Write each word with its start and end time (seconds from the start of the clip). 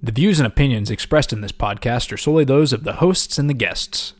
The 0.00 0.12
views 0.12 0.38
and 0.38 0.46
opinions 0.46 0.92
expressed 0.92 1.32
in 1.32 1.40
this 1.40 1.50
podcast 1.50 2.12
are 2.12 2.16
solely 2.16 2.44
those 2.44 2.72
of 2.72 2.84
the 2.84 2.92
hosts 2.92 3.36
and 3.36 3.50
the 3.50 3.54
guests. 3.54 4.14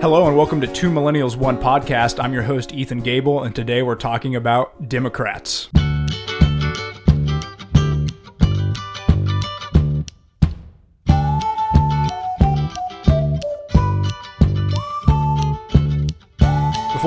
Hello 0.00 0.26
and 0.26 0.38
welcome 0.38 0.62
to 0.62 0.66
Two 0.66 0.88
Millennials 0.88 1.36
One 1.36 1.58
Podcast. 1.58 2.18
I'm 2.18 2.32
your 2.32 2.44
host, 2.44 2.72
Ethan 2.72 3.00
Gable, 3.00 3.42
and 3.42 3.54
today 3.54 3.82
we're 3.82 3.94
talking 3.94 4.36
about 4.36 4.88
Democrats. 4.88 5.68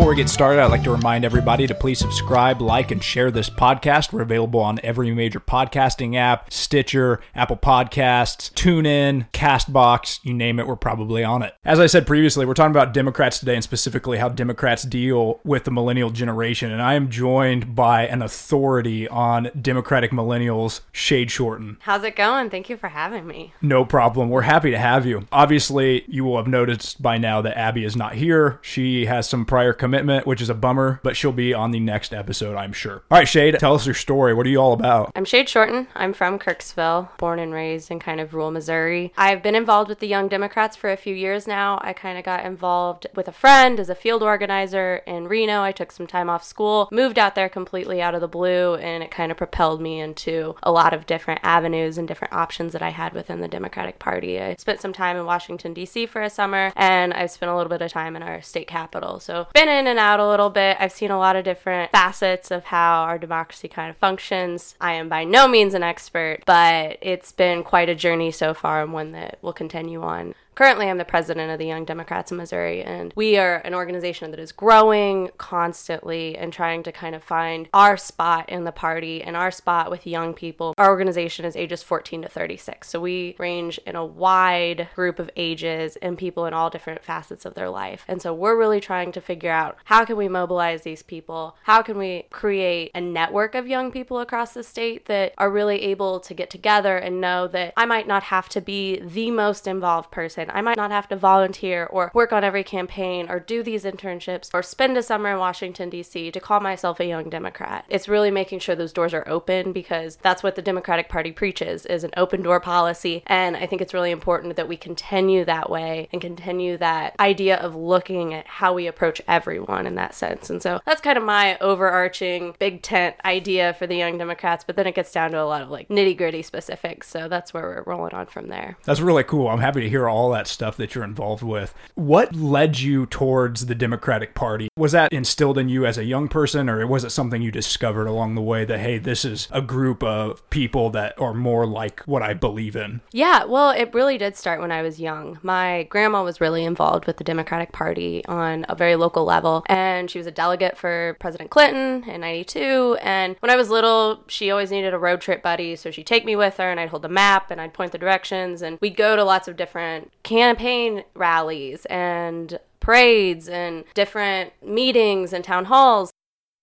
Before 0.02 0.14
we 0.14 0.16
get 0.16 0.30
started, 0.30 0.60
I'd 0.60 0.72
like 0.72 0.82
to 0.86 0.92
remind 0.92 1.24
everybody 1.24 1.68
to 1.68 1.76
please 1.76 2.00
subscribe, 2.00 2.60
like, 2.60 2.90
and 2.90 3.04
share 3.04 3.30
this 3.30 3.52
podcast. 3.52 4.12
We're 4.12 4.24
available 4.24 4.60
on 4.60 4.80
every 4.82 5.14
major 5.14 5.40
podcasting 5.40 6.16
app 6.16 6.52
Stitcher, 6.52 7.22
Apple 7.36 7.56
Podcasts, 7.56 8.52
TuneIn, 8.54 9.30
Castbox, 9.32 10.20
you 10.24 10.34
name 10.34 10.60
it, 10.60 10.66
we're 10.66 10.76
probably 10.76 11.24
on 11.24 11.44
it. 11.44 11.54
As 11.64 11.80
I 11.80 11.86
said 11.86 12.08
previously, 12.08 12.48
we're 12.48 12.56
talking 12.56 12.72
about 12.72 12.96
Democrats 12.96 13.38
today 13.38 13.54
and 13.54 13.64
specifically 13.64 14.18
how 14.18 14.30
Democrats 14.30 14.82
deal 14.82 15.40
with 15.44 15.66
the 15.66 15.72
millennial 15.72 16.10
generation. 16.10 16.72
And 16.72 16.82
I 16.82 16.96
am 16.96 17.12
joined 17.12 17.76
by 17.76 18.08
an 18.08 18.24
authority 18.24 19.08
on 19.08 19.52
Democratic 19.62 20.10
millennials, 20.10 20.82
Shade 20.92 21.30
Shorten. 21.30 21.78
How's 21.82 22.04
it 22.04 22.16
going? 22.16 22.50
Thank 22.50 22.72
you 22.72 22.78
for 22.78 22.90
having 22.90 23.28
me. 23.28 23.54
No 23.62 23.86
problem. 23.86 24.30
We're 24.30 24.42
happy 24.42 24.72
to 24.72 24.80
have 24.80 25.06
you. 25.06 25.28
Obviously, 25.32 26.06
you 26.08 26.24
will 26.24 26.38
have 26.38 26.48
noticed 26.48 27.04
by 27.04 27.20
now 27.20 27.44
that 27.44 27.56
Abby 27.56 27.86
is 27.86 27.96
not 27.96 28.16
here. 28.16 28.58
She 28.64 29.06
has 29.06 29.30
some 29.30 29.46
prior 29.46 29.74
commitment, 29.92 30.26
which 30.26 30.40
is 30.40 30.50
a 30.50 30.54
bummer, 30.54 31.02
but 31.04 31.18
she'll 31.18 31.34
be 31.34 31.54
on 31.54 31.72
the 31.72 31.80
next 31.82 32.14
episode, 32.14 32.56
I'm 32.56 32.72
sure. 32.72 33.04
All 33.12 33.18
right, 33.18 33.28
Shade, 33.28 33.60
tell 33.60 33.76
us 33.76 33.86
your 33.86 33.94
story. 33.94 34.34
What 34.34 34.46
are 34.46 34.50
you 34.50 34.58
all 34.58 34.72
about? 34.72 35.12
I'm 35.18 35.26
Shade 35.26 35.50
Shorten. 35.50 35.90
I'm 35.96 36.14
from 36.14 36.40
Kirksville, 36.40 37.10
born 37.18 37.40
and 37.40 37.54
raised 37.54 37.92
in 37.92 38.00
kind 38.00 38.22
of 38.22 38.34
rural 38.34 38.52
Missouri. 38.52 39.12
I've 39.18 39.44
been 39.44 39.54
involved 39.54 39.90
with 39.90 40.00
the 40.00 40.08
Young 40.08 40.30
Democrats 40.30 40.78
for 40.78 40.90
a 40.90 40.96
few 40.96 41.14
years 41.14 41.46
now. 41.46 41.78
I 41.82 41.92
kind 41.92 42.18
of 42.18 42.24
got 42.24 42.46
involved 42.46 43.06
with 43.16 43.28
a 43.28 43.34
friend 43.34 43.82
as 43.82 43.90
a 43.90 43.96
field 43.96 44.24
organizer 44.24 45.02
in 45.06 45.28
Reno. 45.28 45.62
I 45.62 45.74
took 45.74 45.92
some 45.92 46.08
time 46.08 46.30
off 46.30 46.46
school, 46.46 46.88
moved 46.90 47.20
out 47.20 47.36
there 47.36 47.50
completely 47.50 48.02
out 48.02 48.16
of 48.16 48.22
the 48.22 48.30
blue, 48.30 48.76
and 48.76 49.04
it 49.04 49.12
kind 49.12 49.30
of 49.30 49.38
propelled 49.38 49.82
me 49.82 50.00
into 50.00 50.56
a 50.64 50.72
lot 50.72 50.94
of 50.94 51.06
different 51.06 51.42
avenues 51.44 51.98
and 51.98 52.08
different 52.08 52.34
options 52.34 52.72
that 52.72 52.82
I 52.82 52.92
had 52.92 53.12
within 53.12 53.42
the 53.42 53.50
Democratic 53.50 54.00
Party. 54.00 54.40
I 54.40 54.56
spent 54.58 54.80
some 54.80 54.94
time 54.94 55.18
in 55.18 55.26
Washington, 55.26 55.74
D.C. 55.74 56.06
for 56.06 56.22
a 56.22 56.30
summer, 56.30 56.72
and 56.78 57.14
I've 57.14 57.32
spent 57.32 57.52
a 57.52 57.58
little 57.58 57.70
bit 57.70 57.82
of 57.82 57.92
time 57.92 58.16
in 58.16 58.24
our 58.24 58.42
state 58.42 58.68
capital. 58.68 59.20
So, 59.20 59.48
been 59.54 59.68
in 59.72 59.88
and 59.88 59.98
out 59.98 60.20
a 60.20 60.28
little 60.28 60.50
bit. 60.50 60.78
I've 60.80 60.92
seen 60.92 61.12
a 61.12 61.18
lot 61.18 61.36
of 61.36 61.44
different 61.44 61.92
facets 61.92 62.52
of 62.52 62.66
how 62.66 63.04
our 63.04 63.18
democracy 63.18 63.68
kind 63.68 63.90
of 63.90 63.98
functions. 63.98 64.76
I 64.80 64.94
am 64.94 65.10
by 65.10 65.24
no 65.24 65.48
means 65.48 65.74
an 65.74 65.84
expert, 65.84 66.40
but 66.46 66.98
it's 67.02 67.32
been 67.32 67.64
quite 67.64 67.90
a 67.90 67.96
journey 67.96 68.32
so 68.32 68.54
far 68.54 68.84
and 68.84 68.94
one 68.94 69.12
that 69.14 69.40
will 69.42 69.54
continue 69.54 70.02
on. 70.02 70.36
Currently, 70.54 70.90
I'm 70.90 70.98
the 70.98 71.06
president 71.06 71.50
of 71.50 71.60
the 71.60 71.66
Young 71.66 71.86
Democrats 71.86 72.30
of 72.30 72.38
Missouri, 72.38 72.84
and 72.84 73.14
we 73.16 73.38
are 73.38 73.56
an 73.58 73.74
organization 73.74 74.32
that 74.32 74.40
is 74.40 74.52
growing 74.52 75.30
constantly 75.38 76.38
and 76.38 76.52
trying 76.52 76.84
to 76.84 76.92
kind 76.92 77.16
of 77.16 77.24
find 77.24 77.70
our 77.74 77.96
spot 77.96 78.50
in 78.50 78.66
the 78.66 78.74
party 78.74 79.24
and 79.24 79.38
our 79.38 79.50
spot 79.50 79.90
with 79.90 80.06
young 80.06 80.34
people. 80.34 80.74
Our 80.78 80.90
organization 80.90 81.46
is 81.46 81.56
ages 81.56 81.84
14 81.84 82.24
to 82.24 82.28
36, 82.28 82.90
so 82.90 83.00
we 83.00 83.38
range 83.40 83.80
in 83.86 83.96
a 83.96 84.06
wide 84.06 84.90
group 84.94 85.20
of 85.20 85.32
ages 85.38 85.96
and 86.02 86.18
people 86.18 86.46
in 86.46 86.54
all 86.54 86.70
different 86.70 87.02
facets 87.02 87.46
of 87.46 87.54
their 87.54 87.70
life. 87.70 88.04
And 88.10 88.22
so 88.22 88.34
we're 88.34 88.60
really 88.60 88.82
trying 88.82 89.14
to 89.14 89.22
figure 89.22 89.52
out 89.52 89.78
how 89.86 90.04
can 90.04 90.18
we 90.18 90.28
mobilize 90.28 90.82
these 90.82 91.02
people? 91.02 91.56
How 91.64 91.82
can 91.82 91.98
we 91.98 92.26
create 92.30 92.92
a 92.94 93.00
network 93.00 93.56
of 93.56 93.68
young 93.68 93.90
people 93.90 94.20
across 94.20 94.54
the 94.54 94.64
state 94.64 95.06
that 95.06 95.34
are 95.38 95.50
really 95.50 95.82
able 95.84 96.20
to 96.20 96.34
get 96.34 96.50
together 96.50 96.98
and 96.98 97.22
know 97.22 97.48
that 97.48 97.74
I 97.78 97.86
might 97.86 98.08
not 98.08 98.24
have 98.24 98.50
to 98.50 98.60
be 98.60 99.00
the 99.00 99.32
most 99.32 99.66
involved 99.66 100.12
person. 100.12 100.51
I 100.54 100.62
might 100.62 100.78
not 100.78 100.92
have 100.92 101.08
to 101.10 101.16
volunteer 101.16 101.86
or 101.86 102.12
work 102.14 102.34
on 102.34 102.44
every 102.44 102.64
campaign 102.64 103.30
or 103.30 103.40
do 103.40 103.64
these 103.64 103.84
internships 103.84 104.50
or 104.54 104.64
spend 104.64 104.98
a 104.98 105.04
summer 105.04 105.32
in 105.32 105.40
Washington, 105.40 105.90
D.C. 105.90 106.32
to 106.32 106.40
call 106.40 106.60
myself 106.60 107.00
a 107.00 107.06
young 107.06 107.30
Democrat. 107.30 107.86
It's 107.90 108.08
really 108.08 108.32
making 108.32 108.60
sure 108.60 108.76
those 108.76 108.94
doors 108.94 109.14
are 109.14 109.28
open 109.28 109.74
because 109.74 110.18
that's 110.22 110.44
what 110.44 110.56
the 110.56 110.62
Democratic 110.62 111.10
Party 111.10 111.32
preaches 111.32 111.86
is 111.86 112.04
an 112.04 112.12
open 112.18 112.42
door 112.42 112.60
policy. 112.60 113.24
And 113.28 113.56
I 113.56 113.66
think 113.66 113.82
it's 113.82 113.94
really 113.94 114.12
important 114.12 114.56
that 114.56 114.68
we 114.68 114.78
continue 114.78 115.46
that 115.46 115.70
way 115.70 116.10
and 116.12 116.22
continue 116.22 116.78
that 116.78 117.16
idea 117.20 117.58
of 117.58 117.76
looking 117.76 118.34
at 118.34 118.48
how 118.48 118.74
we 118.74 118.88
approach 118.88 119.22
everyone 119.28 119.88
in 119.88 119.96
that 119.96 120.14
sense. 120.14 120.50
And 120.50 120.62
so 120.62 120.80
that's 120.86 121.02
kind 121.02 121.18
of 121.18 121.24
my 121.24 121.58
overarching 121.60 122.56
big 122.60 122.82
tent 122.82 123.16
idea 123.26 123.74
for 123.74 123.88
the 123.88 123.96
Young 123.96 124.18
Democrats, 124.18 124.64
but 124.64 124.76
then 124.76 124.88
it 124.88 124.96
gets 124.96 125.12
down 125.12 125.32
to 125.32 125.42
a 125.42 125.44
lot 125.44 125.62
of 125.62 125.70
like 125.70 125.90
nitty 125.90 126.18
gritty 126.18 126.42
specifics. 126.42 127.08
So 127.08 127.28
that's 127.28 127.54
where 127.54 127.64
we're 127.64 127.84
rolling 127.84 128.14
on 128.14 128.26
from 128.28 128.48
there. 128.48 128.78
That's 128.84 129.02
really 129.02 129.24
cool. 129.24 129.48
I'm 129.48 129.60
happy 129.60 129.82
to 129.82 129.90
hear 129.90 130.10
all 130.10 130.31
that 130.32 130.48
stuff 130.48 130.78
that 130.78 130.96
you're 130.96 131.04
involved 131.04 131.44
with. 131.44 131.74
What 131.96 132.36
led 132.36 132.80
you 132.80 133.06
towards 133.06 133.66
the 133.66 133.76
Democratic 133.76 134.34
Party? 134.34 134.70
Was 134.78 134.92
that 134.94 135.14
instilled 135.14 135.58
in 135.58 135.70
you 135.70 135.86
as 135.86 135.98
a 135.98 136.04
young 136.04 136.28
person, 136.28 136.70
or 136.70 136.86
was 136.88 137.04
it 137.04 137.12
something 137.12 137.42
you 137.42 137.52
discovered 137.52 138.08
along 138.08 138.36
the 138.36 138.42
way 138.42 138.66
that, 138.66 138.80
hey, 138.80 138.98
this 138.98 139.26
is 139.26 139.48
a 139.52 139.62
group 139.62 140.04
of 140.04 140.48
people 140.50 140.90
that 140.92 141.20
are 141.20 141.34
more 141.34 141.66
like 141.66 142.02
what 142.02 142.22
I 142.22 142.34
believe 142.34 142.76
in? 142.76 143.02
Yeah, 143.12 143.44
well, 143.46 143.72
it 143.72 143.94
really 143.94 144.18
did 144.18 144.36
start 144.36 144.62
when 144.62 144.72
I 144.72 144.82
was 144.82 145.00
young. 145.00 145.40
My 145.42 145.84
grandma 145.84 146.24
was 146.24 146.42
really 146.42 146.64
involved 146.64 147.06
with 147.06 147.18
the 147.18 147.24
Democratic 147.24 147.72
Party 147.72 148.26
on 148.26 148.66
a 148.70 148.76
very 148.76 148.96
local 148.96 149.24
level, 149.24 149.64
and 149.68 150.10
she 150.10 150.18
was 150.18 150.28
a 150.28 150.32
delegate 150.32 150.78
for 150.78 151.18
President 151.20 151.50
Clinton 151.50 152.10
in 152.10 152.22
92. 152.22 152.98
And 153.02 153.36
when 153.40 153.50
I 153.50 153.56
was 153.56 153.70
little, 153.70 154.24
she 154.28 154.52
always 154.52 154.72
needed 154.72 154.94
a 154.94 155.00
road 155.00 155.22
trip 155.22 155.44
buddy, 155.44 155.76
so 155.76 155.92
she'd 155.92 156.08
take 156.08 156.26
me 156.26 156.36
with 156.36 156.58
her, 156.58 156.70
and 156.70 156.80
I'd 156.80 156.90
hold 156.90 157.02
the 157.02 157.10
map 157.10 157.52
and 157.52 157.60
I'd 157.60 157.74
point 157.74 157.92
the 157.92 157.98
directions, 157.98 158.62
and 158.62 158.78
we'd 158.82 158.96
go 158.96 159.16
to 159.16 159.24
lots 159.24 159.48
of 159.48 159.58
different 159.58 160.12
campaign 160.24 161.04
rallies 161.14 161.86
and 161.86 162.60
parades 162.80 163.48
and 163.48 163.84
different 163.94 164.52
meetings 164.64 165.34
and 165.34 165.44
town 165.44 165.66
halls. 165.66 166.12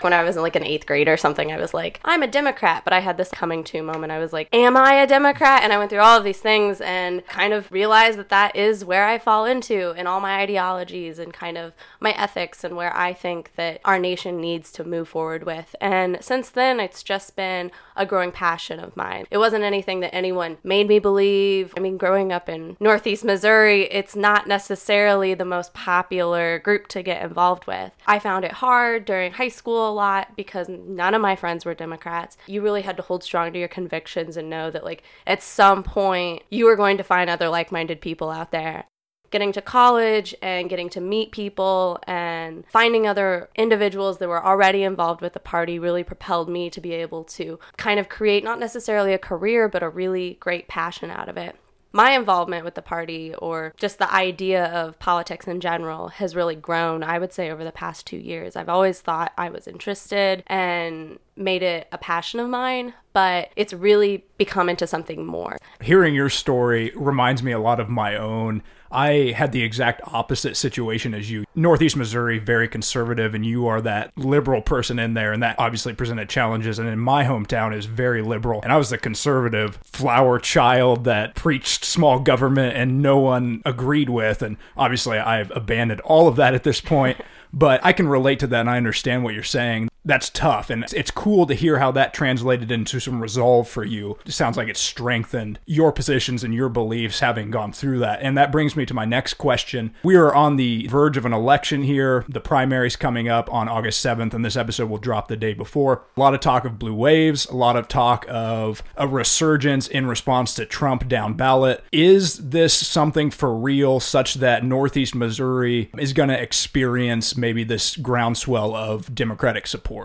When 0.01 0.13
I 0.13 0.23
was 0.23 0.37
in 0.37 0.43
like 0.43 0.55
an 0.55 0.63
eighth 0.63 0.87
grade 0.87 1.09
or 1.09 1.17
something, 1.17 1.51
I 1.51 1.57
was 1.57 1.75
like, 1.75 1.99
I'm 2.05 2.23
a 2.23 2.29
Democrat. 2.29 2.85
But 2.85 2.93
I 2.93 3.01
had 3.01 3.17
this 3.17 3.31
coming 3.31 3.65
to 3.65 3.83
moment. 3.83 4.13
I 4.13 4.21
was 4.21 4.33
like, 4.33 4.49
Am 4.53 4.77
I 4.77 4.93
a 4.95 5.09
Democrat? 5.09 5.65
And 5.65 5.73
I 5.73 5.79
went 5.79 5.91
through 5.91 5.99
all 5.99 6.17
of 6.17 6.23
these 6.23 6.39
things 6.39 6.81
and 6.81 7.27
kind 7.27 7.53
of 7.53 7.73
realized 7.73 8.17
that 8.17 8.29
that 8.29 8.55
is 8.55 8.85
where 8.85 9.07
I 9.07 9.19
fall 9.19 9.45
into 9.45 9.91
in 9.99 10.07
all 10.07 10.21
my 10.21 10.39
ideologies 10.39 11.19
and 11.19 11.33
kind 11.33 11.59
of 11.59 11.73
my 11.99 12.13
ethics 12.13 12.63
and 12.63 12.77
where 12.77 12.97
I 12.97 13.13
think 13.13 13.57
that 13.57 13.81
our 13.85 13.99
nation 13.99 14.41
needs 14.41 14.71
to 14.73 14.85
move 14.85 15.09
forward 15.09 15.43
with. 15.43 15.75
And 15.81 16.19
since 16.21 16.49
then, 16.49 16.79
it's 16.79 17.03
just 17.03 17.35
been 17.35 17.73
a 17.97 18.07
growing 18.07 18.31
passion 18.31 18.79
of 18.79 18.97
mine. 18.97 19.27
It 19.33 19.39
wasn't 19.39 19.65
anything 19.65 19.99
that 20.01 20.15
anyone 20.15 20.59
made 20.63 20.87
me 20.87 21.01
believe. 21.01 21.75
I 21.77 21.81
mean, 21.81 21.97
growing 21.97 22.31
up 22.31 22.49
in 22.49 22.77
Northeast 22.79 23.25
Missouri, 23.25 23.91
it's 23.91 24.15
not 24.15 24.47
necessarily 24.47 25.35
the 25.35 25.45
most 25.45 25.75
popular 25.75 26.61
group 26.61 26.87
to 26.89 27.03
get 27.03 27.25
involved 27.25 27.67
with. 27.67 27.91
I 28.07 28.21
found 28.21 28.45
it 28.45 28.53
hard 28.53 29.05
during 29.05 29.33
high 29.33 29.49
school 29.49 29.88
a 29.89 29.91
lot 29.91 30.37
because 30.37 30.69
none 30.69 31.15
of 31.15 31.23
my 31.23 31.37
friends 31.37 31.65
were 31.65 31.75
Democrats. 31.75 32.37
You 32.47 32.63
really 32.63 32.83
had 32.83 32.97
to 32.97 33.03
hold 33.03 33.25
strong 33.25 33.53
to 33.53 33.59
your 33.59 33.69
convictions 33.69 34.37
and 34.37 34.51
know 34.51 34.71
that, 34.71 34.85
like, 34.85 35.03
at 35.27 35.43
some 35.43 35.83
point, 35.83 36.43
you 36.51 36.67
were 36.67 36.77
going 36.77 36.97
to 36.99 37.05
find 37.05 37.31
other 37.31 37.49
like 37.49 37.73
minded 37.73 38.01
people 38.01 38.31
out 38.31 38.53
there 38.53 38.85
getting 39.31 39.53
to 39.53 39.63
college 39.63 40.35
and 40.41 40.71
getting 40.71 40.89
to 40.91 41.01
meet 41.01 41.33
people 41.33 41.99
and 42.07 42.65
finding 42.69 43.07
other 43.07 43.49
individuals 43.57 44.19
that 44.19 44.29
were 44.29 44.45
already 44.45 44.83
involved 44.83 45.21
with 45.21 45.33
the 45.33 45.41
party 45.41 45.79
really 45.79 46.03
propelled 46.03 46.49
me 46.49 46.71
to 46.71 46.81
be 46.81 46.93
able 46.93 47.25
to 47.25 47.59
kind 47.77 48.01
of 48.01 48.09
create 48.09 48.43
not 48.43 48.59
necessarily 48.59 49.13
a 49.13 49.19
career, 49.19 49.69
but 49.69 49.83
a 49.83 49.89
really 49.89 50.39
great 50.41 50.69
passion 50.69 51.11
out 51.11 51.29
of 51.29 51.37
it. 51.37 51.57
My 51.93 52.11
involvement 52.11 52.65
with 52.65 52.75
the 52.75 52.83
party, 52.83 53.35
or 53.35 53.73
just 53.77 53.99
the 53.99 54.13
idea 54.13 54.67
of 54.67 54.99
politics 54.99 55.49
in 55.49 55.61
general, 55.61 56.09
has 56.09 56.37
really 56.37 56.55
grown, 56.55 57.03
I 57.03 57.19
would 57.19 57.33
say, 57.33 57.51
over 57.51 57.65
the 57.65 57.73
past 57.73 58.07
two 58.07 58.19
years. 58.19 58.57
I've 58.57 58.69
always 58.69 59.01
thought 59.01 59.33
I 59.39 59.49
was 59.49 59.67
interested 59.67 60.43
and 60.49 61.19
made 61.35 61.63
it 61.63 61.89
a 61.91 61.99
passion 61.99 62.41
of 62.41 62.49
mine, 62.49 62.93
but 63.13 63.51
it's 63.57 63.73
really 63.73 64.25
become 64.37 64.69
into 64.69 64.87
something 64.87 65.25
more. 65.25 65.57
Hearing 65.81 66.15
your 66.15 66.29
story 66.29 66.93
reminds 66.95 67.43
me 67.43 67.53
a 67.53 67.59
lot 67.59 67.81
of 67.81 67.89
my 67.89 68.17
own. 68.17 68.63
I 68.91 69.35
had 69.37 69.53
the 69.53 69.63
exact 69.63 70.01
opposite 70.05 70.57
situation 70.57 71.15
as 71.15 71.31
you. 71.31 71.45
Northeast 71.55 71.97
Missouri, 71.97 72.39
very 72.39 72.69
conservative, 72.69 73.35
and 73.35 73.45
you 73.45 73.67
are 73.67 73.81
that 73.83 74.17
liberal 74.17 74.63
person 74.63 74.99
in 74.99 75.15
there, 75.15 75.33
and 75.33 75.43
that 75.43 75.57
obviously 75.59 75.93
presented 75.93 76.29
challenges. 76.29 76.79
And 76.79 76.89
in 76.89 76.99
my 76.99 77.25
hometown 77.25 77.77
is 77.77 77.87
very 77.87 78.23
liberal, 78.23 78.61
and 78.63 78.73
I 78.73 78.77
was 78.77 78.91
the 78.91 78.99
conservative 78.99 79.79
flower 79.83 80.39
child 80.39 81.05
that 81.05 81.35
preached 81.35 81.85
small 81.85 82.19
government 82.21 82.77
and 82.77 83.03
no 83.03 83.19
one 83.19 83.63
agreed 83.65 84.09
with. 84.09 84.43
And 84.43 84.57
obviously, 84.77 85.19
I've 85.19 85.51
abandoned 85.55 86.01
all 86.03 86.29
of 86.29 86.37
that 86.37 86.55
at 86.55 86.65
this 86.65 86.81
point. 86.81 87.21
but 87.53 87.81
I 87.83 87.93
can 87.93 88.09
relate 88.09 88.41
to 88.41 88.47
that, 88.49 88.61
and 88.61 88.71
I 88.71 88.77
understand 88.77 89.25
what 89.25 89.35
you're 89.35 89.43
saying 89.43 89.89
that's 90.09 90.31
tough. 90.31 90.71
And 90.71 90.85
it's 90.95 91.11
cool 91.11 91.47
to 91.47 91.55
hear 91.55 91.79
how 91.79 91.93
that 91.93 92.15
translated 92.15 92.73
into 92.73 92.99
some 92.99 93.21
resolve 93.21 93.69
for 93.69 93.85
you. 93.85 94.19
It 94.25 94.33
sounds 94.33 94.57
like 94.57 94.69
it 94.69 94.77
strengthened 94.77 95.61
your 95.67 95.93
positions 95.93 96.43
and 96.43 96.55
your 96.55 96.71
beliefs 96.71 97.21
having 97.21 97.51
gone 97.51 97.73
through 97.73 97.99
that. 98.01 98.23
And 98.23 98.37
that 98.39 98.51
brings 98.51 98.75
me 98.75 98.87
to 98.87 98.95
my 98.95 99.05
next 99.05 99.35
question. 99.35 99.95
We 100.03 100.17
are 100.17 100.35
on 100.35 100.57
the 100.57 100.87
verge 100.87 101.19
of 101.19 101.27
an 101.27 101.35
election 101.35 101.83
here. 101.83 102.25
The 102.27 102.41
primaries 102.41 102.97
coming 102.97 103.29
up 103.29 103.53
on 103.53 103.69
August 103.69 104.05
7th, 104.05 104.33
and 104.33 104.45
this 104.45 104.57
episode 104.57 104.89
will 104.89 104.99
drop 104.99 105.29
the 105.29 105.37
day 105.37 105.53
before. 105.53 106.07
A 106.17 106.21
lot 106.21 106.33
of 106.33 106.41
talk 106.41 106.65
of 106.65 106.79
blue 106.79 106.95
waves, 106.95 107.45
a 107.47 107.57
lot 107.57 107.77
of 107.77 107.87
talk 107.87 108.25
of 108.29 108.83
a 108.97 109.07
resurgence 109.07 109.87
in 109.87 110.07
response 110.07 110.55
to 110.55 110.65
Trump 110.65 111.07
down 111.07 111.35
ballot. 111.35 111.85
Is 111.93 112.49
this 112.49 112.75
something 112.75 113.31
for 113.31 113.55
real, 113.55 114.01
such 114.01 114.35
that 114.35 114.65
Northeast 114.65 115.15
Missouri 115.15 115.91
is 115.99 116.15
going 116.15 116.31
to 116.31 116.41
experience 116.41 117.37
maybe 117.37 117.63
this 117.63 117.95
groundswell 117.97 118.75
of 118.75 119.15
Democratic 119.15 119.67
support? 119.67 119.98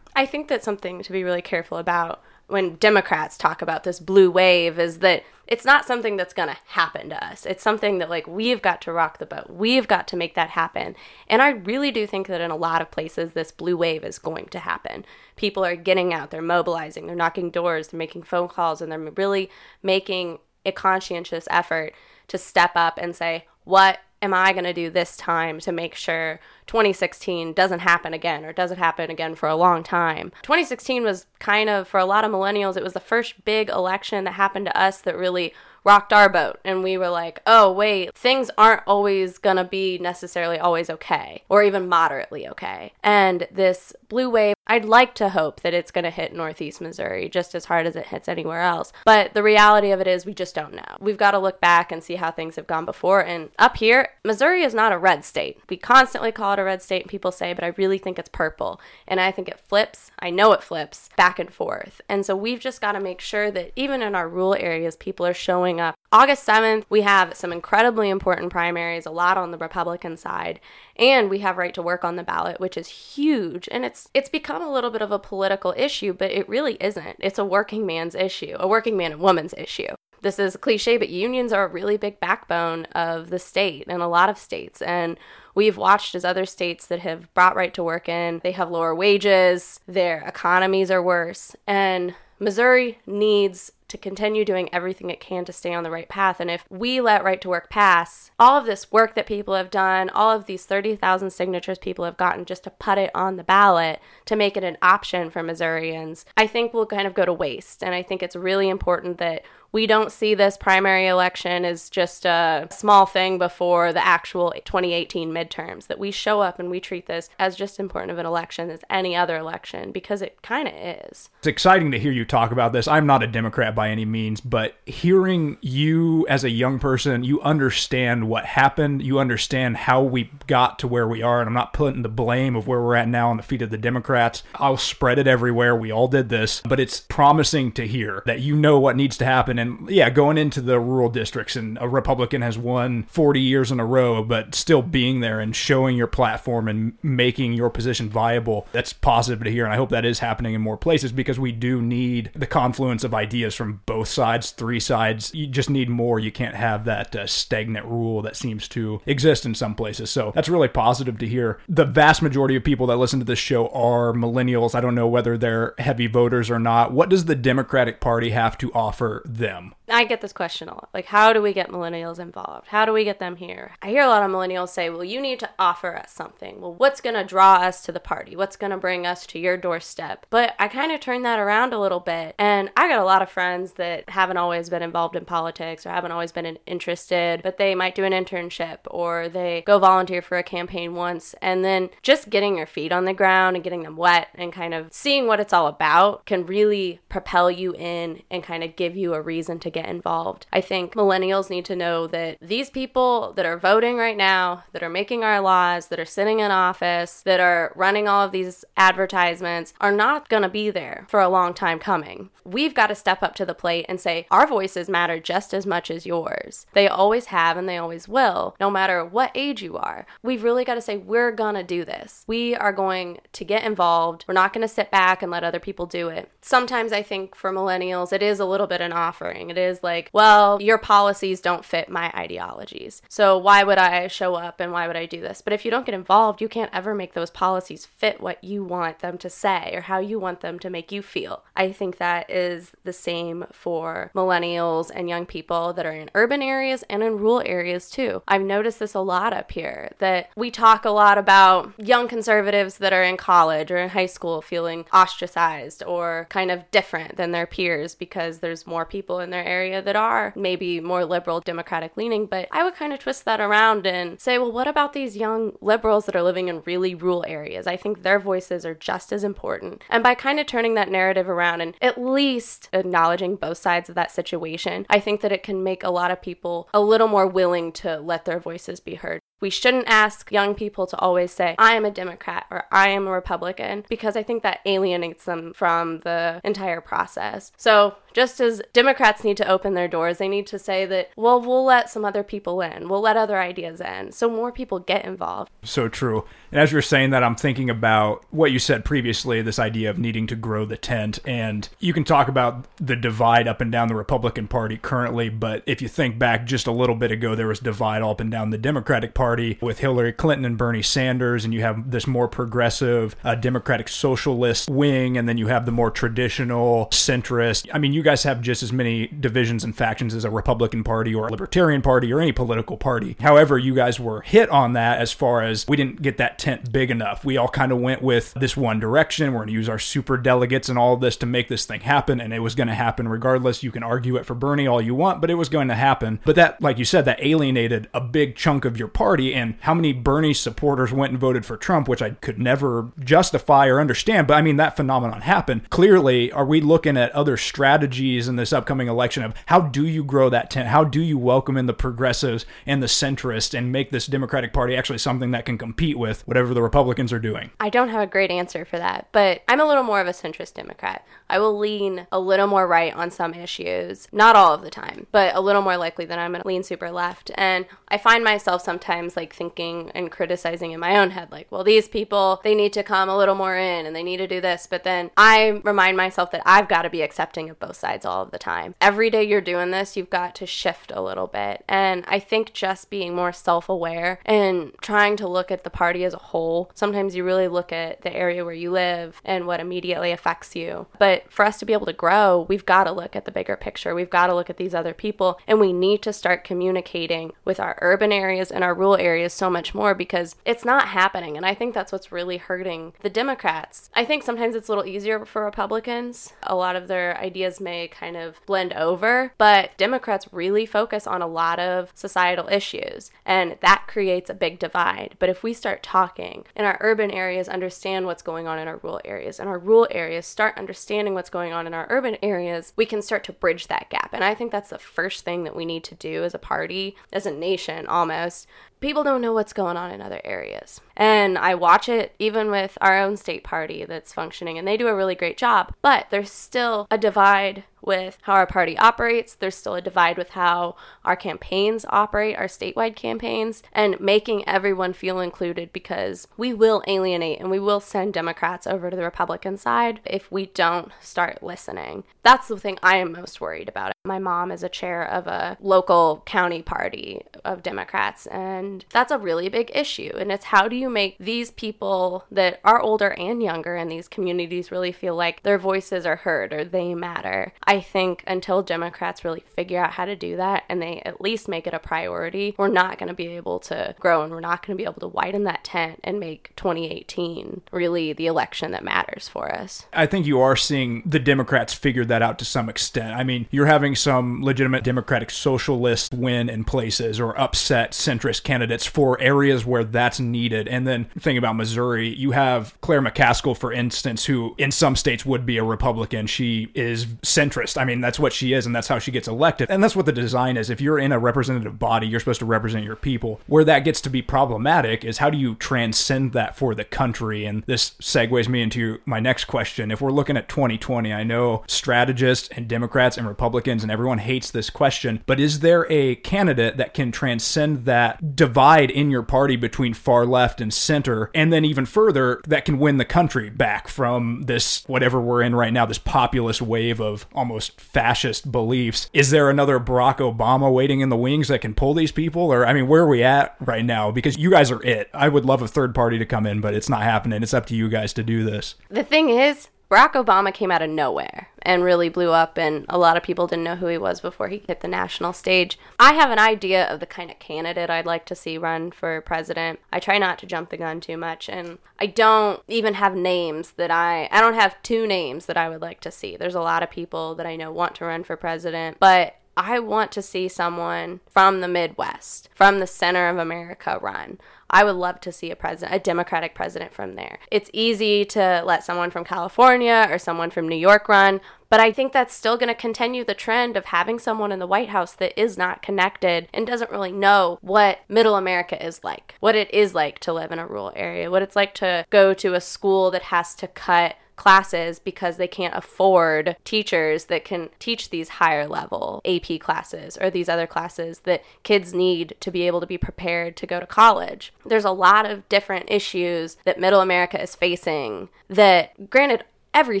I 0.16 0.26
think 0.26 0.48
that's 0.48 0.64
something 0.64 1.02
to 1.02 1.12
be 1.12 1.24
really 1.24 1.42
careful 1.42 1.78
about 1.78 2.22
when 2.46 2.74
Democrats 2.76 3.38
talk 3.38 3.62
about 3.62 3.84
this 3.84 3.98
blue 3.98 4.30
wave 4.30 4.78
is 4.78 4.98
that 4.98 5.24
it's 5.46 5.64
not 5.64 5.86
something 5.86 6.16
that's 6.16 6.34
going 6.34 6.48
to 6.48 6.56
happen 6.66 7.08
to 7.10 7.24
us. 7.24 7.46
It's 7.46 7.62
something 7.62 7.98
that 7.98 8.10
like 8.10 8.26
we've 8.26 8.62
got 8.62 8.80
to 8.82 8.92
rock 8.92 9.18
the 9.18 9.26
boat. 9.26 9.50
We've 9.50 9.88
got 9.88 10.06
to 10.08 10.16
make 10.16 10.34
that 10.34 10.50
happen. 10.50 10.94
And 11.28 11.42
I 11.42 11.50
really 11.50 11.90
do 11.90 12.06
think 12.06 12.26
that 12.28 12.40
in 12.40 12.50
a 12.50 12.56
lot 12.56 12.82
of 12.82 12.90
places 12.90 13.32
this 13.32 13.50
blue 13.50 13.76
wave 13.76 14.04
is 14.04 14.18
going 14.18 14.46
to 14.46 14.58
happen. 14.58 15.04
People 15.36 15.64
are 15.64 15.76
getting 15.76 16.12
out, 16.12 16.30
they're 16.30 16.42
mobilizing, 16.42 17.06
they're 17.06 17.16
knocking 17.16 17.50
doors, 17.50 17.88
they're 17.88 17.98
making 17.98 18.22
phone 18.22 18.48
calls 18.48 18.80
and 18.80 18.90
they're 18.90 18.98
really 18.98 19.50
making 19.82 20.38
a 20.64 20.72
conscientious 20.72 21.46
effort 21.50 21.92
to 22.28 22.38
step 22.38 22.72
up 22.74 22.98
and 23.00 23.14
say, 23.14 23.46
"What 23.64 24.00
am 24.24 24.34
I 24.34 24.52
going 24.52 24.64
to 24.64 24.72
do 24.72 24.90
this 24.90 25.16
time 25.16 25.60
to 25.60 25.70
make 25.70 25.94
sure 25.94 26.40
2016 26.66 27.52
doesn't 27.52 27.80
happen 27.80 28.14
again 28.14 28.44
or 28.44 28.52
doesn't 28.52 28.78
happen 28.78 29.10
again 29.10 29.34
for 29.34 29.48
a 29.48 29.54
long 29.54 29.82
time. 29.82 30.32
2016 30.42 31.04
was 31.04 31.26
kind 31.38 31.68
of, 31.68 31.86
for 31.86 32.00
a 32.00 32.06
lot 32.06 32.24
of 32.24 32.32
millennials, 32.32 32.76
it 32.76 32.82
was 32.82 32.94
the 32.94 33.00
first 33.00 33.44
big 33.44 33.68
election 33.68 34.24
that 34.24 34.32
happened 34.32 34.66
to 34.66 34.76
us 34.76 35.00
that 35.02 35.16
really 35.16 35.52
rocked 35.84 36.14
our 36.14 36.30
boat 36.30 36.58
and 36.64 36.82
we 36.82 36.96
were 36.96 37.10
like, 37.10 37.40
oh, 37.46 37.70
wait, 37.70 38.16
things 38.16 38.50
aren't 38.56 38.82
always 38.86 39.36
going 39.36 39.56
to 39.56 39.64
be 39.64 39.98
necessarily 39.98 40.58
always 40.58 40.88
okay 40.88 41.42
or 41.50 41.62
even 41.62 41.86
moderately 41.86 42.48
okay. 42.48 42.92
And 43.02 43.46
this 43.52 43.92
blue 44.08 44.30
wave, 44.30 44.53
I'd 44.66 44.86
like 44.86 45.14
to 45.16 45.28
hope 45.28 45.60
that 45.60 45.74
it's 45.74 45.90
going 45.90 46.04
to 46.04 46.10
hit 46.10 46.34
Northeast 46.34 46.80
Missouri 46.80 47.28
just 47.28 47.54
as 47.54 47.66
hard 47.66 47.86
as 47.86 47.96
it 47.96 48.06
hits 48.06 48.28
anywhere 48.28 48.62
else. 48.62 48.92
But 49.04 49.34
the 49.34 49.42
reality 49.42 49.90
of 49.90 50.00
it 50.00 50.06
is, 50.06 50.24
we 50.24 50.32
just 50.32 50.54
don't 50.54 50.74
know. 50.74 50.96
We've 51.00 51.18
got 51.18 51.32
to 51.32 51.38
look 51.38 51.60
back 51.60 51.92
and 51.92 52.02
see 52.02 52.14
how 52.14 52.30
things 52.30 52.56
have 52.56 52.66
gone 52.66 52.86
before. 52.86 53.20
And 53.20 53.50
up 53.58 53.76
here, 53.76 54.08
Missouri 54.24 54.62
is 54.62 54.72
not 54.72 54.92
a 54.92 54.98
red 54.98 55.24
state. 55.24 55.60
We 55.68 55.76
constantly 55.76 56.32
call 56.32 56.54
it 56.54 56.58
a 56.58 56.64
red 56.64 56.80
state, 56.80 57.02
and 57.02 57.10
people 57.10 57.30
say, 57.30 57.52
but 57.52 57.64
I 57.64 57.74
really 57.76 57.98
think 57.98 58.18
it's 58.18 58.30
purple. 58.30 58.80
And 59.06 59.20
I 59.20 59.30
think 59.30 59.48
it 59.48 59.60
flips. 59.60 60.10
I 60.18 60.30
know 60.30 60.52
it 60.52 60.62
flips 60.62 61.10
back 61.16 61.38
and 61.38 61.52
forth. 61.52 62.00
And 62.08 62.24
so 62.24 62.34
we've 62.34 62.60
just 62.60 62.80
got 62.80 62.92
to 62.92 63.00
make 63.00 63.20
sure 63.20 63.50
that 63.50 63.72
even 63.76 64.02
in 64.02 64.14
our 64.14 64.28
rural 64.28 64.54
areas, 64.54 64.96
people 64.96 65.26
are 65.26 65.34
showing 65.34 65.80
up. 65.80 65.94
August 66.14 66.46
7th, 66.46 66.84
we 66.88 67.00
have 67.00 67.34
some 67.34 67.52
incredibly 67.52 68.08
important 68.08 68.52
primaries, 68.52 69.04
a 69.04 69.10
lot 69.10 69.36
on 69.36 69.50
the 69.50 69.58
Republican 69.58 70.16
side, 70.16 70.60
and 70.94 71.28
we 71.28 71.40
have 71.40 71.58
right 71.58 71.74
to 71.74 71.82
work 71.82 72.04
on 72.04 72.14
the 72.14 72.22
ballot, 72.22 72.60
which 72.60 72.76
is 72.76 72.86
huge. 72.86 73.68
And 73.72 73.84
it's 73.84 74.08
it's 74.14 74.28
become 74.28 74.62
a 74.62 74.72
little 74.72 74.90
bit 74.90 75.02
of 75.02 75.10
a 75.10 75.18
political 75.18 75.74
issue, 75.76 76.12
but 76.12 76.30
it 76.30 76.48
really 76.48 76.76
isn't. 76.80 77.16
It's 77.18 77.40
a 77.40 77.44
working 77.44 77.84
man's 77.84 78.14
issue, 78.14 78.54
a 78.60 78.68
working 78.68 78.96
man 78.96 79.10
and 79.10 79.20
woman's 79.20 79.54
issue. 79.54 79.88
This 80.20 80.38
is 80.38 80.56
cliche, 80.56 80.98
but 80.98 81.08
unions 81.08 81.52
are 81.52 81.64
a 81.64 81.68
really 81.68 81.96
big 81.96 82.20
backbone 82.20 82.84
of 82.92 83.30
the 83.30 83.40
state 83.40 83.86
and 83.88 84.00
a 84.00 84.06
lot 84.06 84.30
of 84.30 84.38
states. 84.38 84.80
And 84.82 85.18
we've 85.56 85.76
watched 85.76 86.14
as 86.14 86.24
other 86.24 86.46
states 86.46 86.86
that 86.86 87.00
have 87.00 87.34
brought 87.34 87.56
right 87.56 87.74
to 87.74 87.82
work 87.82 88.08
in, 88.08 88.40
they 88.44 88.52
have 88.52 88.70
lower 88.70 88.94
wages, 88.94 89.80
their 89.88 90.20
economies 90.20 90.92
are 90.92 91.02
worse. 91.02 91.56
And 91.66 92.14
Missouri 92.38 92.98
needs 93.04 93.72
to 93.94 93.98
continue 93.98 94.44
doing 94.44 94.68
everything 94.72 95.08
it 95.08 95.20
can 95.20 95.44
to 95.44 95.52
stay 95.52 95.72
on 95.72 95.84
the 95.84 95.90
right 95.90 96.08
path. 96.08 96.40
And 96.40 96.50
if 96.50 96.64
we 96.68 97.00
let 97.00 97.22
right 97.22 97.40
to 97.40 97.48
work 97.48 97.70
pass, 97.70 98.32
all 98.40 98.58
of 98.58 98.66
this 98.66 98.90
work 98.90 99.14
that 99.14 99.26
people 99.26 99.54
have 99.54 99.70
done, 99.70 100.10
all 100.10 100.32
of 100.32 100.46
these 100.46 100.66
30,000 100.66 101.30
signatures 101.30 101.78
people 101.78 102.04
have 102.04 102.16
gotten 102.16 102.44
just 102.44 102.64
to 102.64 102.70
put 102.70 102.98
it 102.98 103.12
on 103.14 103.36
the 103.36 103.44
ballot 103.44 104.00
to 104.24 104.34
make 104.34 104.56
it 104.56 104.64
an 104.64 104.76
option 104.82 105.30
for 105.30 105.44
Missourians, 105.44 106.24
I 106.36 106.48
think 106.48 106.74
will 106.74 106.86
kind 106.86 107.06
of 107.06 107.14
go 107.14 107.24
to 107.24 107.32
waste. 107.32 107.84
And 107.84 107.94
I 107.94 108.02
think 108.02 108.20
it's 108.20 108.34
really 108.34 108.68
important 108.68 109.18
that 109.18 109.44
we 109.74 109.88
don't 109.88 110.12
see 110.12 110.34
this 110.34 110.56
primary 110.56 111.08
election 111.08 111.64
as 111.64 111.90
just 111.90 112.24
a 112.24 112.68
small 112.70 113.06
thing 113.06 113.38
before 113.38 113.92
the 113.92 114.06
actual 114.06 114.52
2018 114.64 115.32
midterms, 115.32 115.88
that 115.88 115.98
we 115.98 116.12
show 116.12 116.40
up 116.40 116.60
and 116.60 116.70
we 116.70 116.78
treat 116.78 117.06
this 117.06 117.28
as 117.40 117.56
just 117.56 117.80
important 117.80 118.12
of 118.12 118.18
an 118.18 118.24
election 118.24 118.70
as 118.70 118.78
any 118.88 119.16
other 119.16 119.36
election 119.36 119.90
because 119.90 120.22
it 120.22 120.40
kind 120.42 120.68
of 120.68 120.74
is. 120.74 121.28
It's 121.38 121.48
exciting 121.48 121.90
to 121.90 121.98
hear 121.98 122.12
you 122.12 122.24
talk 122.24 122.52
about 122.52 122.72
this. 122.72 122.86
I'm 122.86 123.04
not 123.04 123.24
a 123.24 123.26
Democrat 123.26 123.74
by 123.74 123.90
any 123.90 124.04
means, 124.04 124.40
but 124.40 124.76
hearing 124.86 125.58
you 125.60 126.24
as 126.28 126.44
a 126.44 126.50
young 126.50 126.78
person, 126.78 127.24
you 127.24 127.40
understand 127.40 128.28
what 128.28 128.44
happened, 128.44 129.02
you 129.02 129.18
understand 129.18 129.76
how 129.76 130.04
we 130.04 130.30
got 130.46 130.78
to 130.78 130.88
where 130.88 131.08
we 131.08 131.20
are, 131.20 131.40
and 131.40 131.48
I'm 131.48 131.54
not 131.54 131.72
putting 131.72 132.02
the 132.02 132.08
blame 132.08 132.54
of 132.54 132.68
where 132.68 132.80
we're 132.80 132.94
at 132.94 133.08
now 133.08 133.28
on 133.28 133.38
the 133.38 133.42
feet 133.42 133.60
of 133.60 133.70
the 133.70 133.76
Democrats. 133.76 134.44
I'll 134.54 134.76
spread 134.76 135.18
it 135.18 135.26
everywhere. 135.26 135.74
We 135.74 135.90
all 135.90 136.06
did 136.06 136.28
this, 136.28 136.62
but 136.64 136.78
it's 136.78 137.00
promising 137.00 137.72
to 137.72 137.88
hear 137.88 138.22
that 138.24 138.38
you 138.38 138.54
know 138.54 138.78
what 138.78 138.94
needs 138.94 139.18
to 139.18 139.24
happen 139.24 139.63
and 139.64 139.90
yeah, 139.90 140.10
going 140.10 140.38
into 140.38 140.60
the 140.60 140.78
rural 140.78 141.08
districts, 141.08 141.56
and 141.56 141.78
a 141.80 141.88
Republican 141.88 142.42
has 142.42 142.58
won 142.58 143.04
40 143.04 143.40
years 143.40 143.72
in 143.72 143.80
a 143.80 143.84
row, 143.84 144.22
but 144.22 144.54
still 144.54 144.82
being 144.82 145.20
there 145.20 145.40
and 145.40 145.56
showing 145.56 145.96
your 145.96 146.06
platform 146.06 146.68
and 146.68 146.96
making 147.02 147.54
your 147.54 147.70
position 147.70 148.08
viable, 148.08 148.66
that's 148.72 148.92
positive 148.92 149.42
to 149.44 149.50
hear. 149.50 149.64
And 149.64 149.72
I 149.72 149.76
hope 149.76 149.90
that 149.90 150.04
is 150.04 150.18
happening 150.18 150.54
in 150.54 150.60
more 150.60 150.76
places 150.76 151.12
because 151.12 151.38
we 151.38 151.52
do 151.52 151.80
need 151.80 152.30
the 152.34 152.46
confluence 152.46 153.04
of 153.04 153.14
ideas 153.14 153.54
from 153.54 153.80
both 153.86 154.08
sides, 154.08 154.50
three 154.50 154.80
sides. 154.80 155.34
You 155.34 155.46
just 155.46 155.70
need 155.70 155.88
more. 155.88 156.18
You 156.18 156.32
can't 156.32 156.54
have 156.54 156.84
that 156.84 157.16
uh, 157.16 157.26
stagnant 157.26 157.86
rule 157.86 158.22
that 158.22 158.36
seems 158.36 158.68
to 158.68 159.00
exist 159.06 159.46
in 159.46 159.54
some 159.54 159.74
places. 159.74 160.10
So 160.10 160.32
that's 160.34 160.48
really 160.48 160.68
positive 160.68 161.18
to 161.18 161.28
hear. 161.28 161.58
The 161.68 161.84
vast 161.84 162.22
majority 162.22 162.56
of 162.56 162.64
people 162.64 162.86
that 162.88 162.96
listen 162.96 163.18
to 163.18 163.24
this 163.24 163.38
show 163.38 163.68
are 163.68 164.12
millennials. 164.12 164.74
I 164.74 164.80
don't 164.80 164.94
know 164.94 165.08
whether 165.08 165.38
they're 165.38 165.74
heavy 165.78 166.06
voters 166.06 166.50
or 166.50 166.58
not. 166.58 166.92
What 166.92 167.08
does 167.08 167.24
the 167.24 167.34
Democratic 167.34 168.00
Party 168.00 168.30
have 168.30 168.58
to 168.58 168.72
offer 168.72 169.22
them? 169.24 169.53
I 169.88 170.04
get 170.04 170.20
this 170.20 170.32
question 170.32 170.68
a 170.68 170.74
lot. 170.74 170.88
Like, 170.94 171.06
how 171.06 171.32
do 171.32 171.42
we 171.42 171.52
get 171.52 171.70
millennials 171.70 172.18
involved? 172.18 172.68
How 172.68 172.84
do 172.84 172.92
we 172.92 173.04
get 173.04 173.18
them 173.18 173.36
here? 173.36 173.72
I 173.82 173.88
hear 173.88 174.02
a 174.02 174.08
lot 174.08 174.22
of 174.22 174.30
millennials 174.30 174.70
say, 174.70 174.90
well, 174.90 175.04
you 175.04 175.20
need 175.20 175.40
to 175.40 175.50
offer 175.58 175.96
us 175.96 176.10
something. 176.10 176.60
Well, 176.60 176.74
what's 176.74 177.00
going 177.00 177.14
to 177.14 177.24
draw 177.24 177.56
us 177.56 177.82
to 177.84 177.92
the 177.92 178.00
party? 178.00 178.36
What's 178.36 178.56
going 178.56 178.70
to 178.70 178.76
bring 178.76 179.06
us 179.06 179.26
to 179.26 179.38
your 179.38 179.56
doorstep? 179.56 180.26
But 180.30 180.54
I 180.58 180.68
kind 180.68 180.92
of 180.92 181.00
turn 181.00 181.22
that 181.22 181.38
around 181.38 181.72
a 181.72 181.80
little 181.80 182.00
bit. 182.00 182.34
And 182.38 182.70
I 182.76 182.88
got 182.88 183.00
a 183.00 183.04
lot 183.04 183.22
of 183.22 183.30
friends 183.30 183.72
that 183.72 184.08
haven't 184.08 184.36
always 184.36 184.70
been 184.70 184.82
involved 184.82 185.16
in 185.16 185.24
politics 185.24 185.84
or 185.84 185.90
haven't 185.90 186.12
always 186.12 186.32
been 186.32 186.58
interested, 186.66 187.42
but 187.42 187.58
they 187.58 187.74
might 187.74 187.94
do 187.94 188.04
an 188.04 188.12
internship 188.12 188.78
or 188.86 189.28
they 189.28 189.62
go 189.66 189.78
volunteer 189.78 190.22
for 190.22 190.38
a 190.38 190.42
campaign 190.42 190.94
once. 190.94 191.34
And 191.42 191.64
then 191.64 191.90
just 192.02 192.30
getting 192.30 192.56
your 192.56 192.66
feet 192.66 192.92
on 192.92 193.04
the 193.04 193.12
ground 193.12 193.56
and 193.56 193.64
getting 193.64 193.82
them 193.82 193.96
wet 193.96 194.28
and 194.34 194.52
kind 194.52 194.74
of 194.74 194.92
seeing 194.92 195.26
what 195.26 195.40
it's 195.40 195.52
all 195.52 195.66
about 195.66 196.26
can 196.26 196.46
really 196.46 197.00
propel 197.08 197.50
you 197.50 197.74
in 197.74 198.22
and 198.30 198.42
kind 198.42 198.64
of 198.64 198.76
give 198.76 198.96
you 198.96 199.14
a 199.14 199.22
reason 199.34 199.58
to 199.58 199.70
get 199.70 199.88
involved. 199.88 200.46
I 200.52 200.60
think 200.60 200.94
millennials 200.94 201.50
need 201.50 201.64
to 201.64 201.74
know 201.74 202.06
that 202.06 202.38
these 202.40 202.70
people 202.70 203.32
that 203.36 203.46
are 203.46 203.58
voting 203.58 203.96
right 203.96 204.16
now, 204.16 204.62
that 204.72 204.82
are 204.84 204.88
making 205.00 205.24
our 205.24 205.40
laws, 205.40 205.88
that 205.88 205.98
are 205.98 206.04
sitting 206.04 206.38
in 206.38 206.52
office, 206.52 207.22
that 207.22 207.40
are 207.40 207.72
running 207.74 208.06
all 208.06 208.24
of 208.24 208.30
these 208.32 208.64
advertisements 208.76 209.74
are 209.80 209.90
not 210.04 210.28
going 210.28 210.44
to 210.44 210.48
be 210.48 210.70
there 210.70 211.06
for 211.08 211.20
a 211.20 211.28
long 211.28 211.52
time 211.52 211.80
coming. 211.80 212.30
We've 212.44 212.74
got 212.74 212.88
to 212.88 212.94
step 212.94 213.22
up 213.22 213.34
to 213.36 213.46
the 213.46 213.54
plate 213.54 213.86
and 213.88 214.00
say 214.00 214.26
our 214.30 214.46
voices 214.46 214.88
matter 214.88 215.18
just 215.18 215.52
as 215.52 215.66
much 215.66 215.90
as 215.90 216.06
yours. 216.06 216.66
They 216.74 216.86
always 216.86 217.26
have 217.26 217.56
and 217.56 217.68
they 217.68 217.78
always 217.78 218.06
will, 218.06 218.54
no 218.60 218.70
matter 218.70 219.04
what 219.04 219.32
age 219.34 219.62
you 219.62 219.76
are. 219.76 220.06
We've 220.22 220.44
really 220.44 220.64
got 220.64 220.74
to 220.74 220.80
say 220.80 220.96
we're 220.96 221.32
going 221.32 221.56
to 221.56 221.62
do 221.64 221.84
this. 221.84 222.22
We 222.26 222.54
are 222.54 222.72
going 222.72 223.18
to 223.32 223.44
get 223.44 223.64
involved. 223.64 224.26
We're 224.28 224.34
not 224.34 224.52
going 224.52 224.66
to 224.66 224.68
sit 224.68 224.90
back 224.90 225.22
and 225.22 225.32
let 225.32 225.42
other 225.42 225.58
people 225.58 225.86
do 225.86 226.08
it. 226.08 226.30
Sometimes 226.40 226.92
I 226.92 227.02
think 227.02 227.34
for 227.34 227.50
millennials, 227.50 228.12
it 228.12 228.22
is 228.22 228.38
a 228.38 228.44
little 228.44 228.66
bit 228.66 228.80
an 228.80 228.92
offering. 229.24 229.50
It 229.50 229.58
is 229.58 229.82
like, 229.82 230.10
well, 230.12 230.60
your 230.60 230.78
policies 230.78 231.40
don't 231.40 231.64
fit 231.64 231.88
my 231.88 232.12
ideologies. 232.14 233.02
So 233.08 233.38
why 233.38 233.64
would 233.64 233.78
I 233.78 234.08
show 234.08 234.34
up 234.34 234.60
and 234.60 234.72
why 234.72 234.86
would 234.86 234.96
I 234.96 235.06
do 235.06 235.20
this? 235.20 235.40
But 235.40 235.52
if 235.52 235.64
you 235.64 235.70
don't 235.70 235.86
get 235.86 235.94
involved, 235.94 236.40
you 236.40 236.48
can't 236.48 236.70
ever 236.72 236.94
make 236.94 237.14
those 237.14 237.30
policies 237.30 237.86
fit 237.86 238.20
what 238.20 238.42
you 238.42 238.64
want 238.64 238.98
them 238.98 239.18
to 239.18 239.30
say 239.30 239.70
or 239.74 239.82
how 239.82 239.98
you 239.98 240.18
want 240.18 240.40
them 240.40 240.58
to 240.60 240.70
make 240.70 240.92
you 240.92 241.02
feel. 241.02 241.44
I 241.56 241.72
think 241.72 241.98
that 241.98 242.30
is 242.30 242.72
the 242.84 242.92
same 242.92 243.46
for 243.52 244.10
millennials 244.14 244.90
and 244.94 245.08
young 245.08 245.26
people 245.26 245.72
that 245.72 245.86
are 245.86 245.92
in 245.92 246.10
urban 246.14 246.42
areas 246.42 246.84
and 246.90 247.02
in 247.02 247.18
rural 247.18 247.42
areas 247.44 247.90
too. 247.90 248.22
I've 248.28 248.42
noticed 248.42 248.78
this 248.78 248.94
a 248.94 249.00
lot 249.00 249.32
up 249.32 249.52
here 249.52 249.92
that 249.98 250.30
we 250.36 250.50
talk 250.50 250.84
a 250.84 250.90
lot 250.90 251.18
about 251.18 251.72
young 251.78 252.08
conservatives 252.08 252.78
that 252.78 252.92
are 252.92 253.02
in 253.02 253.16
college 253.16 253.70
or 253.70 253.78
in 253.78 253.90
high 253.90 254.06
school 254.06 254.42
feeling 254.42 254.84
ostracized 254.92 255.82
or 255.86 256.26
kind 256.30 256.50
of 256.50 256.70
different 256.70 257.16
than 257.16 257.32
their 257.32 257.46
peers 257.46 257.94
because 257.94 258.38
there's 258.38 258.66
more 258.66 258.84
people 258.84 259.13
people 259.14 259.20
in 259.20 259.30
their 259.30 259.44
area 259.44 259.80
that 259.80 259.96
are 259.96 260.32
maybe 260.34 260.80
more 260.80 261.04
liberal, 261.04 261.40
democratic 261.40 261.96
leaning. 261.96 262.26
But 262.26 262.48
I 262.50 262.64
would 262.64 262.74
kind 262.74 262.92
of 262.92 262.98
twist 262.98 263.24
that 263.24 263.40
around 263.40 263.86
and 263.86 264.20
say, 264.20 264.38
well, 264.38 264.50
what 264.50 264.66
about 264.66 264.92
these 264.92 265.16
young 265.16 265.52
liberals 265.60 266.06
that 266.06 266.16
are 266.16 266.22
living 266.22 266.48
in 266.48 266.62
really 266.66 266.94
rural 266.94 267.24
areas? 267.26 267.66
I 267.66 267.76
think 267.76 268.02
their 268.02 268.18
voices 268.18 268.66
are 268.66 268.74
just 268.74 269.12
as 269.12 269.22
important. 269.22 269.82
And 269.88 270.02
by 270.02 270.14
kind 270.14 270.40
of 270.40 270.46
turning 270.46 270.74
that 270.74 270.90
narrative 270.90 271.28
around 271.28 271.60
and 271.60 271.74
at 271.80 272.00
least 272.00 272.68
acknowledging 272.72 273.36
both 273.36 273.58
sides 273.58 273.88
of 273.88 273.94
that 273.94 274.10
situation, 274.10 274.86
I 274.90 275.00
think 275.00 275.20
that 275.20 275.32
it 275.32 275.42
can 275.42 275.62
make 275.62 275.84
a 275.84 275.90
lot 275.90 276.10
of 276.10 276.22
people 276.22 276.68
a 276.74 276.80
little 276.80 277.08
more 277.08 277.26
willing 277.26 277.72
to 277.72 278.00
let 278.00 278.24
their 278.24 278.40
voices 278.40 278.80
be 278.80 278.94
heard. 278.96 279.20
We 279.40 279.50
shouldn't 279.50 279.88
ask 279.88 280.32
young 280.32 280.54
people 280.54 280.86
to 280.86 280.98
always 280.98 281.30
say, 281.30 281.54
I 281.58 281.74
am 281.74 281.84
a 281.84 281.90
Democrat 281.90 282.46
or 282.50 282.64
I 282.72 282.88
am 282.88 283.06
a 283.06 283.10
Republican, 283.10 283.84
because 283.90 284.16
I 284.16 284.22
think 284.22 284.42
that 284.42 284.60
alienates 284.64 285.26
them 285.26 285.52
from 285.54 286.00
the 286.00 286.40
entire 286.44 286.80
process. 286.80 287.52
So, 287.58 287.96
just 288.14 288.40
as 288.40 288.62
Democrats 288.72 289.24
need 289.24 289.36
to 289.36 289.48
open 289.48 289.74
their 289.74 289.88
doors, 289.88 290.18
they 290.18 290.28
need 290.28 290.46
to 290.46 290.58
say 290.58 290.86
that, 290.86 291.10
well, 291.16 291.40
we'll 291.40 291.64
let 291.64 291.90
some 291.90 292.04
other 292.04 292.22
people 292.22 292.60
in, 292.60 292.88
we'll 292.88 293.00
let 293.00 293.16
other 293.16 293.38
ideas 293.38 293.80
in, 293.80 294.12
so 294.12 294.30
more 294.30 294.52
people 294.52 294.78
get 294.78 295.04
involved. 295.04 295.50
So 295.62 295.88
true. 295.88 296.24
And 296.50 296.60
as 296.60 296.72
you're 296.72 296.82
saying 296.82 297.10
that, 297.10 297.24
I'm 297.24 297.34
thinking 297.34 297.68
about 297.68 298.24
what 298.30 298.52
you 298.52 298.58
said 298.58 298.84
previously 298.84 299.42
this 299.42 299.58
idea 299.58 299.90
of 299.90 299.98
needing 299.98 300.26
to 300.28 300.36
grow 300.36 300.64
the 300.64 300.76
tent. 300.76 301.18
And 301.24 301.68
you 301.80 301.92
can 301.92 302.04
talk 302.04 302.28
about 302.28 302.66
the 302.76 302.96
divide 302.96 303.48
up 303.48 303.60
and 303.60 303.72
down 303.72 303.88
the 303.88 303.94
Republican 303.94 304.46
Party 304.46 304.76
currently, 304.76 305.28
but 305.28 305.62
if 305.66 305.82
you 305.82 305.88
think 305.88 306.18
back 306.18 306.46
just 306.46 306.66
a 306.66 306.72
little 306.72 306.94
bit 306.94 307.10
ago, 307.10 307.34
there 307.34 307.48
was 307.48 307.58
divide 307.58 308.02
up 308.02 308.20
and 308.20 308.30
down 308.30 308.50
the 308.50 308.58
Democratic 308.58 309.14
Party 309.14 309.58
with 309.60 309.80
Hillary 309.80 310.12
Clinton 310.12 310.44
and 310.44 310.56
Bernie 310.56 310.82
Sanders, 310.82 311.44
and 311.44 311.52
you 311.52 311.62
have 311.62 311.90
this 311.90 312.06
more 312.06 312.28
progressive 312.28 313.16
uh, 313.24 313.34
Democratic 313.34 313.88
socialist 313.88 314.70
wing, 314.70 315.18
and 315.18 315.28
then 315.28 315.36
you 315.36 315.48
have 315.48 315.66
the 315.66 315.72
more 315.72 315.90
traditional 315.90 316.86
centrist. 316.92 317.68
I 317.72 317.78
mean, 317.78 317.92
you 317.92 318.03
guys 318.04 318.22
have 318.22 318.40
just 318.40 318.62
as 318.62 318.72
many 318.72 319.08
divisions 319.08 319.64
and 319.64 319.76
factions 319.76 320.14
as 320.14 320.24
a 320.24 320.30
Republican 320.30 320.84
Party 320.84 321.14
or 321.14 321.26
a 321.26 321.30
Libertarian 321.30 321.82
Party 321.82 322.12
or 322.12 322.20
any 322.20 322.32
political 322.32 322.76
party. 322.76 323.16
However, 323.20 323.58
you 323.58 323.74
guys 323.74 323.98
were 323.98 324.20
hit 324.20 324.48
on 324.50 324.74
that 324.74 325.00
as 325.00 325.12
far 325.12 325.42
as 325.42 325.66
we 325.66 325.76
didn't 325.76 326.02
get 326.02 326.18
that 326.18 326.38
tent 326.38 326.70
big 326.72 326.90
enough. 326.90 327.24
We 327.24 327.36
all 327.36 327.48
kind 327.48 327.72
of 327.72 327.78
went 327.78 328.02
with 328.02 328.34
this 328.34 328.56
one 328.56 328.78
direction. 328.78 329.32
We're 329.32 329.40
going 329.40 329.48
to 329.48 329.54
use 329.54 329.68
our 329.68 329.78
super 329.78 330.16
delegates 330.16 330.68
and 330.68 330.78
all 330.78 330.96
this 330.96 331.16
to 331.18 331.26
make 331.26 331.48
this 331.48 331.64
thing 331.64 331.80
happen, 331.80 332.20
and 332.20 332.32
it 332.32 332.40
was 332.40 332.54
going 332.54 332.68
to 332.68 332.74
happen 332.74 333.08
regardless. 333.08 333.62
You 333.62 333.72
can 333.72 333.82
argue 333.82 334.16
it 334.16 334.26
for 334.26 334.34
Bernie 334.34 334.66
all 334.66 334.80
you 334.80 334.94
want, 334.94 335.20
but 335.20 335.30
it 335.30 335.34
was 335.34 335.48
going 335.48 335.68
to 335.68 335.74
happen. 335.74 336.20
But 336.24 336.36
that, 336.36 336.60
like 336.62 336.78
you 336.78 336.84
said, 336.84 337.04
that 337.06 337.24
alienated 337.24 337.88
a 337.94 338.00
big 338.00 338.36
chunk 338.36 338.64
of 338.64 338.78
your 338.78 338.88
party. 338.88 339.34
And 339.34 339.54
how 339.60 339.74
many 339.74 339.92
Bernie 339.92 340.34
supporters 340.34 340.92
went 340.92 341.12
and 341.12 341.20
voted 341.20 341.46
for 341.46 341.56
Trump, 341.56 341.88
which 341.88 342.02
I 342.02 342.10
could 342.10 342.38
never 342.38 342.90
justify 343.00 343.66
or 343.68 343.80
understand. 343.80 344.26
But 344.26 344.34
I 344.34 344.42
mean, 344.42 344.56
that 344.56 344.76
phenomenon 344.76 345.22
happened. 345.22 345.70
Clearly, 345.70 346.30
are 346.32 346.44
we 346.44 346.60
looking 346.60 346.96
at 346.96 347.12
other 347.12 347.36
strategies 347.36 347.93
in 347.94 348.34
this 348.34 348.52
upcoming 348.52 348.88
election 348.88 349.22
of 349.22 349.34
how 349.46 349.60
do 349.60 349.86
you 349.86 350.02
grow 350.02 350.28
that 350.28 350.50
tent? 350.50 350.68
How 350.68 350.82
do 350.82 351.00
you 351.00 351.16
welcome 351.16 351.56
in 351.56 351.66
the 351.66 351.72
progressives 351.72 352.44
and 352.66 352.82
the 352.82 352.88
centrists 352.88 353.56
and 353.56 353.70
make 353.70 353.90
this 353.90 354.06
Democratic 354.06 354.52
Party 354.52 354.74
actually 354.74 354.98
something 354.98 355.30
that 355.30 355.44
can 355.44 355.58
compete 355.58 355.96
with 355.96 356.26
whatever 356.26 356.52
the 356.52 356.62
Republicans 356.62 357.12
are 357.12 357.20
doing? 357.20 357.52
I 357.60 357.68
don't 357.70 357.90
have 357.90 358.00
a 358.00 358.06
great 358.06 358.32
answer 358.32 358.64
for 358.64 358.78
that, 358.78 359.08
but 359.12 359.42
I'm 359.48 359.60
a 359.60 359.64
little 359.64 359.84
more 359.84 360.00
of 360.00 360.08
a 360.08 360.10
centrist 360.10 360.54
Democrat. 360.54 361.06
I 361.30 361.38
will 361.38 361.56
lean 361.56 362.08
a 362.10 362.18
little 362.18 362.48
more 362.48 362.66
right 362.66 362.92
on 362.94 363.12
some 363.12 363.32
issues, 363.32 364.08
not 364.10 364.34
all 364.34 364.52
of 364.54 364.62
the 364.62 364.70
time, 364.70 365.06
but 365.12 365.34
a 365.36 365.40
little 365.40 365.62
more 365.62 365.76
likely 365.76 366.04
than 366.04 366.18
I'm 366.18 366.32
going 366.32 366.42
to 366.42 366.48
lean 366.48 366.64
super 366.64 366.90
left. 366.90 367.30
And 367.36 367.64
I 367.88 367.96
find 367.96 368.24
myself 368.24 368.62
sometimes 368.62 369.16
like 369.16 369.32
thinking 369.32 369.92
and 369.94 370.10
criticizing 370.10 370.72
in 370.72 370.80
my 370.80 370.96
own 370.96 371.10
head, 371.10 371.30
like, 371.30 371.46
well, 371.52 371.62
these 371.62 371.86
people, 371.86 372.40
they 372.42 372.56
need 372.56 372.72
to 372.72 372.82
come 372.82 373.08
a 373.08 373.16
little 373.16 373.36
more 373.36 373.56
in 373.56 373.86
and 373.86 373.94
they 373.94 374.02
need 374.02 374.16
to 374.16 374.26
do 374.26 374.40
this. 374.40 374.66
But 374.68 374.82
then 374.82 375.12
I 375.16 375.60
remind 375.62 375.96
myself 375.96 376.32
that 376.32 376.42
I've 376.44 376.68
got 376.68 376.82
to 376.82 376.90
be 376.90 377.02
accepting 377.02 377.48
of 377.50 377.60
both 377.60 377.76
sides 377.76 377.83
all 378.04 378.22
of 378.22 378.30
the 378.30 378.38
time. 378.38 378.74
Every 378.80 379.10
day 379.10 379.24
you're 379.24 379.40
doing 379.40 379.70
this, 379.70 379.96
you've 379.96 380.10
got 380.10 380.34
to 380.36 380.46
shift 380.46 380.90
a 380.94 381.02
little 381.02 381.26
bit. 381.26 381.64
And 381.68 382.04
I 382.06 382.18
think 382.18 382.52
just 382.52 382.90
being 382.90 383.14
more 383.14 383.32
self 383.32 383.68
aware 383.68 384.20
and 384.24 384.72
trying 384.80 385.16
to 385.16 385.28
look 385.28 385.50
at 385.50 385.64
the 385.64 385.70
party 385.70 386.04
as 386.04 386.14
a 386.14 386.18
whole, 386.18 386.70
sometimes 386.74 387.14
you 387.14 387.24
really 387.24 387.48
look 387.48 387.72
at 387.72 388.02
the 388.02 388.14
area 388.14 388.44
where 388.44 388.54
you 388.54 388.70
live 388.70 389.20
and 389.24 389.46
what 389.46 389.60
immediately 389.60 390.10
affects 390.12 390.56
you. 390.56 390.86
But 390.98 391.30
for 391.30 391.44
us 391.44 391.58
to 391.58 391.66
be 391.66 391.72
able 391.72 391.86
to 391.86 391.92
grow, 391.92 392.46
we've 392.48 392.66
got 392.66 392.84
to 392.84 392.92
look 392.92 393.14
at 393.14 393.24
the 393.24 393.30
bigger 393.30 393.56
picture. 393.56 393.94
We've 393.94 394.10
got 394.10 394.28
to 394.28 394.34
look 394.34 394.50
at 394.50 394.56
these 394.56 394.74
other 394.74 394.94
people 394.94 395.38
and 395.46 395.60
we 395.60 395.72
need 395.72 396.02
to 396.02 396.12
start 396.12 396.44
communicating 396.44 397.32
with 397.44 397.60
our 397.60 397.78
urban 397.82 398.12
areas 398.12 398.50
and 398.50 398.64
our 398.64 398.74
rural 398.74 398.96
areas 398.96 399.32
so 399.32 399.50
much 399.50 399.74
more 399.74 399.94
because 399.94 400.36
it's 400.44 400.64
not 400.64 400.88
happening. 400.88 401.36
And 401.36 401.44
I 401.44 401.54
think 401.54 401.74
that's 401.74 401.92
what's 401.92 402.12
really 402.12 402.38
hurting 402.38 402.94
the 403.02 403.10
Democrats. 403.10 403.90
I 403.94 404.04
think 404.04 404.22
sometimes 404.22 404.54
it's 404.54 404.68
a 404.68 404.72
little 404.72 404.86
easier 404.86 405.24
for 405.24 405.44
Republicans. 405.44 406.32
A 406.44 406.54
lot 406.54 406.76
of 406.76 406.88
their 406.88 407.18
ideas 407.18 407.60
may 407.60 407.73
kind 407.92 408.16
of 408.16 408.40
blend 408.46 408.72
over, 408.72 409.32
but 409.38 409.76
Democrats 409.76 410.28
really 410.32 410.66
focus 410.66 411.06
on 411.06 411.22
a 411.22 411.26
lot 411.26 411.58
of 411.58 411.90
societal 411.94 412.48
issues, 412.48 413.10
and 413.24 413.56
that 413.60 413.86
creates 413.86 414.30
a 414.30 414.34
big 414.34 414.58
divide. 414.58 415.16
But 415.18 415.28
if 415.28 415.42
we 415.42 415.52
start 415.52 415.82
talking 415.82 416.44
in 416.56 416.64
our 416.64 416.78
urban 416.80 417.10
areas 417.10 417.48
understand 417.48 418.06
what's 418.06 418.22
going 418.22 418.46
on 418.46 418.58
in 418.58 418.68
our 418.68 418.78
rural 418.78 419.00
areas, 419.04 419.38
and 419.38 419.48
our 419.48 419.58
rural 419.58 419.88
areas 419.90 420.26
start 420.26 420.58
understanding 420.58 421.14
what's 421.14 421.30
going 421.30 421.52
on 421.52 421.66
in 421.66 421.74
our 421.74 421.86
urban 421.90 422.16
areas, 422.22 422.72
we 422.76 422.86
can 422.86 423.02
start 423.02 423.24
to 423.24 423.32
bridge 423.32 423.66
that 423.68 423.90
gap. 423.90 424.10
And 424.12 424.24
I 424.24 424.34
think 424.34 424.52
that's 424.52 424.70
the 424.70 424.78
first 424.78 425.24
thing 425.24 425.44
that 425.44 425.56
we 425.56 425.64
need 425.64 425.84
to 425.84 425.94
do 425.94 426.24
as 426.24 426.34
a 426.34 426.38
party, 426.38 426.96
as 427.12 427.26
a 427.26 427.30
nation 427.30 427.86
almost, 427.86 428.46
people 428.84 429.02
don't 429.02 429.22
know 429.22 429.32
what's 429.32 429.52
going 429.52 429.76
on 429.76 429.90
in 429.90 430.00
other 430.00 430.20
areas. 430.24 430.80
And 430.96 431.36
I 431.38 431.54
watch 431.54 431.88
it 431.88 432.14
even 432.18 432.50
with 432.50 432.78
our 432.80 433.00
own 433.00 433.16
state 433.16 433.42
party 433.42 433.84
that's 433.84 434.12
functioning, 434.12 434.58
and 434.58 434.68
they 434.68 434.76
do 434.76 434.88
a 434.88 434.94
really 434.94 435.14
great 435.14 435.36
job. 435.36 435.74
But 435.82 436.06
there's 436.10 436.30
still 436.30 436.86
a 436.90 436.98
divide 436.98 437.64
with 437.84 438.18
how 438.22 438.32
our 438.32 438.46
party 438.46 438.78
operates. 438.78 439.34
There's 439.34 439.54
still 439.54 439.74
a 439.74 439.82
divide 439.82 440.16
with 440.16 440.30
how 440.30 440.76
our 441.04 441.16
campaigns 441.16 441.84
operate, 441.90 442.36
our 442.36 442.46
statewide 442.46 442.96
campaigns, 442.96 443.62
and 443.72 444.00
making 444.00 444.48
everyone 444.48 444.92
feel 444.92 445.20
included 445.20 445.72
because 445.72 446.26
we 446.36 446.54
will 446.54 446.82
alienate 446.86 447.40
and 447.40 447.50
we 447.50 447.58
will 447.58 447.80
send 447.80 448.14
Democrats 448.14 448.66
over 448.66 448.88
to 448.90 448.96
the 448.96 449.02
Republican 449.02 449.58
side 449.58 450.00
if 450.04 450.32
we 450.32 450.46
don't 450.46 450.90
start 451.00 451.42
listening. 451.42 452.04
That's 452.22 452.48
the 452.48 452.58
thing 452.58 452.78
I 452.82 452.96
am 452.96 453.12
most 453.12 453.40
worried 453.40 453.68
about. 453.68 453.92
My 454.06 454.18
mom 454.18 454.50
is 454.50 454.62
a 454.62 454.68
chair 454.68 455.06
of 455.06 455.26
a 455.26 455.56
local 455.60 456.22
county 456.24 456.62
party 456.62 457.22
of 457.44 457.62
Democrats, 457.62 458.26
and 458.26 458.73
that's 458.90 459.12
a 459.12 459.18
really 459.18 459.48
big 459.48 459.70
issue. 459.74 460.12
And 460.16 460.32
it's 460.32 460.46
how 460.46 460.68
do 460.68 460.76
you 460.76 460.88
make 460.88 461.16
these 461.18 461.50
people 461.50 462.24
that 462.30 462.60
are 462.64 462.80
older 462.80 463.12
and 463.12 463.42
younger 463.42 463.76
in 463.76 463.88
these 463.88 464.08
communities 464.08 464.70
really 464.70 464.92
feel 464.92 465.14
like 465.14 465.42
their 465.42 465.58
voices 465.58 466.06
are 466.06 466.16
heard 466.16 466.52
or 466.52 466.64
they 466.64 466.94
matter? 466.94 467.52
I 467.64 467.80
think 467.80 468.24
until 468.26 468.62
Democrats 468.62 469.24
really 469.24 469.44
figure 469.54 469.82
out 469.82 469.92
how 469.92 470.04
to 470.04 470.16
do 470.16 470.36
that 470.36 470.64
and 470.68 470.80
they 470.80 471.00
at 471.04 471.20
least 471.20 471.48
make 471.48 471.66
it 471.66 471.74
a 471.74 471.78
priority, 471.78 472.54
we're 472.58 472.68
not 472.68 472.98
going 472.98 473.08
to 473.08 473.14
be 473.14 473.28
able 473.28 473.58
to 473.60 473.94
grow 473.98 474.22
and 474.22 474.32
we're 474.32 474.40
not 474.40 474.66
going 474.66 474.76
to 474.76 474.80
be 474.80 474.84
able 474.84 475.00
to 475.00 475.08
widen 475.08 475.44
that 475.44 475.64
tent 475.64 476.00
and 476.02 476.20
make 476.20 476.52
2018 476.56 477.62
really 477.72 478.12
the 478.12 478.26
election 478.26 478.72
that 478.72 478.84
matters 478.84 479.28
for 479.28 479.54
us. 479.54 479.86
I 479.92 480.06
think 480.06 480.26
you 480.26 480.40
are 480.40 480.56
seeing 480.56 481.02
the 481.04 481.18
Democrats 481.18 481.74
figure 481.74 482.04
that 482.04 482.22
out 482.22 482.38
to 482.38 482.44
some 482.44 482.68
extent. 482.68 483.14
I 483.14 483.24
mean, 483.24 483.46
you're 483.50 483.66
having 483.66 483.94
some 483.94 484.42
legitimate 484.42 484.84
Democratic 484.84 485.30
socialists 485.30 486.10
win 486.10 486.48
in 486.48 486.64
places 486.64 487.20
or 487.20 487.38
upset 487.38 487.92
centrist 487.92 488.42
candidates 488.42 488.63
for 488.86 489.20
areas 489.20 489.64
where 489.64 489.84
that's 489.84 490.20
needed. 490.20 490.68
And 490.68 490.86
then 490.86 491.06
think 491.18 491.38
about 491.38 491.56
Missouri, 491.56 492.14
you 492.14 492.32
have 492.32 492.78
Claire 492.80 493.02
McCaskill, 493.02 493.56
for 493.56 493.72
instance, 493.72 494.26
who 494.26 494.54
in 494.58 494.70
some 494.70 494.96
states 494.96 495.24
would 495.24 495.46
be 495.46 495.58
a 495.58 495.64
Republican. 495.64 496.26
She 496.26 496.70
is 496.74 497.06
centrist. 497.06 497.80
I 497.80 497.84
mean, 497.84 498.00
that's 498.00 498.18
what 498.18 498.32
she 498.32 498.52
is, 498.52 498.66
and 498.66 498.74
that's 498.74 498.88
how 498.88 498.98
she 498.98 499.10
gets 499.10 499.28
elected. 499.28 499.70
And 499.70 499.82
that's 499.82 499.96
what 499.96 500.06
the 500.06 500.12
design 500.12 500.56
is. 500.56 500.70
If 500.70 500.80
you're 500.80 500.98
in 500.98 501.12
a 501.12 501.18
representative 501.18 501.78
body, 501.78 502.06
you're 502.06 502.20
supposed 502.20 502.40
to 502.40 502.46
represent 502.46 502.84
your 502.84 502.96
people. 502.96 503.40
Where 503.46 503.64
that 503.64 503.80
gets 503.80 504.00
to 504.02 504.10
be 504.10 504.22
problematic 504.22 505.04
is 505.04 505.18
how 505.18 505.30
do 505.30 505.38
you 505.38 505.54
transcend 505.56 506.32
that 506.32 506.56
for 506.56 506.74
the 506.74 506.84
country? 506.84 507.44
And 507.44 507.62
this 507.64 507.90
segues 508.00 508.48
me 508.48 508.62
into 508.62 509.00
my 509.06 509.20
next 509.20 509.44
question. 509.44 509.90
If 509.90 510.00
we're 510.00 510.10
looking 510.10 510.36
at 510.36 510.48
2020, 510.48 511.12
I 511.12 511.22
know 511.22 511.64
strategists 511.66 512.48
and 512.48 512.68
Democrats 512.68 513.16
and 513.16 513.26
Republicans 513.26 513.82
and 513.82 513.92
everyone 513.92 514.18
hates 514.18 514.50
this 514.50 514.70
question, 514.70 515.22
but 515.26 515.40
is 515.40 515.60
there 515.60 515.90
a 515.90 516.16
candidate 516.16 516.76
that 516.76 516.94
can 516.94 517.12
transcend 517.12 517.84
that 517.84 518.36
divide 518.44 518.90
in 518.90 519.10
your 519.10 519.22
party 519.22 519.56
between 519.56 519.94
far 519.94 520.26
left 520.26 520.60
and 520.60 520.72
center, 520.72 521.30
and 521.34 521.50
then 521.50 521.64
even 521.64 521.86
further, 521.86 522.42
that 522.46 522.66
can 522.66 522.78
win 522.78 522.98
the 522.98 523.04
country 523.04 523.48
back 523.48 523.88
from 523.88 524.42
this 524.42 524.84
whatever 524.86 525.18
we're 525.18 525.40
in 525.40 525.54
right 525.54 525.72
now, 525.72 525.86
this 525.86 525.98
populist 525.98 526.60
wave 526.60 527.00
of 527.00 527.26
almost 527.34 527.80
fascist 527.80 528.52
beliefs? 528.52 529.08
Is 529.14 529.30
there 529.30 529.48
another 529.48 529.80
Barack 529.80 530.18
Obama 530.18 530.70
waiting 530.70 531.00
in 531.00 531.08
the 531.08 531.16
wings 531.16 531.48
that 531.48 531.62
can 531.62 531.72
pull 531.72 531.94
these 531.94 532.12
people? 532.12 532.52
Or, 532.52 532.66
I 532.66 532.74
mean, 532.74 532.86
where 532.86 533.02
are 533.02 533.08
we 533.08 533.22
at 533.22 533.56
right 533.60 533.84
now? 533.84 534.10
Because 534.10 534.36
you 534.36 534.50
guys 534.50 534.70
are 534.70 534.82
it. 534.82 535.08
I 535.14 535.28
would 535.28 535.46
love 535.46 535.62
a 535.62 535.68
third 535.68 535.94
party 535.94 536.18
to 536.18 536.26
come 536.26 536.44
in, 536.44 536.60
but 536.60 536.74
it's 536.74 536.90
not 536.90 537.02
happening. 537.02 537.42
It's 537.42 537.54
up 537.54 537.64
to 537.66 537.74
you 537.74 537.88
guys 537.88 538.12
to 538.12 538.22
do 538.22 538.44
this. 538.44 538.74
The 538.90 539.04
thing 539.04 539.30
is, 539.30 539.68
Barack 539.90 540.12
Obama 540.12 540.52
came 540.52 540.70
out 540.70 540.82
of 540.82 540.90
nowhere 540.90 541.48
and 541.62 541.84
really 541.84 542.08
blew 542.08 542.30
up, 542.30 542.58
and 542.58 542.84
a 542.88 542.98
lot 542.98 543.16
of 543.16 543.22
people 543.22 543.46
didn't 543.46 543.64
know 543.64 543.76
who 543.76 543.86
he 543.86 543.98
was 543.98 544.20
before 544.20 544.48
he 544.48 544.62
hit 544.66 544.80
the 544.80 544.88
national 544.88 545.32
stage. 545.32 545.78
I 545.98 546.14
have 546.14 546.30
an 546.30 546.38
idea 546.38 546.84
of 546.86 547.00
the 547.00 547.06
kind 547.06 547.30
of 547.30 547.38
candidate 547.38 547.90
I'd 547.90 548.06
like 548.06 548.26
to 548.26 548.34
see 548.34 548.58
run 548.58 548.90
for 548.90 549.20
president. 549.20 549.80
I 549.92 550.00
try 550.00 550.18
not 550.18 550.38
to 550.40 550.46
jump 550.46 550.70
the 550.70 550.76
gun 550.76 551.00
too 551.00 551.16
much, 551.16 551.48
and 551.48 551.78
I 551.98 552.06
don't 552.06 552.62
even 552.68 552.94
have 552.94 553.14
names 553.14 553.72
that 553.72 553.90
I 553.90 554.28
I 554.30 554.40
don't 554.40 554.54
have 554.54 554.82
two 554.82 555.06
names 555.06 555.46
that 555.46 555.56
I 555.56 555.68
would 555.68 555.80
like 555.80 556.00
to 556.00 556.10
see. 556.10 556.36
There's 556.36 556.54
a 556.54 556.60
lot 556.60 556.82
of 556.82 556.90
people 556.90 557.34
that 557.36 557.46
I 557.46 557.56
know 557.56 557.70
want 557.70 557.94
to 557.96 558.04
run 558.04 558.24
for 558.24 558.36
president, 558.36 558.98
but 558.98 559.36
I 559.56 559.78
want 559.78 560.10
to 560.12 560.22
see 560.22 560.48
someone 560.48 561.20
from 561.30 561.60
the 561.60 561.68
Midwest, 561.68 562.48
from 562.54 562.80
the 562.80 562.86
center 562.86 563.28
of 563.28 563.38
America 563.38 563.98
run. 564.00 564.38
I 564.74 564.82
would 564.82 564.96
love 564.96 565.20
to 565.20 565.30
see 565.30 565.52
a 565.52 565.56
president, 565.56 565.94
a 565.94 566.00
Democratic 566.00 566.52
president 566.52 566.92
from 566.92 567.14
there. 567.14 567.38
It's 567.52 567.70
easy 567.72 568.24
to 568.24 568.60
let 568.66 568.82
someone 568.82 569.12
from 569.12 569.22
California 569.22 570.08
or 570.10 570.18
someone 570.18 570.50
from 570.50 570.68
New 570.68 570.74
York 570.74 571.08
run, 571.08 571.40
but 571.70 571.78
I 571.78 571.92
think 571.92 572.12
that's 572.12 572.34
still 572.34 572.56
going 572.56 572.68
to 572.68 572.74
continue 572.74 573.24
the 573.24 573.34
trend 573.34 573.76
of 573.76 573.84
having 573.86 574.18
someone 574.18 574.50
in 574.50 574.58
the 574.58 574.66
White 574.66 574.88
House 574.88 575.12
that 575.12 575.40
is 575.40 575.56
not 575.56 575.80
connected 575.80 576.48
and 576.52 576.66
doesn't 576.66 576.90
really 576.90 577.12
know 577.12 577.58
what 577.62 578.00
middle 578.08 578.34
America 578.34 578.84
is 578.84 579.04
like, 579.04 579.36
what 579.38 579.54
it 579.54 579.72
is 579.72 579.94
like 579.94 580.18
to 580.20 580.32
live 580.32 580.50
in 580.50 580.58
a 580.58 580.66
rural 580.66 580.92
area, 580.96 581.30
what 581.30 581.42
it's 581.42 581.54
like 581.54 581.74
to 581.74 582.04
go 582.10 582.34
to 582.34 582.54
a 582.54 582.60
school 582.60 583.12
that 583.12 583.22
has 583.22 583.54
to 583.54 583.68
cut 583.68 584.16
classes 584.36 584.98
because 584.98 585.36
they 585.36 585.48
can't 585.48 585.74
afford 585.74 586.56
teachers 586.64 587.26
that 587.26 587.44
can 587.44 587.70
teach 587.78 588.10
these 588.10 588.28
higher 588.28 588.66
level 588.66 589.20
AP 589.24 589.60
classes 589.60 590.18
or 590.20 590.30
these 590.30 590.48
other 590.48 590.66
classes 590.66 591.20
that 591.20 591.42
kids 591.62 591.94
need 591.94 592.34
to 592.40 592.50
be 592.50 592.62
able 592.62 592.80
to 592.80 592.86
be 592.86 592.98
prepared 592.98 593.56
to 593.56 593.66
go 593.66 593.80
to 593.80 593.86
college. 593.86 594.52
There's 594.64 594.84
a 594.84 594.90
lot 594.90 595.26
of 595.26 595.48
different 595.48 595.90
issues 595.90 596.56
that 596.64 596.80
middle 596.80 597.00
America 597.00 597.40
is 597.40 597.54
facing 597.54 598.28
that, 598.48 599.10
granted, 599.10 599.44
every 599.72 600.00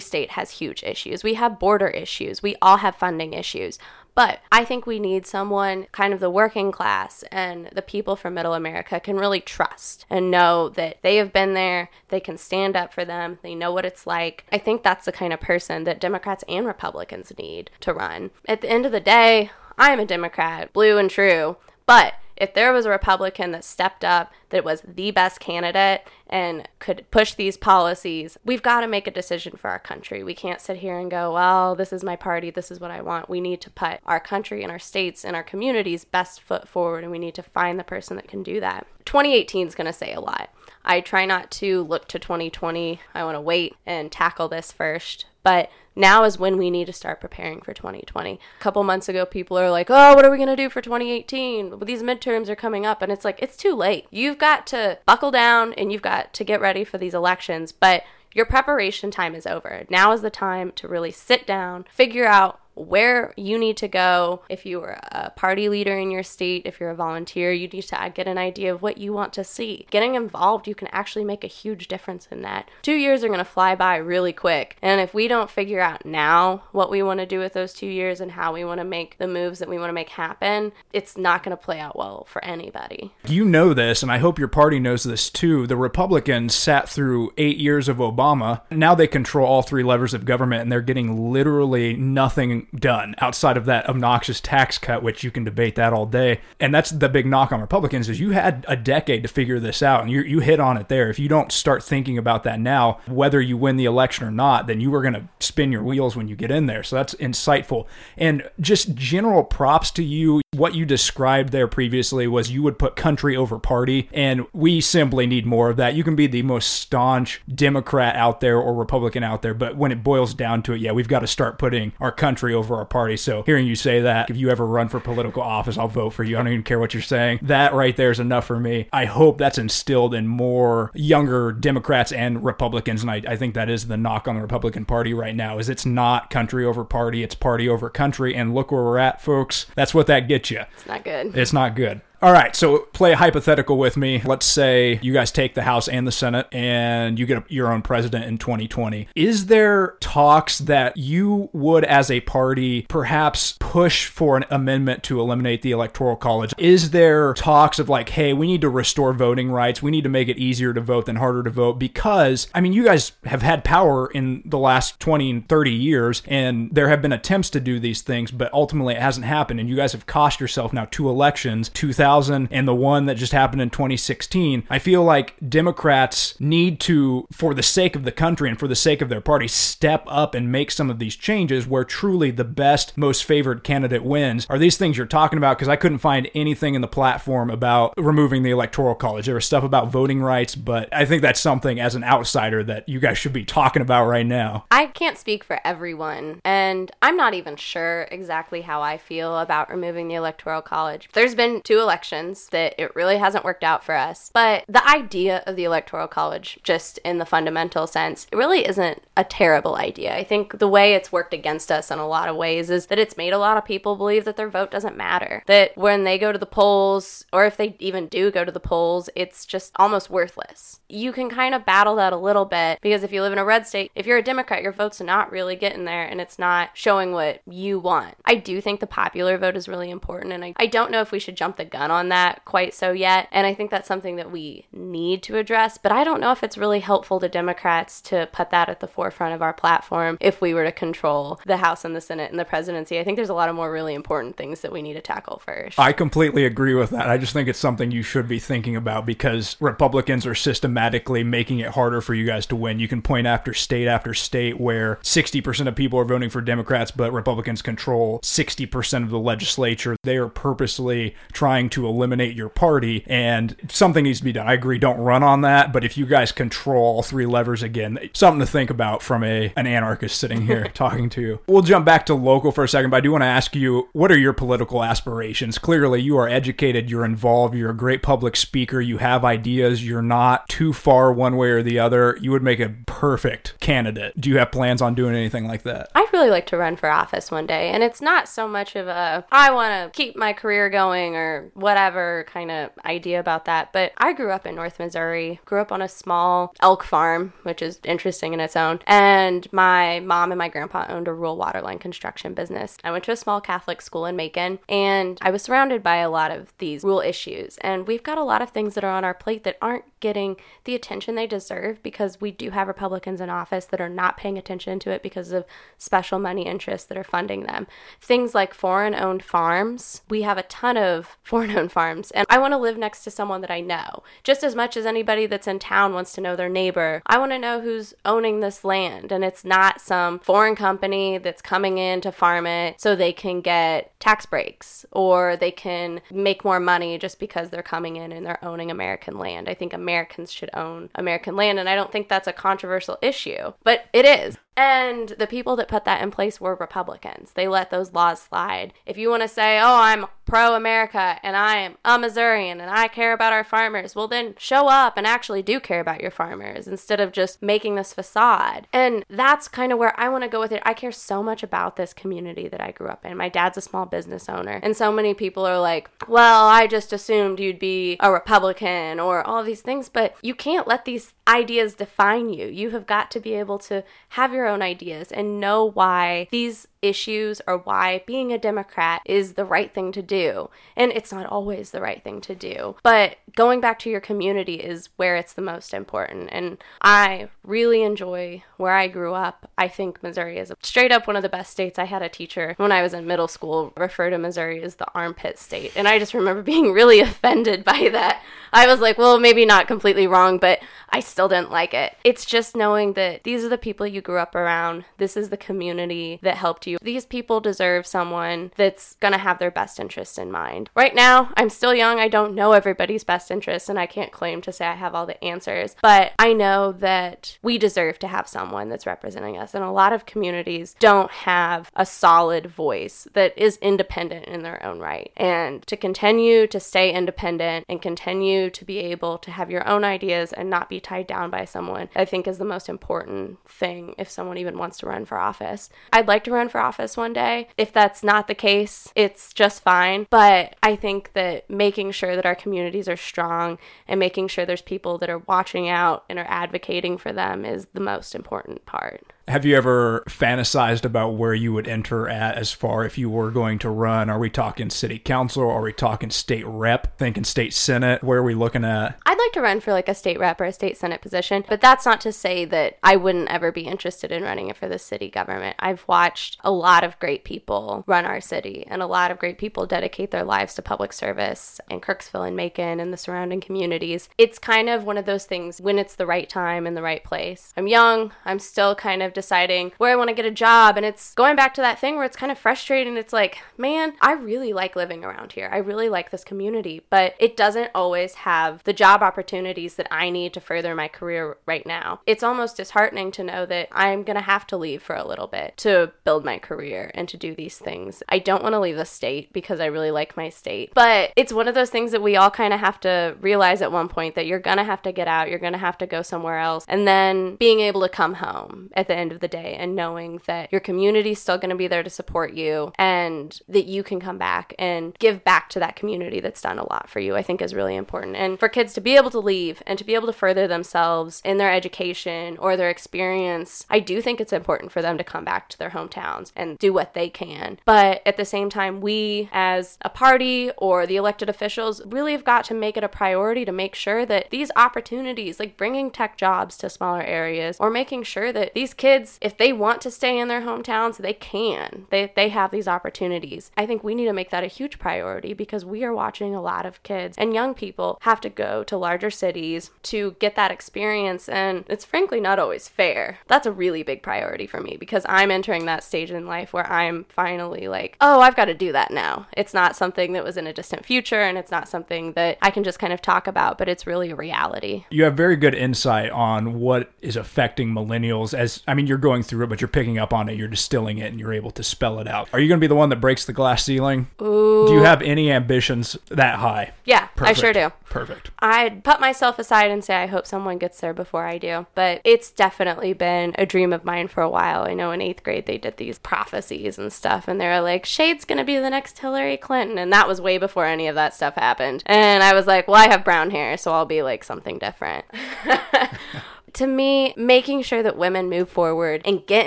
state 0.00 0.30
has 0.32 0.52
huge 0.52 0.82
issues. 0.84 1.24
We 1.24 1.34
have 1.34 1.58
border 1.58 1.88
issues. 1.88 2.42
We 2.42 2.56
all 2.62 2.78
have 2.78 2.94
funding 2.94 3.34
issues. 3.34 3.78
But 4.14 4.40
I 4.52 4.64
think 4.64 4.86
we 4.86 5.00
need 5.00 5.26
someone, 5.26 5.86
kind 5.90 6.14
of 6.14 6.20
the 6.20 6.30
working 6.30 6.70
class 6.70 7.24
and 7.32 7.68
the 7.72 7.82
people 7.82 8.14
from 8.14 8.34
middle 8.34 8.54
America 8.54 9.00
can 9.00 9.16
really 9.16 9.40
trust 9.40 10.06
and 10.08 10.30
know 10.30 10.68
that 10.70 10.98
they 11.02 11.16
have 11.16 11.32
been 11.32 11.54
there, 11.54 11.90
they 12.08 12.20
can 12.20 12.38
stand 12.38 12.76
up 12.76 12.92
for 12.92 13.04
them, 13.04 13.38
they 13.42 13.54
know 13.54 13.72
what 13.72 13.84
it's 13.84 14.06
like. 14.06 14.44
I 14.52 14.58
think 14.58 14.82
that's 14.82 15.04
the 15.04 15.12
kind 15.12 15.32
of 15.32 15.40
person 15.40 15.84
that 15.84 16.00
Democrats 16.00 16.44
and 16.48 16.66
Republicans 16.66 17.32
need 17.36 17.70
to 17.80 17.92
run. 17.92 18.30
At 18.46 18.60
the 18.60 18.70
end 18.70 18.86
of 18.86 18.92
the 18.92 19.00
day, 19.00 19.50
I'm 19.76 19.98
a 19.98 20.06
Democrat, 20.06 20.72
blue 20.72 20.96
and 20.98 21.10
true. 21.10 21.56
But 21.86 22.14
if 22.36 22.54
there 22.54 22.72
was 22.72 22.86
a 22.86 22.90
Republican 22.90 23.52
that 23.52 23.64
stepped 23.64 24.04
up, 24.04 24.32
that 24.50 24.64
was 24.64 24.82
the 24.86 25.10
best 25.10 25.40
candidate 25.40 26.02
and 26.28 26.68
could 26.78 27.08
push 27.10 27.34
these 27.34 27.56
policies, 27.56 28.38
we've 28.44 28.62
got 28.62 28.80
to 28.80 28.88
make 28.88 29.06
a 29.06 29.12
decision 29.12 29.56
for 29.56 29.68
our 29.70 29.78
country. 29.78 30.22
We 30.22 30.34
can't 30.34 30.60
sit 30.60 30.78
here 30.78 30.98
and 30.98 31.10
go, 31.10 31.32
well, 31.32 31.74
this 31.74 31.92
is 31.92 32.02
my 32.02 32.16
party, 32.16 32.50
this 32.50 32.70
is 32.70 32.80
what 32.80 32.90
I 32.90 33.00
want. 33.02 33.28
We 33.28 33.40
need 33.40 33.60
to 33.62 33.70
put 33.70 34.00
our 34.06 34.20
country 34.20 34.62
and 34.62 34.70
our 34.72 34.78
states 34.78 35.24
and 35.24 35.36
our 35.36 35.42
communities' 35.42 36.04
best 36.04 36.40
foot 36.40 36.68
forward, 36.68 37.04
and 37.04 37.12
we 37.12 37.18
need 37.18 37.34
to 37.34 37.42
find 37.42 37.78
the 37.78 37.84
person 37.84 38.16
that 38.16 38.28
can 38.28 38.42
do 38.42 38.60
that. 38.60 38.86
2018 39.04 39.68
is 39.68 39.74
going 39.74 39.86
to 39.86 39.92
say 39.92 40.12
a 40.12 40.20
lot. 40.20 40.50
I 40.84 41.00
try 41.00 41.24
not 41.24 41.50
to 41.52 41.82
look 41.82 42.08
to 42.08 42.18
2020. 42.18 43.00
I 43.14 43.24
want 43.24 43.36
to 43.36 43.40
wait 43.40 43.74
and 43.86 44.12
tackle 44.12 44.48
this 44.48 44.70
first. 44.72 45.26
But 45.42 45.70
now 45.96 46.24
is 46.24 46.38
when 46.38 46.56
we 46.58 46.70
need 46.70 46.86
to 46.86 46.92
start 46.92 47.20
preparing 47.20 47.60
for 47.60 47.72
2020. 47.72 48.32
A 48.32 48.62
couple 48.62 48.82
months 48.82 49.08
ago, 49.08 49.24
people 49.24 49.58
are 49.58 49.70
like, 49.70 49.88
oh, 49.90 50.14
what 50.14 50.24
are 50.24 50.30
we 50.30 50.36
going 50.36 50.48
to 50.48 50.56
do 50.56 50.68
for 50.68 50.80
2018? 50.80 51.78
These 51.84 52.02
midterms 52.02 52.48
are 52.48 52.56
coming 52.56 52.84
up. 52.84 53.02
And 53.02 53.12
it's 53.12 53.24
like, 53.24 53.40
it's 53.40 53.56
too 53.56 53.74
late. 53.74 54.06
You've 54.10 54.38
got 54.38 54.66
to 54.68 54.98
buckle 55.06 55.30
down 55.30 55.72
and 55.74 55.92
you've 55.92 56.02
got 56.02 56.32
to 56.34 56.44
get 56.44 56.60
ready 56.60 56.84
for 56.84 56.98
these 56.98 57.14
elections. 57.14 57.72
But 57.72 58.02
your 58.32 58.46
preparation 58.46 59.10
time 59.10 59.34
is 59.34 59.46
over. 59.46 59.84
Now 59.88 60.12
is 60.12 60.22
the 60.22 60.30
time 60.30 60.72
to 60.72 60.88
really 60.88 61.12
sit 61.12 61.46
down, 61.46 61.84
figure 61.90 62.26
out 62.26 62.60
where 62.74 63.32
you 63.36 63.58
need 63.58 63.76
to 63.78 63.88
go. 63.88 64.42
If 64.48 64.66
you 64.66 64.80
are 64.82 64.98
a 65.12 65.30
party 65.30 65.68
leader 65.68 65.96
in 65.96 66.10
your 66.10 66.22
state, 66.22 66.62
if 66.64 66.80
you're 66.80 66.90
a 66.90 66.94
volunteer, 66.94 67.52
you 67.52 67.68
need 67.68 67.82
to 67.82 68.12
get 68.14 68.26
an 68.26 68.38
idea 68.38 68.74
of 68.74 68.82
what 68.82 68.98
you 68.98 69.12
want 69.12 69.32
to 69.34 69.44
see. 69.44 69.86
Getting 69.90 70.14
involved, 70.14 70.66
you 70.66 70.74
can 70.74 70.88
actually 70.88 71.24
make 71.24 71.44
a 71.44 71.48
huge 71.48 71.88
difference 71.88 72.28
in 72.30 72.42
that. 72.42 72.68
Two 72.82 72.94
years 72.94 73.22
are 73.22 73.28
going 73.28 73.38
to 73.38 73.44
fly 73.44 73.74
by 73.74 73.96
really 73.96 74.32
quick. 74.32 74.76
And 74.82 75.00
if 75.00 75.14
we 75.14 75.28
don't 75.28 75.50
figure 75.50 75.80
out 75.80 76.04
now 76.04 76.64
what 76.72 76.90
we 76.90 77.02
want 77.02 77.20
to 77.20 77.26
do 77.26 77.38
with 77.38 77.52
those 77.52 77.72
two 77.72 77.86
years 77.86 78.20
and 78.20 78.32
how 78.32 78.52
we 78.52 78.64
want 78.64 78.78
to 78.78 78.84
make 78.84 79.18
the 79.18 79.28
moves 79.28 79.58
that 79.58 79.68
we 79.68 79.78
want 79.78 79.88
to 79.88 79.94
make 79.94 80.10
happen, 80.10 80.72
it's 80.92 81.16
not 81.16 81.42
going 81.42 81.56
to 81.56 81.62
play 81.62 81.80
out 81.80 81.96
well 81.96 82.26
for 82.28 82.44
anybody. 82.44 83.12
You 83.26 83.44
know 83.44 83.74
this, 83.74 84.02
and 84.02 84.10
I 84.10 84.18
hope 84.18 84.38
your 84.38 84.48
party 84.48 84.78
knows 84.78 85.04
this 85.04 85.30
too. 85.30 85.66
The 85.66 85.76
Republicans 85.76 86.54
sat 86.54 86.88
through 86.88 87.32
eight 87.36 87.58
years 87.58 87.88
of 87.88 87.98
Obama. 87.98 88.62
Now 88.70 88.94
they 88.94 89.06
control 89.06 89.46
all 89.46 89.62
three 89.62 89.82
levers 89.82 90.14
of 90.14 90.24
government, 90.24 90.62
and 90.62 90.72
they're 90.72 90.80
getting 90.80 91.32
literally 91.32 91.94
nothing 91.94 92.63
done 92.74 93.14
outside 93.18 93.56
of 93.56 93.64
that 93.66 93.88
obnoxious 93.88 94.40
tax 94.40 94.78
cut, 94.78 95.02
which 95.02 95.24
you 95.24 95.30
can 95.30 95.44
debate 95.44 95.74
that 95.76 95.92
all 95.92 96.06
day. 96.06 96.40
And 96.60 96.74
that's 96.74 96.90
the 96.90 97.08
big 97.08 97.26
knock 97.26 97.52
on 97.52 97.60
Republicans 97.60 98.08
is 98.08 98.20
you 98.20 98.30
had 98.30 98.64
a 98.68 98.76
decade 98.76 99.22
to 99.22 99.28
figure 99.28 99.60
this 99.60 99.82
out, 99.82 100.02
and 100.02 100.10
you 100.10 100.22
you 100.22 100.40
hit 100.40 100.60
on 100.60 100.76
it 100.76 100.88
there. 100.88 101.10
If 101.10 101.18
you 101.18 101.28
don't 101.28 101.52
start 101.52 101.82
thinking 101.82 102.18
about 102.18 102.42
that 102.44 102.60
now, 102.60 103.00
whether 103.06 103.40
you 103.40 103.56
win 103.56 103.76
the 103.76 103.84
election 103.84 104.26
or 104.26 104.30
not, 104.30 104.66
then 104.66 104.80
you 104.80 104.94
are 104.94 105.02
going 105.02 105.14
to 105.14 105.28
spin 105.40 105.72
your 105.72 105.82
wheels 105.82 106.16
when 106.16 106.28
you 106.28 106.36
get 106.36 106.50
in 106.50 106.66
there. 106.66 106.82
So 106.82 106.96
that's 106.96 107.14
insightful. 107.14 107.86
And 108.16 108.48
just 108.60 108.94
general 108.94 109.44
props 109.44 109.90
to 109.92 110.04
you. 110.04 110.40
What 110.54 110.74
you 110.74 110.86
described 110.86 111.50
there 111.50 111.66
previously 111.66 112.28
was 112.28 112.50
you 112.50 112.62
would 112.62 112.78
put 112.78 112.94
country 112.94 113.36
over 113.36 113.58
party, 113.58 114.08
and 114.12 114.46
we 114.52 114.80
simply 114.80 115.26
need 115.26 115.46
more 115.46 115.70
of 115.70 115.76
that. 115.78 115.94
You 115.94 116.04
can 116.04 116.14
be 116.14 116.28
the 116.28 116.42
most 116.42 116.68
staunch 116.74 117.42
Democrat 117.52 118.14
out 118.14 118.40
there 118.40 118.58
or 118.58 118.72
Republican 118.72 119.24
out 119.24 119.42
there, 119.42 119.52
but 119.52 119.76
when 119.76 119.90
it 119.90 120.04
boils 120.04 120.32
down 120.32 120.62
to 120.62 120.72
it, 120.74 120.80
yeah, 120.80 120.92
we've 120.92 121.08
got 121.08 121.20
to 121.20 121.26
start 121.26 121.58
putting 121.58 121.92
our 121.98 122.12
country 122.12 122.54
over 122.54 122.76
our 122.76 122.84
party. 122.84 123.16
So 123.16 123.42
hearing 123.42 123.66
you 123.66 123.74
say 123.74 124.00
that, 124.02 124.30
if 124.30 124.36
you 124.36 124.48
ever 124.48 124.64
run 124.64 124.88
for 124.88 125.00
political 125.00 125.42
office, 125.42 125.76
I'll 125.76 125.88
vote 125.88 126.10
for 126.10 126.22
you. 126.22 126.36
I 126.36 126.42
don't 126.42 126.52
even 126.52 126.62
care 126.62 126.78
what 126.78 126.94
you're 126.94 127.02
saying. 127.02 127.40
That 127.42 127.74
right 127.74 127.96
there 127.96 128.12
is 128.12 128.20
enough 128.20 128.46
for 128.46 128.60
me. 128.60 128.88
I 128.92 129.06
hope 129.06 129.38
that's 129.38 129.58
instilled 129.58 130.14
in 130.14 130.28
more 130.28 130.92
younger 130.94 131.50
Democrats 131.50 132.12
and 132.12 132.44
Republicans, 132.44 133.02
and 133.02 133.10
I, 133.10 133.22
I 133.26 133.36
think 133.36 133.54
that 133.54 133.68
is 133.68 133.88
the 133.88 133.96
knock 133.96 134.28
on 134.28 134.36
the 134.36 134.42
Republican 134.42 134.84
Party 134.84 135.14
right 135.14 135.34
now 135.34 135.58
is 135.58 135.68
it's 135.68 135.84
not 135.84 136.30
country 136.30 136.64
over 136.64 136.84
party, 136.84 137.24
it's 137.24 137.34
party 137.34 137.68
over 137.68 137.90
country. 137.90 138.36
And 138.36 138.54
look 138.54 138.70
where 138.70 138.84
we're 138.84 138.98
at, 138.98 139.20
folks. 139.20 139.66
That's 139.74 139.92
what 139.92 140.06
that 140.06 140.28
gets 140.28 140.43
you. 140.50 140.62
It's 140.74 140.86
not 140.86 141.04
good. 141.04 141.36
It's 141.36 141.52
not 141.52 141.76
good. 141.76 142.00
All 142.24 142.32
right, 142.32 142.56
so 142.56 142.78
play 142.94 143.12
a 143.12 143.16
hypothetical 143.16 143.76
with 143.76 143.98
me. 143.98 144.22
Let's 144.24 144.46
say 144.46 144.98
you 145.02 145.12
guys 145.12 145.30
take 145.30 145.52
the 145.52 145.60
House 145.60 145.88
and 145.88 146.06
the 146.06 146.10
Senate 146.10 146.46
and 146.52 147.18
you 147.18 147.26
get 147.26 147.50
your 147.50 147.70
own 147.70 147.82
president 147.82 148.24
in 148.24 148.38
2020. 148.38 149.08
Is 149.14 149.44
there 149.44 149.98
talks 150.00 150.60
that 150.60 150.96
you 150.96 151.50
would, 151.52 151.84
as 151.84 152.10
a 152.10 152.22
party, 152.22 152.86
perhaps 152.88 153.58
push 153.60 154.06
for 154.06 154.38
an 154.38 154.46
amendment 154.48 155.02
to 155.02 155.20
eliminate 155.20 155.60
the 155.60 155.72
Electoral 155.72 156.16
College? 156.16 156.54
Is 156.56 156.92
there 156.92 157.34
talks 157.34 157.78
of 157.78 157.90
like, 157.90 158.08
hey, 158.08 158.32
we 158.32 158.46
need 158.46 158.62
to 158.62 158.70
restore 158.70 159.12
voting 159.12 159.50
rights? 159.50 159.82
We 159.82 159.90
need 159.90 160.04
to 160.04 160.08
make 160.08 160.28
it 160.28 160.38
easier 160.38 160.72
to 160.72 160.80
vote 160.80 161.04
than 161.04 161.16
harder 161.16 161.42
to 161.42 161.50
vote? 161.50 161.74
Because, 161.74 162.48
I 162.54 162.62
mean, 162.62 162.72
you 162.72 162.84
guys 162.84 163.12
have 163.26 163.42
had 163.42 163.64
power 163.64 164.06
in 164.06 164.40
the 164.46 164.58
last 164.58 164.98
20 164.98 165.30
and 165.30 165.46
30 165.46 165.72
years, 165.72 166.22
and 166.26 166.70
there 166.72 166.88
have 166.88 167.02
been 167.02 167.12
attempts 167.12 167.50
to 167.50 167.60
do 167.60 167.78
these 167.78 168.00
things, 168.00 168.30
but 168.30 168.50
ultimately 168.54 168.94
it 168.94 169.02
hasn't 169.02 169.26
happened. 169.26 169.60
And 169.60 169.68
you 169.68 169.76
guys 169.76 169.92
have 169.92 170.06
cost 170.06 170.40
yourself 170.40 170.72
now 170.72 170.86
two 170.90 171.10
elections, 171.10 171.68
2000 171.68 172.13
2000 172.14 172.48
and 172.52 172.68
the 172.68 172.74
one 172.74 173.06
that 173.06 173.16
just 173.16 173.32
happened 173.32 173.60
in 173.60 173.70
2016, 173.70 174.64
I 174.70 174.78
feel 174.78 175.02
like 175.02 175.34
Democrats 175.48 176.38
need 176.40 176.78
to, 176.80 177.26
for 177.32 177.54
the 177.54 177.62
sake 177.62 177.96
of 177.96 178.04
the 178.04 178.12
country 178.12 178.48
and 178.48 178.58
for 178.58 178.68
the 178.68 178.76
sake 178.76 179.02
of 179.02 179.08
their 179.08 179.20
party, 179.20 179.48
step 179.48 180.04
up 180.06 180.34
and 180.34 180.52
make 180.52 180.70
some 180.70 180.90
of 180.90 180.98
these 180.98 181.16
changes 181.16 181.66
where 181.66 181.84
truly 181.84 182.30
the 182.30 182.44
best, 182.44 182.96
most 182.96 183.24
favored 183.24 183.64
candidate 183.64 184.04
wins. 184.04 184.46
Are 184.48 184.58
these 184.58 184.76
things 184.76 184.96
you're 184.96 185.06
talking 185.06 185.38
about? 185.38 185.58
Because 185.58 185.68
I 185.68 185.76
couldn't 185.76 185.98
find 185.98 186.30
anything 186.34 186.74
in 186.74 186.82
the 186.82 186.88
platform 186.88 187.50
about 187.50 187.94
removing 187.96 188.42
the 188.42 188.50
Electoral 188.50 188.94
College. 188.94 189.26
There 189.26 189.34
was 189.34 189.44
stuff 189.44 189.64
about 189.64 189.88
voting 189.88 190.22
rights, 190.22 190.54
but 190.54 190.88
I 190.94 191.04
think 191.04 191.22
that's 191.22 191.40
something 191.40 191.80
as 191.80 191.94
an 191.94 192.04
outsider 192.04 192.62
that 192.64 192.88
you 192.88 193.00
guys 193.00 193.18
should 193.18 193.32
be 193.32 193.44
talking 193.44 193.82
about 193.82 194.06
right 194.06 194.26
now. 194.26 194.66
I 194.70 194.86
can't 194.86 195.18
speak 195.18 195.42
for 195.42 195.60
everyone, 195.64 196.40
and 196.44 196.92
I'm 197.02 197.16
not 197.16 197.34
even 197.34 197.56
sure 197.56 198.06
exactly 198.10 198.60
how 198.60 198.82
I 198.82 198.98
feel 198.98 199.38
about 199.38 199.68
removing 199.68 200.08
the 200.08 200.14
Electoral 200.14 200.62
College. 200.62 201.08
There's 201.12 201.34
been 201.34 201.60
two 201.62 201.80
elections 201.80 202.03
elections 202.04 202.48
that 202.50 202.74
it 202.78 202.94
really 202.94 203.18
hasn't 203.18 203.44
worked 203.44 203.64
out 203.64 203.82
for 203.82 203.94
us. 203.94 204.30
But 204.32 204.64
the 204.68 204.86
idea 204.88 205.42
of 205.46 205.56
the 205.56 205.64
Electoral 205.64 206.06
College, 206.06 206.58
just 206.62 206.98
in 206.98 207.18
the 207.18 207.26
fundamental 207.26 207.86
sense, 207.86 208.26
it 208.30 208.36
really 208.36 208.66
isn't 208.66 209.02
a 209.16 209.24
terrible 209.24 209.76
idea. 209.76 210.14
I 210.14 210.24
think 210.24 210.58
the 210.58 210.68
way 210.68 210.94
it's 210.94 211.12
worked 211.12 211.32
against 211.32 211.72
us 211.72 211.90
in 211.90 211.98
a 211.98 212.06
lot 212.06 212.28
of 212.28 212.36
ways 212.36 212.70
is 212.70 212.86
that 212.86 212.98
it's 212.98 213.16
made 213.16 213.32
a 213.32 213.38
lot 213.38 213.56
of 213.56 213.64
people 213.64 213.96
believe 213.96 214.24
that 214.26 214.36
their 214.36 214.50
vote 214.50 214.70
doesn't 214.70 214.96
matter. 214.96 215.42
That 215.46 215.76
when 215.76 216.04
they 216.04 216.18
go 216.18 216.32
to 216.32 216.38
the 216.38 216.46
polls, 216.46 217.24
or 217.32 217.46
if 217.46 217.56
they 217.56 217.76
even 217.78 218.08
do 218.08 218.30
go 218.30 218.44
to 218.44 218.52
the 218.52 218.60
polls, 218.60 219.08
it's 219.14 219.46
just 219.46 219.72
almost 219.76 220.10
worthless. 220.10 220.80
You 220.88 221.12
can 221.12 221.30
kind 221.30 221.54
of 221.54 221.64
battle 221.64 221.96
that 221.96 222.12
a 222.12 222.18
little 222.18 222.44
bit 222.44 222.78
because 222.82 223.02
if 223.02 223.12
you 223.12 223.22
live 223.22 223.32
in 223.32 223.38
a 223.38 223.44
red 223.44 223.66
state, 223.66 223.90
if 223.94 224.06
you're 224.06 224.18
a 224.18 224.22
Democrat, 224.22 224.62
your 224.62 224.72
vote's 224.72 225.00
not 225.00 225.32
really 225.32 225.56
getting 225.56 225.84
there 225.84 226.04
and 226.04 226.20
it's 226.20 226.38
not 226.38 226.70
showing 226.74 227.12
what 227.12 227.40
you 227.48 227.78
want. 227.78 228.16
I 228.24 228.34
do 228.34 228.60
think 228.60 228.80
the 228.80 228.86
popular 228.86 229.38
vote 229.38 229.56
is 229.56 229.68
really 229.68 229.90
important, 229.90 230.32
and 230.32 230.44
I, 230.44 230.52
I 230.56 230.66
don't 230.66 230.90
know 230.90 231.00
if 231.00 231.12
we 231.12 231.18
should 231.18 231.36
jump 231.36 231.56
the 231.56 231.64
gun 231.64 231.90
on 231.94 232.10
that 232.10 232.44
quite 232.44 232.74
so 232.74 232.92
yet. 232.92 233.28
And 233.32 233.46
I 233.46 233.54
think 233.54 233.70
that's 233.70 233.88
something 233.88 234.16
that 234.16 234.30
we 234.30 234.66
need 234.72 235.22
to 235.24 235.36
address. 235.36 235.78
But 235.78 235.92
I 235.92 236.04
don't 236.04 236.20
know 236.20 236.32
if 236.32 236.42
it's 236.42 236.58
really 236.58 236.80
helpful 236.80 237.20
to 237.20 237.28
Democrats 237.28 238.00
to 238.02 238.28
put 238.32 238.50
that 238.50 238.68
at 238.68 238.80
the 238.80 238.86
forefront 238.86 239.34
of 239.34 239.42
our 239.42 239.52
platform 239.52 240.18
if 240.20 240.40
we 240.40 240.52
were 240.52 240.64
to 240.64 240.72
control 240.72 241.40
the 241.46 241.58
House 241.58 241.84
and 241.84 241.96
the 241.96 242.00
Senate 242.00 242.30
and 242.30 242.38
the 242.38 242.44
presidency. 242.44 242.98
I 242.98 243.04
think 243.04 243.16
there's 243.16 243.28
a 243.30 243.34
lot 243.34 243.48
of 243.48 243.56
more 243.56 243.72
really 243.72 243.94
important 243.94 244.36
things 244.36 244.60
that 244.60 244.72
we 244.72 244.82
need 244.82 244.94
to 244.94 245.00
tackle 245.00 245.38
first. 245.38 245.78
I 245.78 245.92
completely 245.92 246.44
agree 246.44 246.74
with 246.74 246.90
that. 246.90 247.08
I 247.08 247.16
just 247.16 247.32
think 247.32 247.48
it's 247.48 247.58
something 247.58 247.90
you 247.90 248.02
should 248.02 248.28
be 248.28 248.38
thinking 248.38 248.76
about 248.76 249.06
because 249.06 249.56
Republicans 249.60 250.26
are 250.26 250.34
systematically 250.34 251.24
making 251.24 251.60
it 251.60 251.70
harder 251.70 252.00
for 252.00 252.14
you 252.14 252.26
guys 252.26 252.46
to 252.46 252.56
win. 252.56 252.80
You 252.80 252.88
can 252.88 253.02
point 253.02 253.26
after 253.26 253.54
state 253.54 253.86
after 253.86 254.14
state 254.14 254.60
where 254.60 254.96
60% 255.02 255.68
of 255.68 255.74
people 255.74 255.98
are 255.98 256.04
voting 256.04 256.30
for 256.30 256.40
Democrats, 256.40 256.90
but 256.90 257.12
Republicans 257.12 257.62
control 257.62 258.20
60% 258.20 259.02
of 259.02 259.10
the 259.10 259.18
legislature. 259.18 259.96
They 260.02 260.16
are 260.16 260.28
purposely 260.28 261.14
trying 261.32 261.68
to 261.74 261.86
eliminate 261.86 262.34
your 262.34 262.48
party, 262.48 263.04
and 263.06 263.56
something 263.68 264.04
needs 264.04 264.18
to 264.18 264.24
be 264.24 264.32
done. 264.32 264.46
I 264.46 264.54
agree, 264.54 264.78
don't 264.78 264.98
run 264.98 265.22
on 265.22 265.42
that, 265.42 265.72
but 265.72 265.84
if 265.84 265.96
you 265.96 266.06
guys 266.06 266.32
control 266.32 266.84
all 266.84 267.02
three 267.02 267.26
levers 267.26 267.62
again, 267.62 267.98
something 268.12 268.40
to 268.40 268.46
think 268.46 268.70
about 268.70 269.02
from 269.02 269.24
a 269.24 269.52
an 269.56 269.66
anarchist 269.66 270.18
sitting 270.18 270.42
here 270.42 270.68
talking 270.74 271.08
to 271.10 271.20
you. 271.20 271.40
We'll 271.46 271.62
jump 271.62 271.84
back 271.84 272.06
to 272.06 272.14
local 272.14 272.52
for 272.52 272.64
a 272.64 272.68
second, 272.68 272.90
but 272.90 272.98
I 272.98 273.00
do 273.00 273.12
want 273.12 273.22
to 273.22 273.26
ask 273.26 273.54
you 273.54 273.88
what 273.92 274.10
are 274.10 274.18
your 274.18 274.32
political 274.32 274.82
aspirations? 274.82 275.58
Clearly, 275.58 276.00
you 276.00 276.16
are 276.18 276.28
educated, 276.28 276.90
you're 276.90 277.04
involved, 277.04 277.54
you're 277.54 277.70
a 277.70 277.76
great 277.76 278.02
public 278.02 278.36
speaker, 278.36 278.80
you 278.80 278.98
have 278.98 279.24
ideas, 279.24 279.86
you're 279.86 280.02
not 280.02 280.48
too 280.48 280.72
far 280.72 281.12
one 281.12 281.36
way 281.36 281.50
or 281.50 281.62
the 281.62 281.78
other. 281.78 282.16
You 282.20 282.30
would 282.30 282.42
make 282.42 282.60
a 282.60 282.74
perfect 282.86 283.58
candidate. 283.60 284.18
Do 284.20 284.30
you 284.30 284.38
have 284.38 284.52
plans 284.52 284.80
on 284.80 284.94
doing 284.94 285.14
anything 285.14 285.46
like 285.46 285.62
that? 285.62 285.90
I'd 285.94 286.12
really 286.12 286.30
like 286.30 286.46
to 286.46 286.56
run 286.56 286.76
for 286.76 286.88
office 286.88 287.30
one 287.30 287.46
day, 287.46 287.70
and 287.70 287.82
it's 287.82 288.00
not 288.00 288.28
so 288.28 288.46
much 288.46 288.76
of 288.76 288.86
a 288.86 289.24
I 289.32 289.50
want 289.52 289.92
to 289.92 289.96
keep 289.96 290.16
my 290.16 290.32
career 290.32 290.70
going 290.70 291.16
or 291.16 291.50
whatever 291.64 292.26
kind 292.28 292.50
of 292.50 292.70
idea 292.84 293.18
about 293.18 293.46
that, 293.46 293.72
but 293.72 293.90
I 293.96 294.12
grew 294.12 294.30
up 294.30 294.46
in 294.46 294.54
North 294.54 294.78
Missouri, 294.78 295.40
grew 295.46 295.62
up 295.62 295.72
on 295.72 295.80
a 295.80 295.88
small 295.88 296.54
elk 296.60 296.84
farm, 296.84 297.32
which 297.42 297.62
is 297.62 297.80
interesting 297.84 298.34
in 298.34 298.40
its 298.40 298.54
own, 298.54 298.80
and 298.86 299.50
my 299.50 300.00
mom 300.00 300.30
and 300.30 300.38
my 300.38 300.50
grandpa 300.50 300.84
owned 300.90 301.08
a 301.08 301.14
rural 301.14 301.38
waterline 301.38 301.78
construction 301.78 302.34
business. 302.34 302.76
I 302.84 302.90
went 302.90 303.04
to 303.04 303.12
a 303.12 303.16
small 303.16 303.40
Catholic 303.40 303.80
school 303.80 304.04
in 304.04 304.14
Macon, 304.14 304.58
and 304.68 305.16
I 305.22 305.30
was 305.30 305.40
surrounded 305.40 305.82
by 305.82 305.96
a 305.96 306.10
lot 306.10 306.30
of 306.30 306.52
these 306.58 306.84
rural 306.84 307.00
issues, 307.00 307.56
and 307.62 307.86
we've 307.86 308.02
got 308.02 308.18
a 308.18 308.24
lot 308.24 308.42
of 308.42 308.50
things 308.50 308.74
that 308.74 308.84
are 308.84 308.94
on 308.94 309.04
our 309.04 309.14
plate 309.14 309.44
that 309.44 309.56
aren't 309.62 309.84
getting 310.00 310.36
the 310.64 310.74
attention 310.74 311.14
they 311.14 311.26
deserve 311.26 311.82
because 311.82 312.20
we 312.20 312.30
do 312.30 312.50
have 312.50 312.68
Republicans 312.68 313.22
in 313.22 313.30
office 313.30 313.64
that 313.64 313.80
are 313.80 313.88
not 313.88 314.18
paying 314.18 314.36
attention 314.36 314.78
to 314.78 314.90
it 314.90 315.02
because 315.02 315.32
of 315.32 315.46
special 315.78 316.18
money 316.18 316.46
interests 316.46 316.86
that 316.86 316.98
are 316.98 317.02
funding 317.02 317.44
them. 317.44 317.66
Things 318.02 318.34
like 318.34 318.52
foreign 318.52 318.94
owned 318.94 319.22
farms. 319.22 320.02
We 320.10 320.20
have 320.20 320.36
a 320.36 320.42
ton 320.42 320.76
of 320.76 321.16
foreign 321.22 321.53
owned 321.56 321.72
farms, 321.72 322.10
and 322.10 322.26
I 322.28 322.38
want 322.38 322.52
to 322.52 322.58
live 322.58 322.76
next 322.76 323.04
to 323.04 323.10
someone 323.10 323.40
that 323.40 323.50
I 323.50 323.60
know. 323.60 324.02
Just 324.22 324.44
as 324.44 324.54
much 324.54 324.76
as 324.76 324.86
anybody 324.86 325.26
that's 325.26 325.46
in 325.46 325.58
town 325.58 325.94
wants 325.94 326.12
to 326.14 326.20
know 326.20 326.36
their 326.36 326.48
neighbor, 326.48 327.02
I 327.06 327.18
want 327.18 327.32
to 327.32 327.38
know 327.38 327.60
who's 327.60 327.94
owning 328.04 328.40
this 328.40 328.64
land, 328.64 329.12
and 329.12 329.24
it's 329.24 329.44
not 329.44 329.80
some 329.80 330.18
foreign 330.18 330.56
company 330.56 331.18
that's 331.18 331.42
coming 331.42 331.78
in 331.78 332.00
to 332.02 332.12
farm 332.12 332.46
it 332.46 332.80
so 332.80 332.94
they 332.94 333.12
can 333.12 333.40
get 333.40 333.93
tax 334.04 334.26
breaks 334.26 334.84
or 334.92 335.34
they 335.34 335.50
can 335.50 336.02
make 336.10 336.44
more 336.44 336.60
money 336.60 336.98
just 336.98 337.18
because 337.18 337.48
they're 337.48 337.62
coming 337.62 337.96
in 337.96 338.12
and 338.12 338.26
they're 338.26 338.44
owning 338.44 338.70
American 338.70 339.18
land. 339.18 339.48
I 339.48 339.54
think 339.54 339.72
Americans 339.72 340.30
should 340.30 340.50
own 340.52 340.90
American 340.94 341.36
land, 341.36 341.58
and 341.58 341.70
I 341.70 341.74
don't 341.74 341.90
think 341.90 342.10
that's 342.10 342.28
a 342.28 342.32
controversial 342.32 342.98
issue, 343.00 343.54
but 343.62 343.86
it 343.94 344.04
is. 344.04 344.36
And 344.56 345.08
the 345.18 345.26
people 345.26 345.56
that 345.56 345.68
put 345.68 345.84
that 345.84 346.02
in 346.02 346.10
place 346.10 346.40
were 346.40 346.54
Republicans. 346.54 347.32
They 347.32 347.48
let 347.48 347.70
those 347.70 347.92
laws 347.92 348.22
slide. 348.22 348.72
If 348.86 348.96
you 348.96 349.10
want 349.10 349.22
to 349.22 349.28
say, 349.28 349.58
oh, 349.58 349.80
I'm 349.80 350.06
pro 350.26 350.54
America 350.54 351.18
and 351.22 351.36
I 351.36 351.56
am 351.56 351.76
a 351.84 351.98
Missourian 351.98 352.60
and 352.60 352.70
I 352.70 352.88
care 352.88 353.12
about 353.12 353.32
our 353.32 353.42
farmers, 353.42 353.96
well, 353.96 354.06
then 354.06 354.34
show 354.38 354.68
up 354.68 354.96
and 354.96 355.06
actually 355.06 355.42
do 355.42 355.58
care 355.58 355.80
about 355.80 356.00
your 356.00 356.10
farmers 356.10 356.68
instead 356.68 357.00
of 357.00 357.12
just 357.12 357.42
making 357.42 357.74
this 357.74 357.92
facade. 357.92 358.68
And 358.72 359.04
that's 359.10 359.48
kind 359.48 359.72
of 359.72 359.78
where 359.78 359.98
I 359.98 360.08
want 360.08 360.22
to 360.22 360.30
go 360.30 360.40
with 360.40 360.52
it. 360.52 360.62
I 360.64 360.72
care 360.72 360.92
so 360.92 361.22
much 361.22 361.42
about 361.42 361.76
this 361.76 361.92
community 361.92 362.46
that 362.48 362.60
I 362.60 362.70
grew 362.70 362.88
up 362.88 363.04
in. 363.04 363.16
My 363.16 363.28
dad's 363.28 363.58
a 363.58 363.60
small 363.60 363.86
business 363.94 364.28
owner. 364.28 364.58
And 364.60 364.76
so 364.76 364.90
many 364.90 365.14
people 365.14 365.46
are 365.46 365.60
like, 365.60 365.88
well, 366.08 366.48
I 366.48 366.66
just 366.66 366.92
assumed 366.92 367.38
you'd 367.38 367.60
be 367.60 367.96
a 368.00 368.10
Republican 368.10 368.98
or 368.98 369.24
all 369.24 369.44
these 369.44 369.60
things. 369.60 369.88
But 369.88 370.16
you 370.20 370.34
can't 370.34 370.66
let 370.66 370.84
these 370.84 371.12
ideas 371.26 371.74
define 371.74 372.28
you. 372.30 372.46
You 372.46 372.70
have 372.70 372.86
got 372.86 373.10
to 373.12 373.20
be 373.20 373.34
able 373.34 373.58
to 373.60 373.84
have 374.10 374.32
your 374.32 374.46
own 374.46 374.62
ideas 374.62 375.10
and 375.10 375.40
know 375.40 375.64
why 375.64 376.28
these 376.30 376.68
issues 376.84 377.40
or 377.46 377.58
why 377.58 378.02
being 378.06 378.32
a 378.32 378.38
Democrat 378.38 379.00
is 379.06 379.32
the 379.32 379.44
right 379.44 379.72
thing 379.72 379.90
to 379.92 380.02
do. 380.02 380.50
And 380.76 380.92
it's 380.92 381.12
not 381.12 381.26
always 381.26 381.70
the 381.70 381.80
right 381.80 382.02
thing 382.02 382.20
to 382.22 382.34
do. 382.34 382.76
But 382.82 383.16
going 383.34 383.60
back 383.60 383.78
to 383.80 383.90
your 383.90 384.00
community 384.00 384.56
is 384.56 384.90
where 384.96 385.16
it's 385.16 385.32
the 385.32 385.42
most 385.42 385.72
important. 385.72 386.28
And 386.30 386.58
I 386.82 387.28
really 387.42 387.82
enjoy 387.82 388.44
where 388.58 388.74
I 388.74 388.88
grew 388.88 389.14
up. 389.14 389.50
I 389.56 389.66
think 389.66 390.02
Missouri 390.02 390.38
is 390.38 390.52
straight 390.62 390.92
up 390.92 391.06
one 391.06 391.16
of 391.16 391.22
the 391.22 391.28
best 391.28 391.50
states. 391.50 391.78
I 391.78 391.84
had 391.84 392.02
a 392.02 392.08
teacher 392.08 392.54
when 392.58 392.70
I 392.70 392.82
was 392.82 392.92
in 392.92 393.06
middle 393.06 393.28
school 393.28 393.72
refer 393.76 394.10
to 394.10 394.18
Missouri 394.18 394.62
as 394.62 394.76
the 394.76 394.86
armpit 394.94 395.38
state. 395.38 395.72
And 395.74 395.88
I 395.88 395.98
just 395.98 396.14
remember 396.14 396.42
being 396.54 396.72
really 396.72 397.00
offended 397.00 397.64
by 397.64 397.88
that. 397.92 398.22
I 398.52 398.66
was 398.66 398.80
like, 398.80 398.98
well, 398.98 399.18
maybe 399.18 399.46
not 399.46 399.66
completely 399.66 400.06
wrong, 400.06 400.38
but 400.38 400.60
I 400.90 401.00
still 401.14 401.28
didn't 401.28 401.52
like 401.52 401.72
it. 401.72 401.96
It's 402.02 402.24
just 402.24 402.56
knowing 402.56 402.94
that 402.94 403.22
these 403.22 403.44
are 403.44 403.48
the 403.48 403.56
people 403.56 403.86
you 403.86 404.00
grew 404.00 404.18
up 404.18 404.34
around. 404.34 404.84
This 404.98 405.16
is 405.16 405.28
the 405.28 405.36
community 405.36 406.18
that 406.22 406.36
helped 406.36 406.66
you. 406.66 406.76
These 406.82 407.06
people 407.06 407.38
deserve 407.38 407.86
someone 407.86 408.50
that's 408.56 408.96
going 408.96 409.12
to 409.12 409.18
have 409.18 409.38
their 409.38 409.52
best 409.52 409.78
interests 409.78 410.18
in 410.18 410.32
mind. 410.32 410.70
Right 410.74 410.92
now, 410.92 411.32
I'm 411.36 411.50
still 411.50 411.72
young. 411.72 412.00
I 412.00 412.08
don't 412.08 412.34
know 412.34 412.50
everybody's 412.50 413.04
best 413.04 413.30
interests, 413.30 413.68
and 413.68 413.78
I 413.78 413.86
can't 413.86 414.10
claim 414.10 414.42
to 414.42 414.52
say 414.52 414.66
I 414.66 414.74
have 414.74 414.92
all 414.92 415.06
the 415.06 415.22
answers, 415.22 415.76
but 415.80 416.14
I 416.18 416.32
know 416.32 416.72
that 416.72 417.38
we 417.42 417.58
deserve 417.58 418.00
to 418.00 418.08
have 418.08 418.26
someone 418.26 418.68
that's 418.68 418.84
representing 418.84 419.38
us. 419.38 419.54
And 419.54 419.62
a 419.62 419.70
lot 419.70 419.92
of 419.92 420.06
communities 420.06 420.74
don't 420.80 421.12
have 421.12 421.70
a 421.76 421.86
solid 421.86 422.46
voice 422.46 423.06
that 423.12 423.38
is 423.38 423.56
independent 423.58 424.26
in 424.26 424.42
their 424.42 424.60
own 424.66 424.80
right. 424.80 425.12
And 425.16 425.64
to 425.68 425.76
continue 425.76 426.48
to 426.48 426.58
stay 426.58 426.92
independent 426.92 427.66
and 427.68 427.80
continue 427.80 428.50
to 428.50 428.64
be 428.64 428.78
able 428.78 429.18
to 429.18 429.30
have 429.30 429.48
your 429.48 429.64
own 429.68 429.84
ideas 429.84 430.32
and 430.32 430.50
not 430.50 430.68
be 430.68 430.80
tied 430.80 431.03
down 431.06 431.30
by 431.30 431.44
someone, 431.44 431.88
I 431.94 432.04
think 432.04 432.26
is 432.26 432.38
the 432.38 432.44
most 432.44 432.68
important 432.68 433.38
thing 433.48 433.94
if 433.98 434.08
someone 434.08 434.38
even 434.38 434.58
wants 434.58 434.78
to 434.78 434.86
run 434.86 435.04
for 435.04 435.18
office. 435.18 435.70
I'd 435.92 436.08
like 436.08 436.24
to 436.24 436.32
run 436.32 436.48
for 436.48 436.60
office 436.60 436.96
one 436.96 437.12
day. 437.12 437.48
If 437.56 437.72
that's 437.72 438.02
not 438.02 438.28
the 438.28 438.34
case, 438.34 438.92
it's 438.94 439.32
just 439.32 439.62
fine. 439.62 440.06
But 440.10 440.56
I 440.62 440.76
think 440.76 441.12
that 441.14 441.48
making 441.48 441.92
sure 441.92 442.16
that 442.16 442.26
our 442.26 442.34
communities 442.34 442.88
are 442.88 442.96
strong 442.96 443.58
and 443.86 444.00
making 444.00 444.28
sure 444.28 444.44
there's 444.44 444.62
people 444.62 444.98
that 444.98 445.10
are 445.10 445.18
watching 445.18 445.68
out 445.68 446.04
and 446.08 446.18
are 446.18 446.26
advocating 446.28 446.98
for 446.98 447.12
them 447.12 447.44
is 447.44 447.66
the 447.72 447.80
most 447.80 448.14
important 448.14 448.66
part. 448.66 449.13
Have 449.26 449.46
you 449.46 449.56
ever 449.56 450.04
fantasized 450.06 450.84
about 450.84 451.14
where 451.14 451.32
you 451.32 451.54
would 451.54 451.66
enter 451.66 452.10
at 452.10 452.36
as 452.36 452.52
far 452.52 452.84
if 452.84 452.98
you 452.98 453.08
were 453.08 453.30
going 453.30 453.58
to 453.60 453.70
run? 453.70 454.10
Are 454.10 454.18
we 454.18 454.28
talking 454.28 454.68
city 454.68 454.98
council? 454.98 455.48
Are 455.48 455.62
we 455.62 455.72
talking 455.72 456.10
state 456.10 456.44
rep? 456.46 456.98
Thinking 456.98 457.24
state 457.24 457.54
senate? 457.54 458.04
Where 458.04 458.18
are 458.18 458.22
we 458.22 458.34
looking 458.34 458.66
at? 458.66 458.98
I'd 459.06 459.16
like 459.18 459.32
to 459.32 459.40
run 459.40 459.60
for 459.60 459.72
like 459.72 459.88
a 459.88 459.94
state 459.94 460.18
rep 460.18 460.42
or 460.42 460.44
a 460.44 460.52
state 460.52 460.76
senate 460.76 461.00
position, 461.00 461.42
but 461.48 461.62
that's 461.62 461.86
not 461.86 462.02
to 462.02 462.12
say 462.12 462.44
that 462.44 462.76
I 462.82 462.96
wouldn't 462.96 463.30
ever 463.30 463.50
be 463.50 463.62
interested 463.62 464.12
in 464.12 464.22
running 464.22 464.50
it 464.50 464.58
for 464.58 464.68
the 464.68 464.78
city 464.78 465.08
government. 465.08 465.56
I've 465.58 465.88
watched 465.88 466.36
a 466.44 466.50
lot 466.50 466.84
of 466.84 466.98
great 466.98 467.24
people 467.24 467.82
run 467.86 468.04
our 468.04 468.20
city 468.20 468.66
and 468.68 468.82
a 468.82 468.86
lot 468.86 469.10
of 469.10 469.18
great 469.18 469.38
people 469.38 469.64
dedicate 469.64 470.10
their 470.10 470.24
lives 470.24 470.54
to 470.56 470.62
public 470.62 470.92
service 470.92 471.62
in 471.70 471.80
Kirksville 471.80 472.26
and 472.26 472.36
Macon 472.36 472.78
and 472.78 472.92
the 472.92 472.98
surrounding 472.98 473.40
communities. 473.40 474.10
It's 474.18 474.38
kind 474.38 474.68
of 474.68 474.84
one 474.84 474.98
of 474.98 475.06
those 475.06 475.24
things 475.24 475.62
when 475.62 475.78
it's 475.78 475.94
the 475.94 476.06
right 476.06 476.28
time 476.28 476.66
and 476.66 476.76
the 476.76 476.82
right 476.82 477.02
place. 477.02 477.54
I'm 477.56 477.68
young, 477.68 478.12
I'm 478.26 478.38
still 478.38 478.74
kind 478.74 479.02
of 479.02 479.13
deciding 479.14 479.72
where 479.78 479.92
I 479.92 479.96
want 479.96 480.08
to 480.08 480.14
get 480.14 480.24
a 480.24 480.30
job. 480.30 480.76
And 480.76 480.84
it's 480.84 481.14
going 481.14 481.36
back 481.36 481.54
to 481.54 481.60
that 481.60 481.78
thing 481.78 481.96
where 481.96 482.04
it's 482.04 482.16
kind 482.16 482.32
of 482.32 482.38
frustrating. 482.38 482.96
It's 482.96 483.12
like, 483.12 483.38
man, 483.56 483.94
I 484.00 484.12
really 484.12 484.52
like 484.52 484.76
living 484.76 485.04
around 485.04 485.32
here. 485.32 485.48
I 485.52 485.58
really 485.58 485.88
like 485.88 486.10
this 486.10 486.24
community, 486.24 486.82
but 486.90 487.14
it 487.18 487.36
doesn't 487.36 487.70
always 487.74 488.14
have 488.14 488.62
the 488.64 488.72
job 488.72 489.02
opportunities 489.02 489.76
that 489.76 489.88
I 489.90 490.10
need 490.10 490.34
to 490.34 490.40
further 490.40 490.74
my 490.74 490.88
career 490.88 491.36
right 491.46 491.64
now. 491.66 492.00
It's 492.06 492.22
almost 492.22 492.56
disheartening 492.56 493.12
to 493.12 493.24
know 493.24 493.46
that 493.46 493.68
I'm 493.72 494.02
going 494.02 494.16
to 494.16 494.22
have 494.22 494.46
to 494.48 494.56
leave 494.56 494.82
for 494.82 494.96
a 494.96 495.06
little 495.06 495.26
bit 495.26 495.56
to 495.58 495.92
build 496.04 496.24
my 496.24 496.38
career 496.38 496.90
and 496.94 497.08
to 497.08 497.16
do 497.16 497.34
these 497.34 497.58
things. 497.58 498.02
I 498.08 498.18
don't 498.18 498.42
want 498.42 498.54
to 498.54 498.60
leave 498.60 498.76
the 498.76 498.84
state 498.84 499.32
because 499.32 499.60
I 499.60 499.66
really 499.66 499.90
like 499.90 500.16
my 500.16 500.28
state, 500.28 500.72
but 500.74 501.12
it's 501.16 501.32
one 501.32 501.48
of 501.48 501.54
those 501.54 501.70
things 501.70 501.92
that 501.92 502.02
we 502.02 502.16
all 502.16 502.30
kind 502.30 502.52
of 502.52 502.60
have 502.60 502.80
to 502.80 503.16
realize 503.20 503.62
at 503.62 503.72
one 503.72 503.88
point 503.88 504.14
that 504.14 504.26
you're 504.26 504.38
going 504.38 504.56
to 504.56 504.64
have 504.64 504.82
to 504.82 504.92
get 504.92 505.08
out, 505.08 505.30
you're 505.30 505.38
going 505.38 505.52
to 505.52 505.58
have 505.58 505.78
to 505.78 505.86
go 505.86 506.02
somewhere 506.02 506.38
else, 506.38 506.64
and 506.68 506.86
then 506.86 507.36
being 507.36 507.60
able 507.60 507.80
to 507.80 507.88
come 507.88 508.14
home 508.14 508.70
at 508.74 508.88
the 508.88 508.96
end 508.96 509.03
end 509.04 509.12
of 509.12 509.20
the 509.20 509.28
day 509.28 509.54
and 509.58 509.76
knowing 509.76 510.22
that 510.26 510.50
your 510.50 510.60
community's 510.60 511.20
still 511.20 511.36
going 511.36 511.50
to 511.50 511.56
be 511.56 511.68
there 511.68 511.82
to 511.82 511.90
support 511.90 512.32
you 512.32 512.72
and 512.78 513.38
that 513.48 513.66
you 513.66 513.82
can 513.82 514.00
come 514.00 514.16
back 514.16 514.54
and 514.58 514.96
give 514.98 515.22
back 515.24 515.50
to 515.50 515.58
that 515.60 515.76
community 515.76 516.20
that's 516.20 516.40
done 516.40 516.58
a 516.58 516.72
lot 516.72 516.88
for 516.88 517.00
you, 517.00 517.14
I 517.14 517.22
think 517.22 517.42
is 517.42 517.54
really 517.54 517.76
important. 517.76 518.16
And 518.16 518.40
for 518.40 518.48
kids 518.48 518.72
to 518.74 518.80
be 518.80 518.96
able 518.96 519.10
to 519.10 519.18
leave 519.18 519.62
and 519.66 519.78
to 519.78 519.84
be 519.84 519.94
able 519.94 520.06
to 520.06 520.12
further 520.14 520.48
themselves 520.48 521.20
in 521.22 521.36
their 521.36 521.52
education 521.52 522.38
or 522.38 522.56
their 522.56 522.70
experience, 522.70 523.66
I 523.68 523.78
do 523.80 524.00
think 524.00 524.20
it's 524.20 524.32
important 524.32 524.72
for 524.72 524.80
them 524.80 524.96
to 524.96 525.04
come 525.04 525.24
back 525.24 525.50
to 525.50 525.58
their 525.58 525.70
hometowns 525.70 526.32
and 526.34 526.58
do 526.58 526.72
what 526.72 526.94
they 526.94 527.10
can. 527.10 527.58
But 527.66 528.00
at 528.06 528.16
the 528.16 528.24
same 528.24 528.48
time, 528.48 528.80
we 528.80 529.28
as 529.32 529.76
a 529.82 529.90
party 529.90 530.50
or 530.56 530.86
the 530.86 530.96
elected 530.96 531.28
officials 531.28 531.84
really 531.84 532.12
have 532.12 532.24
got 532.24 532.44
to 532.46 532.54
make 532.54 532.78
it 532.78 532.84
a 532.84 532.88
priority 532.88 533.44
to 533.44 533.52
make 533.52 533.74
sure 533.74 534.06
that 534.06 534.30
these 534.30 534.50
opportunities, 534.56 535.38
like 535.38 535.58
bringing 535.58 535.90
tech 535.90 536.16
jobs 536.16 536.56
to 536.58 536.70
smaller 536.70 537.02
areas 537.02 537.58
or 537.60 537.68
making 537.68 538.04
sure 538.04 538.32
that 538.32 538.54
these 538.54 538.72
kids, 538.72 538.93
if 539.20 539.36
they 539.36 539.52
want 539.52 539.80
to 539.82 539.90
stay 539.90 540.18
in 540.18 540.28
their 540.28 540.42
hometowns, 540.42 540.98
they 540.98 541.12
can. 541.12 541.86
They, 541.90 542.12
they 542.14 542.28
have 542.30 542.50
these 542.50 542.68
opportunities. 542.68 543.50
I 543.56 543.66
think 543.66 543.82
we 543.82 543.94
need 543.94 544.06
to 544.06 544.12
make 544.12 544.30
that 544.30 544.44
a 544.44 544.48
huge 544.48 544.78
priority 544.78 545.34
because 545.34 545.64
we 545.64 545.84
are 545.84 545.92
watching 545.92 546.34
a 546.34 546.42
lot 546.42 546.66
of 546.66 546.82
kids 546.82 547.16
and 547.18 547.34
young 547.34 547.54
people 547.54 547.98
have 548.02 548.20
to 548.22 548.28
go 548.28 548.64
to 548.64 548.76
larger 548.76 549.10
cities 549.10 549.70
to 549.84 550.16
get 550.18 550.36
that 550.36 550.50
experience. 550.50 551.28
And 551.28 551.64
it's 551.68 551.84
frankly 551.84 552.20
not 552.20 552.38
always 552.38 552.68
fair. 552.68 553.18
That's 553.26 553.46
a 553.46 553.52
really 553.52 553.82
big 553.82 554.02
priority 554.02 554.46
for 554.46 554.60
me 554.60 554.76
because 554.76 555.04
I'm 555.08 555.30
entering 555.30 555.66
that 555.66 555.84
stage 555.84 556.10
in 556.10 556.26
life 556.26 556.52
where 556.52 556.70
I'm 556.70 557.04
finally 557.08 557.68
like, 557.68 557.96
oh, 558.00 558.20
I've 558.20 558.36
got 558.36 558.46
to 558.46 558.54
do 558.54 558.72
that 558.72 558.90
now. 558.90 559.26
It's 559.36 559.54
not 559.54 559.76
something 559.76 560.12
that 560.12 560.24
was 560.24 560.36
in 560.36 560.46
a 560.46 560.52
distant 560.52 560.84
future 560.84 561.20
and 561.20 561.38
it's 561.38 561.50
not 561.50 561.68
something 561.68 562.12
that 562.12 562.38
I 562.42 562.50
can 562.50 562.64
just 562.64 562.78
kind 562.78 562.92
of 562.92 563.02
talk 563.02 563.26
about, 563.26 563.58
but 563.58 563.68
it's 563.68 563.86
really 563.86 564.10
a 564.10 564.16
reality. 564.16 564.84
You 564.90 565.04
have 565.04 565.16
very 565.16 565.36
good 565.36 565.54
insight 565.54 566.10
on 566.10 566.60
what 566.60 566.92
is 567.00 567.16
affecting 567.16 567.70
millennials 567.72 568.34
as 568.36 568.62
I 568.66 568.74
mean 568.74 568.83
you're 568.86 568.98
going 568.98 569.22
through 569.22 569.44
it 569.44 569.48
but 569.48 569.60
you're 569.60 569.68
picking 569.68 569.98
up 569.98 570.12
on 570.12 570.28
it, 570.28 570.36
you're 570.36 570.48
distilling 570.48 570.98
it 570.98 571.10
and 571.10 571.20
you're 571.20 571.32
able 571.32 571.50
to 571.52 571.62
spell 571.62 571.98
it 572.00 572.08
out. 572.08 572.28
Are 572.32 572.40
you 572.40 572.48
going 572.48 572.58
to 572.58 572.64
be 572.64 572.68
the 572.68 572.74
one 572.74 572.88
that 572.90 573.00
breaks 573.00 573.24
the 573.24 573.32
glass 573.32 573.64
ceiling? 573.64 574.08
Ooh. 574.20 574.66
Do 574.66 574.74
you 574.74 574.82
have 574.82 575.02
any 575.02 575.30
ambitions 575.30 575.96
that 576.08 576.38
high? 576.38 576.72
Yeah, 576.84 577.08
I 577.18 577.32
sure 577.32 577.52
do. 577.52 577.70
Perfect. 577.94 578.30
I'd 578.40 578.82
put 578.82 579.00
myself 579.00 579.38
aside 579.38 579.70
and 579.70 579.84
say 579.84 579.94
I 579.94 580.06
hope 580.06 580.26
someone 580.26 580.58
gets 580.58 580.80
there 580.80 580.92
before 580.92 581.26
I 581.26 581.38
do. 581.38 581.66
But 581.74 582.00
it's 582.04 582.30
definitely 582.30 582.92
been 582.92 583.34
a 583.38 583.46
dream 583.46 583.72
of 583.72 583.84
mine 583.84 584.08
for 584.08 584.22
a 584.22 584.28
while. 584.28 584.64
I 584.64 584.74
know 584.74 584.90
in 584.90 585.00
eighth 585.00 585.22
grade 585.22 585.46
they 585.46 585.58
did 585.58 585.76
these 585.76 585.98
prophecies 585.98 586.78
and 586.78 586.92
stuff, 586.92 587.28
and 587.28 587.40
they 587.40 587.46
were 587.46 587.60
like, 587.60 587.86
Shade's 587.86 588.24
gonna 588.24 588.44
be 588.44 588.58
the 588.58 588.70
next 588.70 588.98
Hillary 588.98 589.36
Clinton. 589.36 589.78
And 589.78 589.92
that 589.92 590.08
was 590.08 590.20
way 590.20 590.38
before 590.38 590.66
any 590.66 590.88
of 590.88 590.96
that 590.96 591.14
stuff 591.14 591.36
happened. 591.36 591.82
And 591.86 592.22
I 592.22 592.34
was 592.34 592.46
like, 592.46 592.66
well, 592.66 592.76
I 592.76 592.88
have 592.88 593.04
brown 593.04 593.30
hair, 593.30 593.56
so 593.56 593.72
I'll 593.72 593.86
be 593.86 594.02
like 594.02 594.24
something 594.24 594.58
different. 594.58 595.04
to 596.54 596.66
me, 596.66 597.14
making 597.16 597.62
sure 597.62 597.82
that 597.82 597.96
women 597.96 598.28
move 598.28 598.48
forward 598.48 599.02
and 599.04 599.26
get 599.26 599.46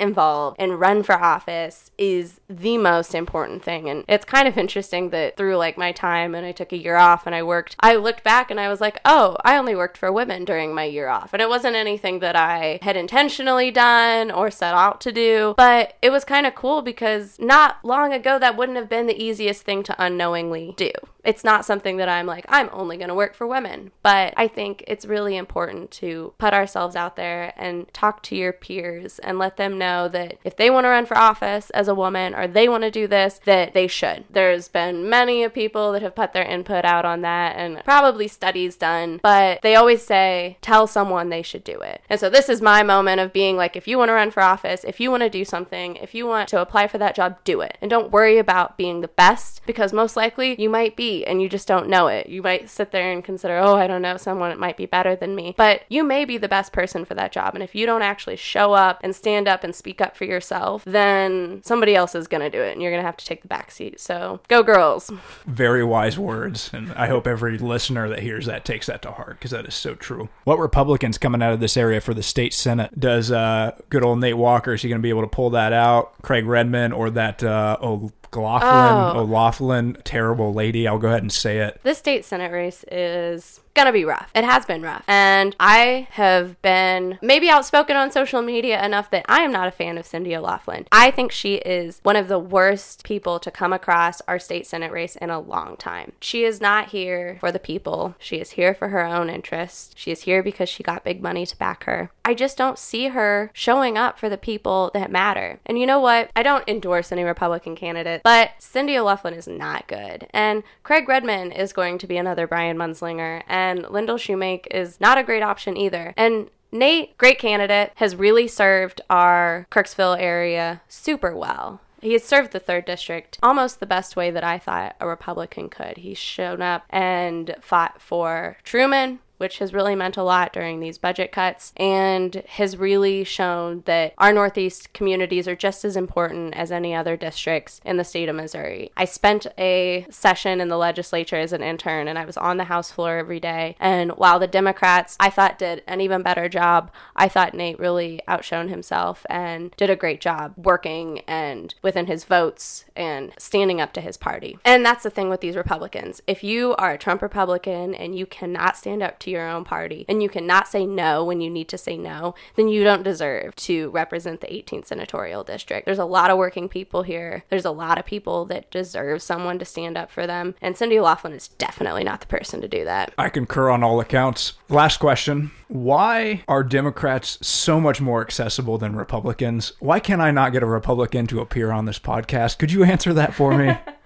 involved 0.00 0.56
and 0.60 0.80
run 0.80 1.02
for 1.02 1.14
office 1.14 1.90
is 1.98 2.40
the 2.48 2.78
most 2.78 3.14
important 3.14 3.62
thing. 3.62 3.88
And 3.88 4.04
it's 4.08 4.24
kind 4.24 4.46
of 4.46 4.56
interesting 4.56 5.10
that 5.10 5.36
through 5.36 5.56
like 5.56 5.76
my 5.76 5.92
time 5.92 6.34
and 6.34 6.46
I 6.46 6.52
took 6.52 6.72
a 6.72 6.76
year 6.76 6.96
off 6.96 7.26
and 7.26 7.34
I 7.34 7.42
worked, 7.42 7.76
I 7.80 7.96
looked 7.96 8.24
back 8.24 8.50
and 8.50 8.60
I 8.60 8.68
was 8.68 8.80
like, 8.80 9.00
oh, 9.04 9.36
I 9.44 9.56
only 9.56 9.74
worked 9.74 9.98
for 9.98 10.12
women 10.12 10.44
during 10.44 10.74
my 10.74 10.84
year 10.84 11.08
off. 11.08 11.32
And 11.32 11.42
it 11.42 11.48
wasn't 11.48 11.76
anything 11.76 12.20
that 12.20 12.36
I 12.36 12.78
had 12.82 12.96
intentionally 12.96 13.70
done 13.70 14.30
or 14.30 14.50
set 14.50 14.74
out 14.74 15.00
to 15.02 15.12
do, 15.12 15.54
but 15.56 15.94
it 16.02 16.10
was 16.10 16.24
kind 16.24 16.46
of 16.46 16.54
cool 16.54 16.82
because 16.82 17.38
not 17.38 17.84
long 17.84 18.12
ago 18.12 18.38
that 18.38 18.56
wouldn't 18.56 18.78
have 18.78 18.88
been 18.88 19.06
the 19.06 19.22
easiest 19.22 19.62
thing 19.62 19.82
to 19.84 19.96
unknowingly 20.02 20.74
do. 20.76 20.90
It's 21.24 21.44
not 21.44 21.66
something 21.66 21.98
that 21.98 22.08
I'm 22.08 22.26
like, 22.26 22.46
I'm 22.48 22.70
only 22.72 22.96
going 22.96 23.08
to 23.08 23.14
work 23.14 23.34
for 23.34 23.46
women. 23.46 23.90
But 24.02 24.32
I 24.36 24.48
think 24.48 24.82
it's 24.86 25.04
really 25.04 25.36
important 25.36 25.90
to 25.92 26.32
put 26.38 26.54
ourselves 26.54 26.96
out 26.98 27.16
there 27.16 27.54
and 27.56 27.90
talk 27.94 28.22
to 28.24 28.36
your 28.36 28.52
peers 28.52 29.18
and 29.20 29.38
let 29.38 29.56
them 29.56 29.78
know 29.78 30.08
that 30.08 30.38
if 30.44 30.56
they 30.56 30.68
want 30.68 30.84
to 30.84 30.88
run 30.88 31.06
for 31.06 31.16
office 31.16 31.70
as 31.70 31.88
a 31.88 31.94
woman 31.94 32.34
or 32.34 32.46
they 32.46 32.68
want 32.68 32.82
to 32.82 32.90
do 32.90 33.06
this, 33.06 33.40
that 33.46 33.72
they 33.72 33.86
should. 33.86 34.24
There's 34.28 34.68
been 34.68 35.08
many 35.08 35.42
of 35.44 35.54
people 35.54 35.92
that 35.92 36.02
have 36.02 36.14
put 36.14 36.32
their 36.32 36.44
input 36.44 36.84
out 36.84 37.04
on 37.04 37.22
that 37.22 37.56
and 37.56 37.82
probably 37.84 38.28
studies 38.28 38.76
done, 38.76 39.20
but 39.22 39.62
they 39.62 39.76
always 39.76 40.04
say, 40.04 40.58
tell 40.60 40.86
someone 40.86 41.28
they 41.28 41.42
should 41.42 41.64
do 41.64 41.80
it. 41.80 42.02
And 42.10 42.20
so 42.20 42.28
this 42.28 42.48
is 42.48 42.60
my 42.60 42.82
moment 42.82 43.20
of 43.20 43.32
being 43.32 43.56
like, 43.56 43.76
if 43.76 43.86
you 43.86 43.96
want 43.96 44.08
to 44.08 44.14
run 44.14 44.30
for 44.30 44.42
office, 44.42 44.84
if 44.84 45.00
you 45.00 45.10
want 45.10 45.22
to 45.22 45.30
do 45.30 45.44
something, 45.44 45.96
if 45.96 46.14
you 46.14 46.26
want 46.26 46.48
to 46.50 46.60
apply 46.60 46.88
for 46.88 46.98
that 46.98 47.14
job, 47.14 47.38
do 47.44 47.60
it. 47.60 47.78
And 47.80 47.88
don't 47.88 48.10
worry 48.10 48.38
about 48.38 48.76
being 48.76 49.00
the 49.00 49.08
best 49.08 49.62
because 49.66 49.92
most 49.92 50.16
likely 50.16 50.60
you 50.60 50.68
might 50.68 50.96
be 50.96 51.24
and 51.24 51.40
you 51.40 51.48
just 51.48 51.68
don't 51.68 51.88
know 51.88 52.08
it. 52.08 52.28
You 52.28 52.42
might 52.42 52.68
sit 52.68 52.90
there 52.90 53.12
and 53.12 53.22
consider, 53.22 53.58
oh, 53.58 53.76
I 53.76 53.86
don't 53.86 54.02
know, 54.02 54.16
someone 54.16 54.58
might 54.58 54.76
be 54.76 54.86
better 54.86 55.14
than 55.14 55.34
me. 55.34 55.54
But 55.56 55.82
you 55.88 56.02
may 56.02 56.24
be 56.24 56.38
the 56.38 56.48
best 56.48 56.72
person 56.72 56.87
for 57.04 57.14
that 57.14 57.32
job. 57.32 57.54
And 57.54 57.62
if 57.62 57.74
you 57.74 57.86
don't 57.86 58.02
actually 58.02 58.36
show 58.36 58.72
up 58.72 59.00
and 59.02 59.14
stand 59.14 59.48
up 59.48 59.64
and 59.64 59.74
speak 59.74 60.00
up 60.00 60.16
for 60.16 60.24
yourself, 60.24 60.84
then 60.84 61.62
somebody 61.64 61.94
else 61.94 62.14
is 62.14 62.26
going 62.26 62.40
to 62.40 62.50
do 62.50 62.62
it 62.62 62.72
and 62.72 62.82
you're 62.82 62.90
going 62.90 63.02
to 63.02 63.06
have 63.06 63.16
to 63.16 63.24
take 63.24 63.42
the 63.42 63.48
back 63.48 63.70
seat. 63.70 64.00
So 64.00 64.40
go, 64.48 64.62
girls. 64.62 65.10
Very 65.46 65.84
wise 65.84 66.18
words. 66.18 66.70
And 66.72 66.92
I 66.92 67.06
hope 67.06 67.26
every 67.26 67.58
listener 67.58 68.08
that 68.08 68.20
hears 68.20 68.46
that 68.46 68.64
takes 68.64 68.86
that 68.86 69.02
to 69.02 69.12
heart 69.12 69.38
because 69.38 69.50
that 69.50 69.66
is 69.66 69.74
so 69.74 69.94
true. 69.94 70.28
What 70.44 70.58
Republicans 70.58 71.18
coming 71.18 71.42
out 71.42 71.52
of 71.52 71.60
this 71.60 71.76
area 71.76 72.00
for 72.00 72.14
the 72.14 72.22
state 72.22 72.54
Senate? 72.54 72.98
Does 72.98 73.30
uh, 73.30 73.72
good 73.90 74.04
old 74.04 74.20
Nate 74.20 74.36
Walker, 74.36 74.72
is 74.74 74.82
he 74.82 74.88
going 74.88 75.00
to 75.00 75.02
be 75.02 75.10
able 75.10 75.22
to 75.22 75.28
pull 75.28 75.50
that 75.50 75.72
out? 75.72 76.20
Craig 76.22 76.46
Redmond 76.46 76.94
or 76.94 77.10
that, 77.10 77.42
uh, 77.42 77.76
oh, 77.80 78.10
O'Laughlin, 78.36 79.16
Oh. 79.16 79.20
O'Laughlin, 79.20 79.96
terrible 80.04 80.52
lady. 80.52 80.86
I'll 80.86 80.98
go 80.98 81.08
ahead 81.08 81.22
and 81.22 81.32
say 81.32 81.58
it. 81.58 81.80
This 81.82 81.98
state 81.98 82.24
Senate 82.24 82.52
race 82.52 82.84
is 82.92 83.60
gonna 83.78 83.92
be 83.92 84.04
rough. 84.04 84.28
It 84.34 84.44
has 84.44 84.66
been 84.66 84.82
rough. 84.82 85.04
And 85.06 85.54
I 85.60 86.08
have 86.10 86.60
been 86.62 87.18
maybe 87.22 87.48
outspoken 87.48 87.96
on 87.96 88.10
social 88.10 88.42
media 88.42 88.84
enough 88.84 89.10
that 89.12 89.24
I 89.28 89.42
am 89.42 89.52
not 89.52 89.68
a 89.68 89.70
fan 89.70 89.96
of 89.96 90.04
Cindy 90.04 90.34
O'Laughlin. 90.34 90.86
I 90.90 91.12
think 91.12 91.30
she 91.30 91.54
is 91.56 92.00
one 92.02 92.16
of 92.16 92.26
the 92.26 92.40
worst 92.40 93.04
people 93.04 93.38
to 93.38 93.52
come 93.52 93.72
across 93.72 94.20
our 94.22 94.40
state 94.40 94.66
Senate 94.66 94.90
race 94.90 95.14
in 95.14 95.30
a 95.30 95.38
long 95.38 95.76
time. 95.76 96.12
She 96.20 96.42
is 96.42 96.60
not 96.60 96.88
here 96.88 97.36
for 97.38 97.52
the 97.52 97.60
people. 97.60 98.16
She 98.18 98.38
is 98.38 98.50
here 98.50 98.74
for 98.74 98.88
her 98.88 99.04
own 99.04 99.30
interest. 99.30 99.96
She 99.96 100.10
is 100.10 100.22
here 100.22 100.42
because 100.42 100.68
she 100.68 100.82
got 100.82 101.04
big 101.04 101.22
money 101.22 101.46
to 101.46 101.56
back 101.56 101.84
her. 101.84 102.10
I 102.24 102.34
just 102.34 102.58
don't 102.58 102.78
see 102.78 103.08
her 103.08 103.50
showing 103.54 103.96
up 103.96 104.18
for 104.18 104.28
the 104.28 104.36
people 104.36 104.90
that 104.92 105.10
matter. 105.10 105.60
And 105.64 105.78
you 105.78 105.86
know 105.86 106.00
what? 106.00 106.30
I 106.34 106.42
don't 106.42 106.68
endorse 106.68 107.12
any 107.12 107.22
Republican 107.22 107.76
candidate, 107.76 108.22
but 108.24 108.50
Cindy 108.58 108.98
O'Laughlin 108.98 109.34
is 109.34 109.46
not 109.46 109.86
good. 109.86 110.26
And 110.30 110.62
Craig 110.82 111.08
Redmond 111.08 111.54
is 111.54 111.72
going 111.72 111.98
to 111.98 112.06
be 112.06 112.16
another 112.16 112.46
Brian 112.46 112.76
Munzlinger, 112.76 113.42
and 113.48 113.67
Lindell 113.76 114.18
Shumake 114.18 114.66
is 114.70 115.00
not 115.00 115.18
a 115.18 115.22
great 115.22 115.42
option 115.42 115.76
either. 115.76 116.14
And 116.16 116.50
Nate, 116.70 117.16
great 117.18 117.38
candidate, 117.38 117.92
has 117.96 118.16
really 118.16 118.46
served 118.46 119.00
our 119.08 119.66
Kirksville 119.70 120.20
area 120.20 120.82
super 120.88 121.34
well. 121.34 121.80
He 122.00 122.12
has 122.12 122.24
served 122.24 122.52
the 122.52 122.60
third 122.60 122.84
district 122.84 123.38
almost 123.42 123.80
the 123.80 123.86
best 123.86 124.16
way 124.16 124.30
that 124.30 124.44
I 124.44 124.58
thought 124.58 124.94
a 125.00 125.08
Republican 125.08 125.68
could. 125.68 125.96
He's 125.96 126.18
shown 126.18 126.62
up 126.62 126.84
and 126.90 127.56
fought 127.60 128.00
for 128.00 128.58
Truman, 128.62 129.18
which 129.38 129.58
has 129.58 129.72
really 129.72 129.94
meant 129.94 130.16
a 130.16 130.22
lot 130.22 130.52
during 130.52 130.80
these 130.80 130.98
budget 130.98 131.32
cuts 131.32 131.72
and 131.76 132.42
has 132.48 132.76
really 132.76 133.24
shown 133.24 133.82
that 133.86 134.12
our 134.18 134.32
Northeast 134.32 134.92
communities 134.92 135.48
are 135.48 135.56
just 135.56 135.84
as 135.84 135.96
important 135.96 136.54
as 136.54 136.70
any 136.70 136.94
other 136.94 137.16
districts 137.16 137.80
in 137.84 137.96
the 137.96 138.04
state 138.04 138.28
of 138.28 138.36
Missouri. 138.36 138.90
I 138.96 139.04
spent 139.04 139.46
a 139.56 140.06
session 140.10 140.60
in 140.60 140.68
the 140.68 140.76
legislature 140.76 141.36
as 141.36 141.52
an 141.52 141.62
intern 141.62 142.08
and 142.08 142.18
I 142.18 142.24
was 142.24 142.36
on 142.36 142.56
the 142.56 142.64
House 142.64 142.90
floor 142.90 143.16
every 143.16 143.40
day. 143.40 143.76
And 143.80 144.12
while 144.12 144.38
the 144.38 144.46
Democrats, 144.46 145.16
I 145.18 145.30
thought, 145.30 145.58
did 145.58 145.82
an 145.86 146.00
even 146.00 146.22
better 146.22 146.48
job, 146.48 146.90
I 147.16 147.28
thought 147.28 147.54
Nate 147.54 147.78
really 147.78 148.20
outshone 148.28 148.68
himself 148.68 149.24
and 149.30 149.72
did 149.76 149.90
a 149.90 149.96
great 149.96 150.20
job 150.20 150.54
working 150.56 151.20
and 151.26 151.74
within 151.82 152.06
his 152.06 152.24
votes 152.24 152.84
and 152.96 153.32
standing 153.38 153.80
up 153.80 153.92
to 153.94 154.00
his 154.00 154.16
party. 154.16 154.58
And 154.64 154.84
that's 154.84 155.04
the 155.04 155.10
thing 155.10 155.28
with 155.28 155.40
these 155.40 155.56
Republicans. 155.56 156.20
If 156.26 156.42
you 156.42 156.74
are 156.76 156.92
a 156.92 156.98
Trump 156.98 157.22
Republican 157.22 157.94
and 157.94 158.16
you 158.16 158.26
cannot 158.26 158.76
stand 158.76 159.02
up 159.02 159.18
to 159.20 159.27
your 159.28 159.48
own 159.48 159.64
party 159.64 160.04
and 160.08 160.22
you 160.22 160.28
cannot 160.28 160.68
say 160.68 160.86
no 160.86 161.24
when 161.24 161.40
you 161.40 161.50
need 161.50 161.68
to 161.68 161.78
say 161.78 161.96
no, 161.96 162.34
then 162.56 162.68
you 162.68 162.84
don't 162.84 163.02
deserve 163.02 163.54
to 163.56 163.90
represent 163.90 164.40
the 164.40 164.46
18th 164.46 164.86
senatorial 164.86 165.44
district. 165.44 165.86
There's 165.86 165.98
a 165.98 166.04
lot 166.04 166.30
of 166.30 166.38
working 166.38 166.68
people 166.68 167.02
here. 167.02 167.44
There's 167.50 167.64
a 167.64 167.70
lot 167.70 167.98
of 167.98 168.06
people 168.06 168.44
that 168.46 168.70
deserve 168.70 169.22
someone 169.22 169.58
to 169.58 169.64
stand 169.64 169.96
up 169.96 170.10
for 170.10 170.26
them. 170.26 170.54
And 170.60 170.76
Cindy 170.76 171.00
Laughlin 171.00 171.32
is 171.32 171.48
definitely 171.48 172.04
not 172.04 172.20
the 172.20 172.26
person 172.26 172.60
to 172.60 172.68
do 172.68 172.84
that. 172.84 173.12
I 173.18 173.28
concur 173.28 173.70
on 173.70 173.82
all 173.82 174.00
accounts. 174.00 174.54
Last 174.68 174.98
question. 174.98 175.50
Why 175.68 176.42
are 176.48 176.64
Democrats 176.64 177.38
so 177.46 177.80
much 177.80 178.00
more 178.00 178.22
accessible 178.22 178.78
than 178.78 178.96
Republicans? 178.96 179.72
Why 179.80 180.00
can 180.00 180.20
I 180.20 180.30
not 180.30 180.52
get 180.52 180.62
a 180.62 180.66
Republican 180.66 181.26
to 181.28 181.40
appear 181.40 181.70
on 181.70 181.84
this 181.84 181.98
podcast? 181.98 182.58
Could 182.58 182.72
you 182.72 182.84
answer 182.84 183.12
that 183.12 183.34
for 183.34 183.56
me? 183.56 183.76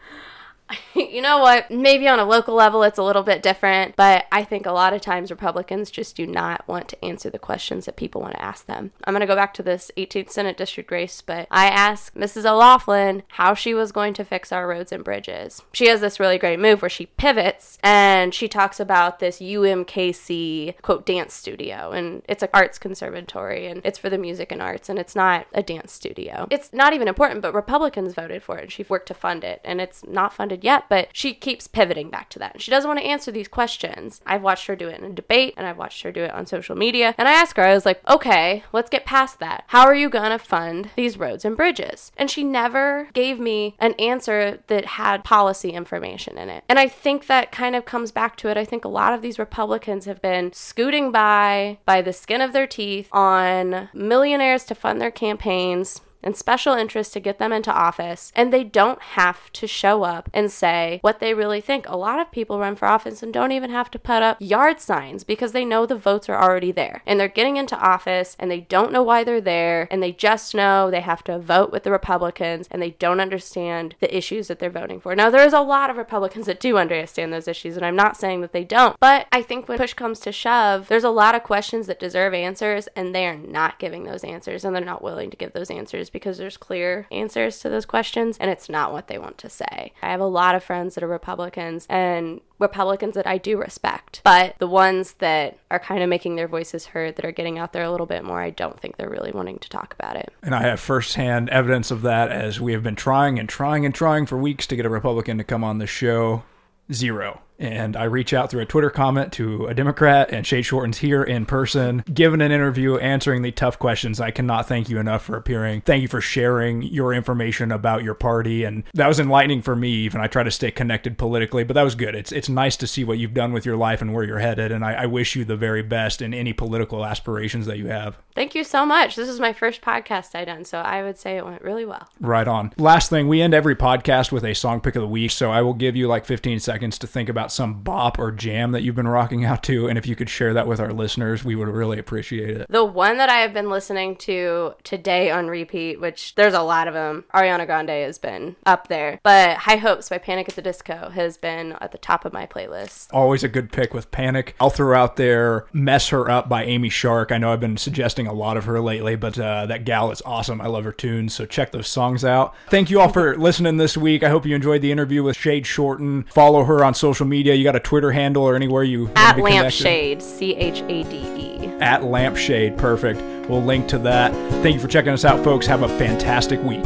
you 0.94 1.22
know 1.22 1.38
what? 1.38 1.70
Maybe 1.70 2.08
on 2.08 2.18
a 2.18 2.24
local 2.24 2.54
level 2.54 2.82
it's 2.82 2.98
a 2.98 3.02
little 3.02 3.22
bit 3.22 3.42
different, 3.42 3.96
but 3.96 4.26
I 4.32 4.44
think 4.44 4.66
a 4.66 4.72
lot 4.72 4.92
of 4.92 5.00
times 5.00 5.30
Republicans 5.30 5.90
just 5.90 6.16
do 6.16 6.26
not 6.26 6.66
want 6.66 6.88
to 6.88 7.04
answer 7.04 7.30
the 7.30 7.38
questions 7.38 7.86
that 7.86 7.96
people 7.96 8.20
want 8.20 8.34
to 8.34 8.42
ask 8.42 8.66
them. 8.66 8.92
I'm 9.04 9.12
going 9.12 9.20
to 9.20 9.26
go 9.26 9.36
back 9.36 9.54
to 9.54 9.62
this 9.62 9.90
18th 9.96 10.30
Senate 10.30 10.56
District 10.56 10.90
race, 10.90 11.20
but 11.20 11.46
I 11.50 11.66
asked 11.66 12.14
Mrs. 12.14 12.44
O'Laughlin 12.44 13.22
how 13.28 13.54
she 13.54 13.74
was 13.74 13.92
going 13.92 14.14
to 14.14 14.24
fix 14.24 14.52
our 14.52 14.66
roads 14.66 14.92
and 14.92 15.04
bridges. 15.04 15.62
She 15.72 15.88
has 15.88 16.00
this 16.00 16.20
really 16.20 16.38
great 16.38 16.60
move 16.60 16.82
where 16.82 16.88
she 16.88 17.06
pivots 17.06 17.78
and 17.82 18.34
she 18.34 18.48
talks 18.48 18.80
about 18.80 19.18
this 19.18 19.38
UMKC 19.40 20.80
quote 20.82 21.06
dance 21.06 21.34
studio 21.34 21.90
and 21.90 22.22
it's 22.28 22.42
an 22.42 22.48
arts 22.54 22.78
conservatory 22.78 23.66
and 23.66 23.80
it's 23.84 23.98
for 23.98 24.10
the 24.10 24.18
music 24.18 24.52
and 24.52 24.62
arts 24.62 24.88
and 24.88 24.98
it's 24.98 25.16
not 25.16 25.46
a 25.52 25.62
dance 25.62 25.92
studio. 25.92 26.46
It's 26.50 26.72
not 26.72 26.92
even 26.92 27.08
important, 27.08 27.42
but 27.42 27.54
Republicans 27.54 28.14
voted 28.14 28.42
for 28.42 28.58
it 28.58 28.62
and 28.62 28.72
she 28.72 28.84
worked 28.88 29.08
to 29.08 29.14
fund 29.14 29.44
it 29.44 29.60
and 29.64 29.80
it's 29.80 30.04
not 30.06 30.32
funded 30.32 30.61
yet, 30.62 30.86
but 30.88 31.08
she 31.12 31.34
keeps 31.34 31.66
pivoting 31.66 32.10
back 32.10 32.28
to 32.30 32.38
that. 32.38 32.60
She 32.60 32.70
doesn't 32.70 32.88
want 32.88 33.00
to 33.00 33.06
answer 33.06 33.30
these 33.30 33.48
questions. 33.48 34.20
I've 34.26 34.42
watched 34.42 34.66
her 34.66 34.76
do 34.76 34.88
it 34.88 34.98
in 34.98 35.04
a 35.04 35.12
debate 35.12 35.54
and 35.56 35.66
I've 35.66 35.78
watched 35.78 36.02
her 36.02 36.12
do 36.12 36.22
it 36.22 36.32
on 36.32 36.46
social 36.46 36.76
media. 36.76 37.14
And 37.18 37.28
I 37.28 37.32
asked 37.32 37.56
her, 37.56 37.64
I 37.64 37.74
was 37.74 37.86
like, 37.86 38.00
okay, 38.08 38.64
let's 38.72 38.90
get 38.90 39.04
past 39.04 39.38
that. 39.40 39.64
How 39.68 39.86
are 39.86 39.94
you 39.94 40.08
going 40.08 40.30
to 40.30 40.38
fund 40.38 40.90
these 40.96 41.18
roads 41.18 41.44
and 41.44 41.56
bridges? 41.56 42.12
And 42.16 42.30
she 42.30 42.44
never 42.44 43.08
gave 43.12 43.38
me 43.38 43.76
an 43.78 43.94
answer 43.94 44.60
that 44.66 44.84
had 44.84 45.24
policy 45.24 45.70
information 45.70 46.38
in 46.38 46.48
it. 46.48 46.64
And 46.68 46.78
I 46.78 46.88
think 46.88 47.26
that 47.26 47.52
kind 47.52 47.76
of 47.76 47.84
comes 47.84 48.12
back 48.12 48.36
to 48.38 48.48
it. 48.48 48.56
I 48.56 48.64
think 48.64 48.84
a 48.84 48.88
lot 48.88 49.14
of 49.14 49.22
these 49.22 49.38
Republicans 49.38 50.04
have 50.04 50.22
been 50.22 50.52
scooting 50.52 51.12
by 51.12 51.78
by 51.84 52.02
the 52.02 52.12
skin 52.12 52.40
of 52.40 52.52
their 52.52 52.66
teeth 52.66 53.08
on 53.12 53.88
millionaires 53.92 54.64
to 54.64 54.74
fund 54.74 55.00
their 55.00 55.10
campaigns 55.10 56.00
and 56.22 56.36
special 56.36 56.74
interests 56.74 57.12
to 57.12 57.20
get 57.20 57.38
them 57.38 57.52
into 57.52 57.72
office, 57.72 58.32
and 58.34 58.52
they 58.52 58.64
don't 58.64 59.00
have 59.02 59.52
to 59.52 59.66
show 59.66 60.02
up 60.02 60.30
and 60.32 60.50
say 60.50 60.98
what 61.02 61.20
they 61.20 61.34
really 61.34 61.60
think. 61.60 61.88
A 61.88 61.96
lot 61.96 62.20
of 62.20 62.30
people 62.30 62.58
run 62.58 62.76
for 62.76 62.86
office 62.86 63.22
and 63.22 63.32
don't 63.32 63.52
even 63.52 63.70
have 63.70 63.90
to 63.90 63.98
put 63.98 64.22
up 64.22 64.36
yard 64.40 64.80
signs 64.80 65.24
because 65.24 65.52
they 65.52 65.64
know 65.64 65.86
the 65.86 65.96
votes 65.96 66.28
are 66.28 66.40
already 66.40 66.72
there. 66.72 67.02
And 67.06 67.18
they're 67.18 67.28
getting 67.28 67.56
into 67.56 67.78
office 67.78 68.36
and 68.38 68.50
they 68.50 68.60
don't 68.60 68.92
know 68.92 69.02
why 69.02 69.24
they're 69.24 69.40
there, 69.40 69.88
and 69.90 70.02
they 70.02 70.12
just 70.12 70.54
know 70.54 70.90
they 70.90 71.00
have 71.00 71.24
to 71.24 71.38
vote 71.38 71.72
with 71.72 71.82
the 71.82 71.90
Republicans 71.90 72.68
and 72.70 72.80
they 72.80 72.90
don't 72.90 73.20
understand 73.20 73.94
the 74.00 74.16
issues 74.16 74.48
that 74.48 74.58
they're 74.58 74.70
voting 74.70 75.00
for. 75.00 75.14
Now, 75.14 75.30
there's 75.30 75.52
a 75.52 75.60
lot 75.60 75.90
of 75.90 75.96
Republicans 75.96 76.46
that 76.46 76.60
do 76.60 76.76
understand 76.76 77.32
those 77.32 77.48
issues, 77.48 77.76
and 77.76 77.84
I'm 77.84 77.96
not 77.96 78.16
saying 78.16 78.40
that 78.42 78.52
they 78.52 78.64
don't, 78.64 78.96
but 79.00 79.26
I 79.32 79.42
think 79.42 79.68
when 79.68 79.78
push 79.78 79.94
comes 79.94 80.20
to 80.20 80.32
shove, 80.32 80.88
there's 80.88 81.04
a 81.04 81.10
lot 81.10 81.34
of 81.34 81.42
questions 81.42 81.86
that 81.86 81.98
deserve 81.98 82.34
answers, 82.34 82.88
and 82.94 83.14
they 83.14 83.26
are 83.26 83.36
not 83.36 83.78
giving 83.78 84.04
those 84.04 84.24
answers, 84.24 84.64
and 84.64 84.74
they're 84.74 84.84
not 84.84 85.02
willing 85.02 85.30
to 85.30 85.36
give 85.36 85.52
those 85.52 85.70
answers 85.70 86.10
because 86.12 86.38
there's 86.38 86.56
clear 86.56 87.06
answers 87.10 87.58
to 87.60 87.68
those 87.68 87.86
questions 87.86 88.36
and 88.38 88.50
it's 88.50 88.68
not 88.68 88.92
what 88.92 89.08
they 89.08 89.18
want 89.18 89.38
to 89.38 89.48
say. 89.48 89.92
I 90.02 90.10
have 90.10 90.20
a 90.20 90.26
lot 90.26 90.54
of 90.54 90.62
friends 90.62 90.94
that 90.94 91.04
are 91.04 91.08
Republicans 91.08 91.86
and 91.88 92.40
Republicans 92.58 93.14
that 93.14 93.26
I 93.26 93.38
do 93.38 93.58
respect, 93.58 94.20
but 94.24 94.54
the 94.58 94.68
ones 94.68 95.14
that 95.14 95.58
are 95.70 95.78
kind 95.78 96.02
of 96.02 96.08
making 96.08 96.36
their 96.36 96.46
voices 96.46 96.86
heard, 96.86 97.16
that 97.16 97.24
are 97.24 97.32
getting 97.32 97.58
out 97.58 97.72
there 97.72 97.82
a 97.82 97.90
little 97.90 98.06
bit 98.06 98.24
more, 98.24 98.40
I 98.40 98.50
don't 98.50 98.78
think 98.78 98.96
they're 98.96 99.10
really 99.10 99.32
wanting 99.32 99.58
to 99.58 99.68
talk 99.68 99.94
about 99.98 100.16
it. 100.16 100.32
And 100.42 100.54
I 100.54 100.62
have 100.62 100.78
firsthand 100.78 101.48
evidence 101.50 101.90
of 101.90 102.02
that 102.02 102.30
as 102.30 102.60
we 102.60 102.72
have 102.72 102.82
been 102.82 102.96
trying 102.96 103.38
and 103.38 103.48
trying 103.48 103.84
and 103.84 103.94
trying 103.94 104.26
for 104.26 104.38
weeks 104.38 104.66
to 104.68 104.76
get 104.76 104.86
a 104.86 104.90
Republican 104.90 105.38
to 105.38 105.44
come 105.44 105.64
on 105.64 105.78
the 105.78 105.86
show. 105.86 106.44
Zero 106.92 107.40
and 107.62 107.96
I 107.96 108.04
reach 108.04 108.34
out 108.34 108.50
through 108.50 108.62
a 108.62 108.66
Twitter 108.66 108.90
comment 108.90 109.32
to 109.34 109.66
a 109.66 109.74
Democrat, 109.74 110.30
and 110.32 110.44
Shade 110.44 110.62
Shorten's 110.62 110.98
here 110.98 111.22
in 111.22 111.46
person, 111.46 112.02
giving 112.12 112.40
an 112.40 112.50
interview, 112.50 112.96
answering 112.96 113.42
the 113.42 113.52
tough 113.52 113.78
questions. 113.78 114.20
I 114.20 114.32
cannot 114.32 114.66
thank 114.66 114.88
you 114.88 114.98
enough 114.98 115.22
for 115.22 115.36
appearing. 115.36 115.82
Thank 115.82 116.02
you 116.02 116.08
for 116.08 116.20
sharing 116.20 116.82
your 116.82 117.14
information 117.14 117.70
about 117.70 118.02
your 118.02 118.14
party, 118.14 118.64
and 118.64 118.82
that 118.94 119.06
was 119.06 119.20
enlightening 119.20 119.62
for 119.62 119.76
me. 119.76 119.90
Even 119.90 120.20
I 120.20 120.26
try 120.26 120.42
to 120.42 120.50
stay 120.50 120.72
connected 120.72 121.16
politically, 121.16 121.62
but 121.62 121.74
that 121.74 121.82
was 121.84 121.94
good. 121.94 122.16
It's 122.16 122.32
it's 122.32 122.48
nice 122.48 122.76
to 122.78 122.86
see 122.88 123.04
what 123.04 123.18
you've 123.18 123.32
done 123.32 123.52
with 123.52 123.64
your 123.64 123.76
life 123.76 124.02
and 124.02 124.12
where 124.12 124.24
you're 124.24 124.40
headed, 124.40 124.72
and 124.72 124.84
I, 124.84 124.94
I 124.94 125.06
wish 125.06 125.36
you 125.36 125.44
the 125.44 125.56
very 125.56 125.82
best 125.82 126.20
in 126.20 126.34
any 126.34 126.52
political 126.52 127.06
aspirations 127.06 127.66
that 127.66 127.78
you 127.78 127.86
have. 127.86 128.18
Thank 128.34 128.56
you 128.56 128.64
so 128.64 128.84
much. 128.84 129.14
This 129.14 129.28
is 129.28 129.38
my 129.38 129.52
first 129.52 129.82
podcast 129.82 130.34
I 130.34 130.44
done, 130.44 130.64
so 130.64 130.78
I 130.78 131.04
would 131.04 131.16
say 131.16 131.36
it 131.36 131.44
went 131.44 131.62
really 131.62 131.84
well. 131.84 132.08
Right 132.20 132.48
on. 132.48 132.72
Last 132.76 133.08
thing, 133.08 133.28
we 133.28 133.40
end 133.40 133.54
every 133.54 133.76
podcast 133.76 134.32
with 134.32 134.44
a 134.44 134.54
song 134.54 134.80
pick 134.80 134.96
of 134.96 135.02
the 135.02 135.08
week, 135.08 135.30
so 135.30 135.52
I 135.52 135.62
will 135.62 135.74
give 135.74 135.94
you 135.94 136.08
like 136.08 136.24
15 136.24 136.58
seconds 136.58 136.98
to 136.98 137.06
think 137.06 137.28
about 137.28 137.51
some 137.52 137.82
bop 137.82 138.18
or 138.18 138.32
jam 138.32 138.72
that 138.72 138.82
you've 138.82 138.94
been 138.94 139.08
rocking 139.08 139.44
out 139.44 139.62
to. 139.64 139.88
And 139.88 139.98
if 139.98 140.06
you 140.06 140.16
could 140.16 140.28
share 140.28 140.54
that 140.54 140.66
with 140.66 140.80
our 140.80 140.92
listeners, 140.92 141.44
we 141.44 141.54
would 141.54 141.68
really 141.68 141.98
appreciate 141.98 142.56
it. 142.56 142.66
The 142.68 142.84
one 142.84 143.18
that 143.18 143.28
I 143.28 143.38
have 143.38 143.52
been 143.52 143.70
listening 143.70 144.16
to 144.16 144.74
today 144.84 145.30
on 145.30 145.48
repeat, 145.48 146.00
which 146.00 146.34
there's 146.34 146.54
a 146.54 146.62
lot 146.62 146.88
of 146.88 146.94
them, 146.94 147.24
Ariana 147.34 147.66
Grande 147.66 147.90
has 147.90 148.18
been 148.18 148.56
up 148.66 148.88
there. 148.88 149.20
But 149.22 149.58
High 149.58 149.76
Hopes 149.76 150.08
by 150.08 150.18
Panic 150.18 150.48
at 150.48 150.56
the 150.56 150.62
Disco 150.62 151.10
has 151.10 151.36
been 151.36 151.72
at 151.80 151.92
the 151.92 151.98
top 151.98 152.24
of 152.24 152.32
my 152.32 152.46
playlist. 152.46 153.08
Always 153.12 153.44
a 153.44 153.48
good 153.48 153.72
pick 153.72 153.94
with 153.94 154.10
Panic. 154.10 154.54
I'll 154.60 154.70
throw 154.70 154.96
out 154.96 155.16
there 155.16 155.66
Mess 155.72 156.08
Her 156.08 156.30
Up 156.30 156.48
by 156.48 156.64
Amy 156.64 156.88
Shark. 156.88 157.32
I 157.32 157.38
know 157.38 157.52
I've 157.52 157.60
been 157.60 157.76
suggesting 157.76 158.26
a 158.26 158.32
lot 158.32 158.56
of 158.56 158.64
her 158.64 158.80
lately, 158.80 159.16
but 159.16 159.38
uh, 159.38 159.66
that 159.66 159.84
gal 159.84 160.10
is 160.10 160.22
awesome. 160.24 160.60
I 160.60 160.66
love 160.66 160.84
her 160.84 160.92
tunes, 160.92 161.34
so 161.34 161.46
check 161.46 161.72
those 161.72 161.88
songs 161.88 162.24
out. 162.24 162.54
Thank 162.70 162.90
you 162.90 163.00
all 163.00 163.08
for 163.08 163.36
listening 163.36 163.76
this 163.76 163.96
week. 163.96 164.22
I 164.22 164.28
hope 164.28 164.46
you 164.46 164.54
enjoyed 164.54 164.82
the 164.82 164.92
interview 164.92 165.22
with 165.22 165.36
Shade 165.36 165.66
Shorten. 165.66 166.24
Follow 166.24 166.64
her 166.64 166.84
on 166.84 166.94
social 166.94 167.26
media. 167.42 167.54
You 167.54 167.64
got 167.64 167.74
a 167.74 167.80
Twitter 167.80 168.12
handle 168.12 168.44
or 168.44 168.54
anywhere 168.54 168.84
you 168.84 169.10
at 169.16 169.36
Lampshade, 169.36 170.22
C 170.22 170.54
H 170.54 170.82
A 170.82 171.02
D 171.02 171.16
E. 171.16 171.66
At 171.80 172.04
Lampshade, 172.04 172.78
perfect. 172.78 173.20
We'll 173.48 173.62
link 173.62 173.88
to 173.88 173.98
that. 173.98 174.32
Thank 174.62 174.74
you 174.74 174.80
for 174.80 174.88
checking 174.88 175.12
us 175.12 175.24
out, 175.24 175.42
folks. 175.42 175.66
Have 175.66 175.82
a 175.82 175.88
fantastic 175.98 176.62
week. 176.62 176.84